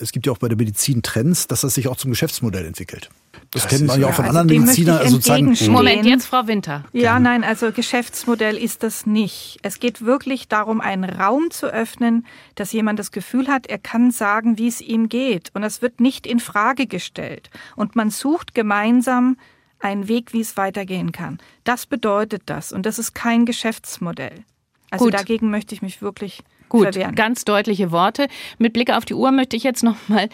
Es 0.00 0.12
gibt 0.12 0.26
ja 0.26 0.32
auch 0.32 0.38
bei 0.38 0.48
der 0.48 0.56
Medizin 0.56 1.02
Trends, 1.02 1.46
dass 1.46 1.60
das 1.60 1.74
sich 1.74 1.88
auch 1.88 1.96
zum 1.96 2.10
Geschäftsmodell 2.10 2.64
entwickelt. 2.64 3.10
Das, 3.50 3.62
das 3.62 3.70
kennt 3.70 3.86
man 3.86 4.00
ja 4.00 4.08
auch 4.08 4.14
von 4.14 4.24
also 4.24 4.38
anderen 4.38 4.62
Medizinern. 4.62 4.98
Also 4.98 5.16
sozusagen 5.16 5.54
Moment, 5.70 6.06
jetzt 6.06 6.26
Frau 6.26 6.46
Winter. 6.46 6.84
Ja, 6.92 7.20
nein, 7.20 7.44
also 7.44 7.70
Geschäftsmodell 7.70 8.56
ist 8.56 8.82
das 8.82 9.04
nicht. 9.04 9.58
Es 9.62 9.78
geht 9.78 10.04
wirklich 10.04 10.48
darum, 10.48 10.80
einen 10.80 11.04
Raum 11.04 11.50
zu 11.50 11.66
öffnen, 11.66 12.26
dass 12.54 12.72
jemand 12.72 12.98
das 12.98 13.12
Gefühl 13.12 13.48
hat, 13.48 13.66
er 13.66 13.78
kann 13.78 14.10
sagen, 14.10 14.56
wie 14.56 14.68
es 14.68 14.80
ihm 14.80 15.10
geht. 15.10 15.50
Und 15.52 15.64
es 15.64 15.82
wird 15.82 16.00
nicht 16.00 16.26
in 16.26 16.40
Frage 16.40 16.86
gestellt. 16.86 17.50
Und 17.76 17.94
man 17.94 18.10
sucht 18.10 18.54
gemeinsam 18.54 19.36
einen 19.78 20.08
Weg, 20.08 20.32
wie 20.32 20.40
es 20.40 20.56
weitergehen 20.56 21.12
kann. 21.12 21.38
Das 21.64 21.86
bedeutet 21.86 22.42
das. 22.46 22.72
Und 22.72 22.86
das 22.86 22.98
ist 22.98 23.14
kein 23.14 23.46
Geschäftsmodell. 23.46 24.44
Also 24.90 25.06
Gut. 25.06 25.14
dagegen 25.14 25.50
möchte 25.50 25.74
ich 25.74 25.82
mich 25.82 26.00
wirklich 26.00 26.42
Gut, 26.68 26.84
verwehren. 26.84 27.14
ganz 27.14 27.44
deutliche 27.44 27.90
Worte. 27.90 28.28
Mit 28.58 28.72
Blick 28.72 28.90
auf 28.90 29.04
die 29.04 29.14
Uhr 29.14 29.32
möchte 29.32 29.56
ich 29.56 29.62
jetzt 29.62 29.82
noch 29.82 29.96
mal 30.08 30.28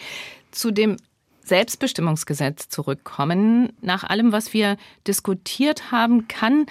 zu 0.51 0.71
dem 0.71 0.97
Selbstbestimmungsgesetz 1.43 2.69
zurückkommen. 2.69 3.73
Nach 3.81 4.03
allem, 4.03 4.31
was 4.31 4.53
wir 4.53 4.77
diskutiert 5.07 5.91
haben, 5.91 6.27
kann 6.27 6.65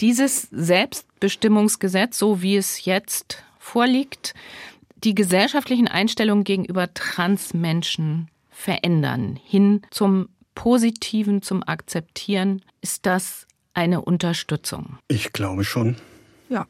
dieses 0.00 0.48
Selbstbestimmungsgesetz, 0.50 2.18
so 2.18 2.42
wie 2.42 2.56
es 2.56 2.84
jetzt 2.84 3.42
vorliegt, 3.58 4.34
die 5.04 5.14
gesellschaftlichen 5.14 5.88
Einstellungen 5.88 6.44
gegenüber 6.44 6.92
Transmenschen 6.92 8.28
verändern, 8.50 9.38
hin 9.42 9.82
zum 9.90 10.28
Positiven, 10.60 11.40
zum 11.40 11.66
Akzeptieren. 11.66 12.60
Ist 12.82 13.06
das 13.06 13.46
eine 13.72 14.02
Unterstützung? 14.02 14.98
Ich 15.08 15.32
glaube 15.32 15.64
schon. 15.64 15.96
Ja. 16.50 16.66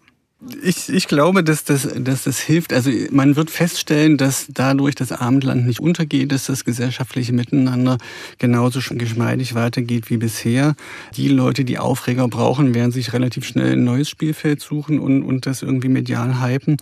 Ich, 0.62 0.88
ich 0.88 1.06
glaube, 1.06 1.44
dass 1.44 1.64
das, 1.64 1.86
dass 1.96 2.24
das 2.24 2.38
hilft. 2.38 2.72
Also 2.72 2.90
man 3.10 3.36
wird 3.36 3.50
feststellen, 3.50 4.16
dass 4.16 4.46
dadurch 4.48 4.94
das 4.94 5.12
Abendland 5.12 5.66
nicht 5.66 5.80
untergeht, 5.80 6.32
dass 6.32 6.46
das 6.46 6.64
gesellschaftliche 6.64 7.34
Miteinander 7.34 7.98
genauso 8.38 8.80
geschmeidig 8.94 9.54
weitergeht 9.54 10.08
wie 10.08 10.16
bisher. 10.16 10.76
Die 11.14 11.28
Leute, 11.28 11.66
die 11.66 11.78
Aufreger 11.78 12.26
brauchen, 12.26 12.74
werden 12.74 12.90
sich 12.90 13.12
relativ 13.12 13.44
schnell 13.44 13.72
ein 13.74 13.84
neues 13.84 14.08
Spielfeld 14.08 14.62
suchen 14.62 14.98
und, 14.98 15.22
und 15.24 15.44
das 15.44 15.60
irgendwie 15.60 15.90
medial 15.90 16.40
hypen. 16.40 16.78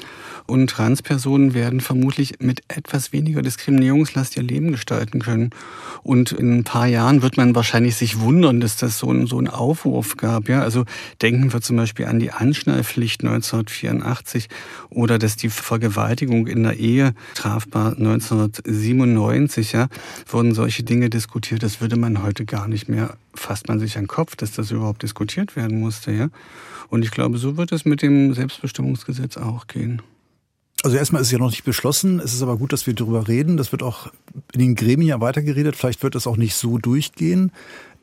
Und 0.47 0.71
Transpersonen 0.71 1.53
werden 1.53 1.81
vermutlich 1.81 2.35
mit 2.39 2.63
etwas 2.69 3.13
weniger 3.13 3.43
Diskriminierungslast 3.43 4.37
ihr 4.37 4.45
Leben 4.45 4.71
gestalten 4.71 5.19
können. 5.19 5.51
Und 6.05 6.31
in 6.31 6.59
ein 6.59 6.65
paar 6.65 6.87
Jahren 6.87 7.23
wird 7.23 7.37
man 7.37 7.57
wahrscheinlich 7.57 7.97
sich 7.97 8.21
wundern, 8.21 8.61
dass 8.61 8.77
das 8.77 9.01
so, 9.01 9.11
ein, 9.11 9.27
so 9.27 9.37
einen 9.37 9.49
Aufruf 9.49 10.17
gab. 10.17 10.49
Ja, 10.49 10.63
also 10.63 10.85
denken 11.21 11.53
wir 11.53 11.61
zum 11.61 11.77
Beispiel 11.77 12.07
an 12.07 12.21
die 12.21 12.31
Anschnallpflicht 12.31 13.25
19 13.25 13.48
1984 13.53 14.49
oder 14.91 15.19
dass 15.19 15.37
die 15.37 15.49
Vergewaltigung 15.49 16.47
in 16.47 16.63
der 16.63 16.77
Ehe 16.77 17.15
strafbar 17.33 17.97
1997, 17.97 19.73
ja, 19.73 19.89
wurden 20.27 20.55
solche 20.55 20.83
Dinge 20.83 21.11
diskutiert. 21.11 21.63
Das 21.63 21.81
würde 21.81 21.97
man 21.97 22.23
heute 22.23 22.45
gar 22.45 22.69
nicht 22.69 22.89
mehr, 22.89 23.17
fasst 23.35 23.69
man 23.69 23.81
sich 23.81 23.97
an 23.97 24.05
den 24.05 24.09
Kopf, 24.09 24.37
dass 24.37 24.53
das 24.53 24.71
überhaupt 24.71 25.03
diskutiert 25.03 25.57
werden 25.57 25.81
musste, 25.81 26.13
ja. 26.13 26.29
Und 26.91 27.05
ich 27.05 27.11
glaube, 27.11 27.39
so 27.39 27.57
wird 27.57 27.73
es 27.73 27.85
mit 27.85 28.03
dem 28.03 28.33
Selbstbestimmungsgesetz 28.33 29.37
auch 29.37 29.67
gehen. 29.67 30.01
Also 30.85 30.97
erstmal 30.97 31.21
ist 31.23 31.29
es 31.29 31.33
ja 31.33 31.39
noch 31.39 31.51
nicht 31.51 31.65
beschlossen. 31.65 32.21
Es 32.21 32.33
ist 32.33 32.43
aber 32.43 32.57
gut, 32.57 32.73
dass 32.73 32.87
wir 32.87 32.95
darüber 32.95 33.27
reden. 33.27 33.57
Das 33.57 33.73
wird 33.73 33.83
auch 33.83 34.13
in 34.53 34.61
den 34.61 34.75
Gremien 34.75 35.09
ja 35.09 35.21
weitergeredet. 35.21 35.75
Vielleicht 35.77 36.03
wird 36.03 36.15
es 36.15 36.27
auch 36.27 36.37
nicht 36.37 36.55
so 36.55 36.79
durchgehen. 36.79 37.51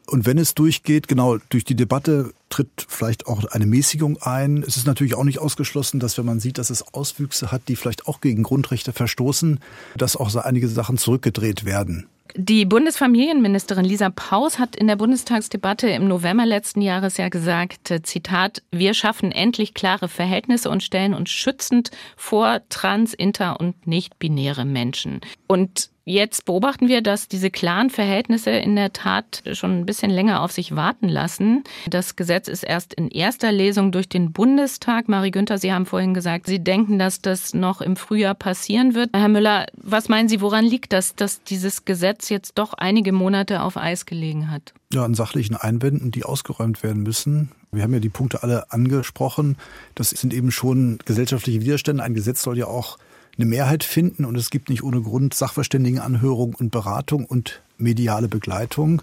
Und 0.08 0.26
wenn 0.26 0.38
es 0.38 0.54
durchgeht, 0.54 1.08
genau, 1.08 1.38
durch 1.50 1.64
die 1.64 1.76
Debatte 1.76 2.34
tritt 2.50 2.86
vielleicht 2.88 3.28
auch 3.28 3.44
eine 3.46 3.66
Mäßigung 3.66 4.22
ein. 4.22 4.64
Es 4.66 4.78
ist 4.78 4.86
natürlich 4.86 5.16
auch 5.16 5.24
nicht 5.24 5.40
ausgeschlossen, 5.40 6.00
dass 6.00 6.18
wenn 6.18 6.26
man 6.26 6.40
sieht, 6.40 6.58
dass 6.58 6.70
es 6.70 6.94
Auswüchse 6.94 7.52
hat, 7.52 7.68
die 7.68 7.76
vielleicht 7.76 8.08
auch 8.08 8.22
gegen 8.22 8.44
Grundrechte 8.44 8.94
verstoßen, 8.94 9.60
dass 9.98 10.16
auch 10.16 10.30
so 10.30 10.40
einige 10.40 10.68
Sachen 10.68 10.98
zurückgedreht 10.98 11.66
werden. 11.66 12.08
Die 12.38 12.66
Bundesfamilienministerin 12.66 13.86
Lisa 13.86 14.10
Paus 14.10 14.60
hat 14.60 14.76
in 14.76 14.88
der 14.88 14.98
Bundestagsdebatte 14.98 15.88
im 15.88 16.08
November 16.08 16.46
letzten 16.46 16.82
Jahres 16.82 17.16
ja 17.16 17.30
gesagt, 17.30 17.94
Zitat, 18.04 18.62
wir 18.72 18.94
schaffen 18.94 19.32
endlich 19.32 19.74
klare 19.74 20.10
Verhältnisse 20.10 20.70
und 20.70 20.84
stellen 20.84 21.14
uns 21.14 21.30
schützend 21.30 21.92
vor 22.18 22.62
trans, 22.68 23.14
inter 23.14 23.60
und 23.62 23.88
nicht-binäre 23.88 24.66
Menschen. 24.66 25.22
Und 25.48 25.92
Jetzt 26.08 26.46
beobachten 26.46 26.88
wir, 26.88 27.02
dass 27.02 27.28
diese 27.28 27.50
klaren 27.50 27.90
Verhältnisse 27.90 28.52
in 28.52 28.76
der 28.76 28.94
Tat 28.94 29.42
schon 29.54 29.80
ein 29.80 29.86
bisschen 29.88 30.12
länger 30.12 30.44
auf 30.44 30.52
sich 30.52 30.76
warten 30.76 31.10
lassen. 31.10 31.64
Das 31.90 32.16
Gesetz 32.16 32.48
ist 32.48 32.62
erst 32.62 32.94
in 32.94 33.10
erster 33.10 33.52
Lesung 33.52 33.92
durch 33.92 34.08
den 34.08 34.32
Bundestag. 34.32 35.10
Marie 35.10 35.32
Günther, 35.32 35.58
Sie 35.58 35.74
haben 35.74 35.88
vorhin 35.88 36.14
gesagt, 36.14 36.46
Sie 36.46 36.64
denken, 36.64 37.00
dass 37.00 37.22
das 37.22 37.56
noch 37.56 37.82
im 37.82 37.96
Frühjahr 37.96 38.36
passieren 38.36 38.94
wird. 38.94 39.10
Herr 39.16 39.30
Müller, 39.30 39.66
was 39.74 40.08
meinen 40.08 40.30
Sie, 40.30 40.42
woran 40.42 40.64
liegt 40.64 40.94
das, 40.94 41.16
dass 41.16 41.42
dieses 41.42 41.86
Gesetz 41.86 42.30
jetzt 42.30 42.60
doch 42.60 42.76
einige 42.76 43.12
Monate 43.12 43.64
auf 43.64 43.76
Eis 43.76 44.06
gelegen 44.06 44.52
hat? 44.52 44.76
Ja, 44.94 45.04
an 45.06 45.16
sachlichen 45.16 45.56
Einwänden, 45.56 46.12
die 46.12 46.24
ausgeräumt 46.24 46.84
werden 46.84 47.02
müssen. 47.02 47.52
Wir 47.72 47.82
haben 47.82 47.94
ja 47.94 48.00
die 48.00 48.10
Punkte 48.10 48.44
alle 48.44 48.72
angesprochen. 48.72 49.58
Das 49.96 50.12
sind 50.12 50.36
eben 50.36 50.52
schon 50.52 51.00
gesellschaftliche 51.04 51.62
Widerstände. 51.62 52.04
Ein 52.04 52.14
Gesetz 52.14 52.44
soll 52.44 52.60
ja 52.60 52.68
auch 52.68 53.00
eine 53.38 53.46
Mehrheit 53.46 53.84
finden 53.84 54.26
und 54.26 54.36
es 54.38 54.50
gibt 54.50 54.70
nicht 54.70 54.84
ohne 54.84 55.02
Grund 55.02 55.34
Sachverständigenanhörung 55.34 56.56
und 56.56 56.72
Beratung 56.72 57.26
und 57.26 57.62
mediale 57.78 58.28
Begleitung. 58.28 59.02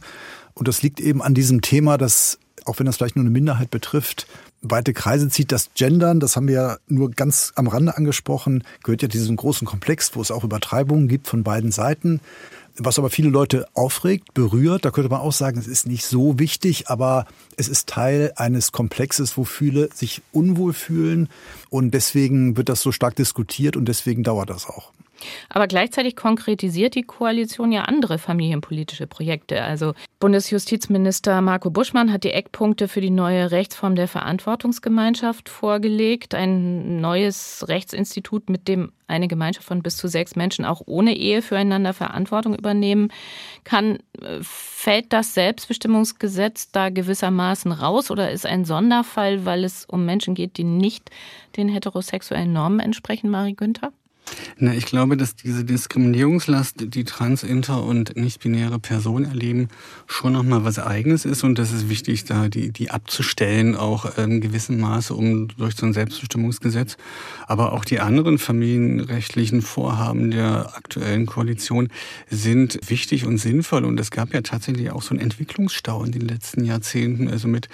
Und 0.55 0.69
das 0.69 0.83
liegt 0.83 1.01
eben 1.01 1.23
an 1.23 1.35
diesem 1.35 1.61
Thema, 1.61 1.99
das, 1.99 2.39
auch 2.65 2.79
wenn 2.79 2.87
das 2.87 2.97
vielleicht 2.97 3.17
nur 3.17 3.25
eine 3.25 3.31
Minderheit 3.31 3.71
betrifft, 3.71 4.27
weite 4.63 4.93
Kreise 4.93 5.29
zieht. 5.29 5.53
Das 5.53 5.71
Gendern, 5.75 6.21
das 6.21 6.37
haben 6.37 6.49
wir 6.49 6.55
ja 6.55 6.77
nur 6.87 7.11
ganz 7.11 7.53
am 7.57 7.67
Rande 7.67 7.97
angesprochen, 7.97 8.65
gehört 8.83 9.03
ja 9.03 9.09
zu 9.09 9.19
diesem 9.19 9.37
großen 9.37 9.67
Komplex, 9.67 10.15
wo 10.15 10.21
es 10.21 10.31
auch 10.31 10.45
Übertreibungen 10.45 11.09
gibt 11.09 11.27
von 11.27 11.43
beiden 11.43 11.73
Seiten. 11.73 12.21
Was 12.77 12.99
aber 12.99 13.11
viele 13.11 13.29
Leute 13.29 13.67
aufregt, 13.75 14.33
berührt, 14.35 14.85
da 14.85 14.91
könnte 14.91 15.11
man 15.11 15.21
auch 15.21 15.33
sagen, 15.33 15.59
es 15.59 15.67
ist 15.67 15.87
nicht 15.87 16.07
so 16.07 16.39
wichtig, 16.39 16.89
aber 16.89 17.27
es 17.57 17.69
ist 17.69 17.89
Teil 17.89 18.33
eines 18.37 18.73
Komplexes, 18.73 19.37
wo 19.37 19.45
viele 19.45 19.91
sich 19.95 20.23
unwohl 20.33 20.73
fühlen 20.73 21.29
und 21.69 21.93
deswegen 21.93 22.57
wird 22.57 22.69
das 22.69 22.81
so 22.81 22.91
stark 22.91 23.15
diskutiert 23.17 23.77
und 23.77 23.87
deswegen 23.87 24.23
dauert 24.23 24.49
das 24.49 24.67
auch. 24.67 24.93
Aber 25.49 25.67
gleichzeitig 25.67 26.17
konkretisiert 26.17 26.95
die 26.95 27.03
Koalition 27.03 27.73
ja 27.73 27.83
andere 27.83 28.19
familienpolitische 28.19 29.07
Projekte. 29.07 29.63
Also 29.63 29.95
Bundesjustizminister 30.21 31.41
Marco 31.41 31.71
Buschmann 31.71 32.13
hat 32.13 32.25
die 32.25 32.33
Eckpunkte 32.33 32.89
für 32.89 33.01
die 33.01 33.11
neue 33.11 33.51
Rechtsform 33.51 33.97
der 33.97 34.09
Verantwortungsgemeinschaft 34.09 35.49
vorgelegt. 35.49 36.35
Ein 36.35 37.01
neues 37.01 37.65
Rechtsinstitut, 37.69 38.49
mit 38.49 38.69
dem 38.69 38.93
eine 39.13 39.29
Gemeinschaft 39.29 39.67
von 39.67 39.83
bis 39.83 39.97
zu 39.97 40.09
sechs 40.09 40.37
Menschen 40.37 40.65
auch 40.65 40.83
ohne 40.87 41.15
Ehe 41.17 41.43
füreinander 41.43 41.93
Verantwortung 41.93 42.57
übernehmen 42.57 43.13
kann. 43.65 43.99
Fällt 44.41 45.13
das 45.13 45.35
Selbstbestimmungsgesetz 45.35 46.71
da 46.73 46.89
gewissermaßen 46.89 47.73
raus 47.73 48.11
oder 48.11 48.31
ist 48.31 48.47
ein 48.47 48.65
Sonderfall, 48.65 49.45
weil 49.45 49.65
es 49.65 49.85
um 49.85 50.05
Menschen 50.05 50.35
geht, 50.35 50.57
die 50.57 50.65
nicht 50.65 51.11
den 51.57 51.69
heterosexuellen 51.69 52.53
Normen 52.53 52.81
entsprechen, 52.81 53.31
Marie 53.31 53.55
Günther? 53.55 53.93
Na, 54.59 54.75
ich 54.75 54.87
glaube, 54.87 55.17
dass 55.17 55.35
diese 55.35 55.65
Diskriminierungslast, 55.65 56.95
die 56.95 57.05
trans, 57.05 57.43
inter 57.43 57.83
und 57.83 58.17
nicht-binäre 58.17 58.79
Personen 58.79 59.25
erleben, 59.25 59.69
schon 60.07 60.33
nochmal 60.33 60.65
was 60.65 60.79
Eigenes 60.79 61.25
ist 61.25 61.43
und 61.43 61.59
das 61.59 61.73
ist 61.73 61.89
wichtig, 61.89 62.25
da 62.25 62.49
die, 62.49 62.71
die 62.71 62.91
abzustellen, 62.91 63.75
auch 63.75 64.17
in 64.19 64.41
gewissem 64.41 64.79
Maße, 64.81 65.15
um 65.15 65.49
durch 65.49 65.75
so 65.75 65.87
ein 65.87 65.93
Selbstbestimmungsgesetz. 65.93 66.97
Aber 67.47 67.73
auch 67.73 67.85
die 67.85 68.01
anderen 68.01 68.39
familienrechtlichen 68.39 69.63
Vorhaben 69.63 70.31
der 70.31 70.77
aktuellen 70.77 71.27
Koalition 71.27 71.89
sind 72.31 72.79
wichtig 72.89 73.27
und 73.27 73.39
sinnvoll 73.39 73.85
und 73.85 73.99
es 73.99 74.11
gab 74.11 74.33
ja 74.33 74.43
tatsächlich 74.43 74.91
auch 74.91 75.03
so 75.03 75.11
einen 75.11 75.21
Entwicklungsstau 75.21 76.05
in 76.05 76.13
den 76.13 76.23
letzten 76.23 76.65
Jahrzehnten. 76.65 77.29
Also 77.29 77.49
mit 77.49 77.69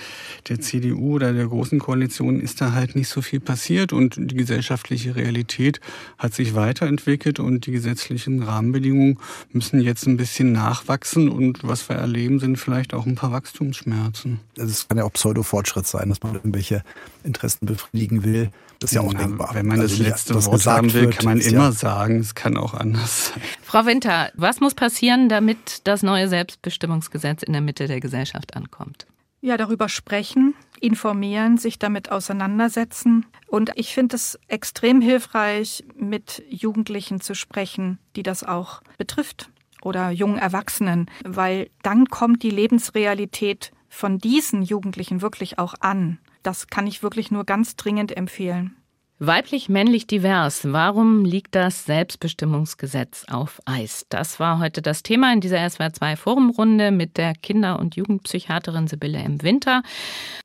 der 0.49 0.61
CDU 0.61 1.17
oder 1.17 1.33
der 1.33 1.47
Großen 1.47 1.79
Koalition 1.79 2.41
ist 2.41 2.61
da 2.61 2.73
halt 2.73 2.97
nicht 2.97 3.09
so 3.09 3.21
viel 3.21 3.41
passiert 3.41 3.93
und 3.93 4.17
die 4.19 4.37
gesellschaftliche 4.37 5.17
Realität 5.17 5.81
hat 6.17 6.35
sich 6.39 6.55
weiterentwickelt 6.55 7.39
und 7.39 7.67
die 7.67 7.73
gesetzlichen 7.73 8.43
Rahmenbedingungen 8.43 9.19
müssen 9.53 9.81
jetzt 9.81 10.07
ein 10.07 10.17
bisschen 10.17 10.53
nachwachsen 10.53 11.29
und 11.29 11.61
was 11.63 11.89
wir 11.89 11.97
erleben, 11.97 12.41
sind 12.41 12.57
vielleicht 12.57 12.95
auch 12.95 13.07
ein 13.07 13.15
paar 13.15 13.33
Wachstumsschmerzen. 13.33 14.41
Es 14.57 14.89
kann 14.89 14.99
ja 14.99 15.05
auch 15.05 15.13
Pseudo-Fortschritt 15.13 15.87
sein, 15.87 16.09
dass 16.09 16.23
man 16.23 16.35
irgendwelche 16.35 16.83
Interessen 17.25 17.67
befriedigen 17.67 18.25
will. 18.25 18.51
Das 18.81 18.93
ist 18.93 18.95
ja 18.95 19.03
auch 19.03 19.13
ja, 19.13 19.19
denkbar. 19.19 19.51
Wenn 19.55 19.67
man 19.67 19.81
also 19.81 19.97
das 19.97 20.07
letzte 20.07 20.35
das 20.35 20.47
Wort 20.47 20.65
haben 20.67 20.93
will, 20.93 21.11
kann 21.11 21.25
man 21.25 21.41
immer 21.41 21.65
ja 21.65 21.73
sagen, 21.73 22.21
es 22.21 22.35
kann 22.35 22.57
auch 22.57 22.75
anders 22.75 23.29
sein. 23.29 23.43
Frau 23.63 23.85
Winter, 23.87 24.31
was 24.35 24.61
muss 24.61 24.75
passieren, 24.75 25.29
damit 25.29 25.81
das 25.85 26.03
neue 26.03 26.29
Selbstbestimmungsgesetz 26.29 27.43
in 27.43 27.53
der 27.53 27.63
Mitte 27.63 27.89
der 27.89 28.01
Gesellschaft 28.01 28.57
ankommt? 28.57 29.07
Ja, 29.41 29.57
darüber 29.57 29.89
sprechen, 29.89 30.55
informieren, 30.83 31.59
sich 31.59 31.79
damit 31.79 32.11
auseinandersetzen. 32.11 33.27
Und 33.47 33.73
ich 33.77 33.95
finde 33.95 34.17
es 34.17 34.39
extrem 34.49 35.01
hilfreich, 35.01 35.85
mit 35.97 36.43
Jugendlichen 36.49 37.21
zu 37.21 37.35
sprechen, 37.35 37.99
die 38.17 38.23
das 38.23 38.45
auch 38.45 38.83
betrifft 38.97 39.51
oder 39.83 40.11
jungen 40.11 40.39
Erwachsenen, 40.39 41.11
weil 41.25 41.71
dann 41.83 42.07
kommt 42.07 42.43
die 42.43 42.51
Lebensrealität 42.51 43.73
von 43.89 44.19
diesen 44.19 44.63
Jugendlichen 44.63 45.23
wirklich 45.23 45.59
auch 45.59 45.75
an. 45.81 46.19
Das 46.43 46.69
kann 46.69 46.87
ich 46.87 47.03
wirklich 47.03 47.31
nur 47.31 47.45
ganz 47.45 47.77
dringend 47.77 48.17
empfehlen. 48.17 48.78
Weiblich-männlich 49.21 50.07
divers. 50.07 50.61
Warum 50.63 51.25
liegt 51.25 51.57
das 51.57 51.85
Selbstbestimmungsgesetz 51.87 53.25
auf 53.29 53.61
Eis? 53.65 54.07
Das 54.11 54.39
war 54.39 54.61
heute 54.61 54.81
das 54.81 55.03
Thema 55.03 55.33
in 55.33 55.41
dieser 55.41 55.59
SWR2 55.59 56.15
Forumrunde 56.15 56.93
mit 56.93 57.17
der 57.17 57.33
Kinder- 57.35 57.81
und 57.81 57.97
Jugendpsychiaterin 57.97 58.87
Sibylle 58.87 59.21
im 59.25 59.43
Winter, 59.43 59.83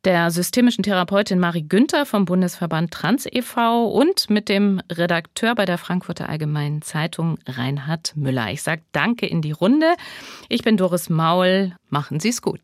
der 0.06 0.32
systemischen 0.32 0.84
Therapeutin 0.84 1.38
Marie 1.38 1.68
Günther 1.68 2.08
vom 2.08 2.26
Bundesverband 2.26 2.90
Trans 2.90 3.28
e.V. 3.32 3.90
und 3.92 4.32
mit 4.32 4.50
dem 4.50 4.82
Redakteur 4.92 5.54
bei 5.54 5.66
der 5.66 5.78
Frankfurter 5.78 6.28
Allgemeinen 6.28 6.82
Zeitung 6.82 7.38
Reinhard 7.46 8.14
Müller. 8.16 8.52
Ich 8.52 8.64
sage 8.64 8.82
Danke 8.92 9.28
in 9.28 9.44
die 9.44 9.52
Runde. 9.52 9.94
Ich 10.50 10.64
bin 10.64 10.78
Doris 10.78 11.12
Maul. 11.12 11.74
Machen 11.90 12.20
Sie 12.20 12.30
es 12.30 12.42
gut. 12.42 12.62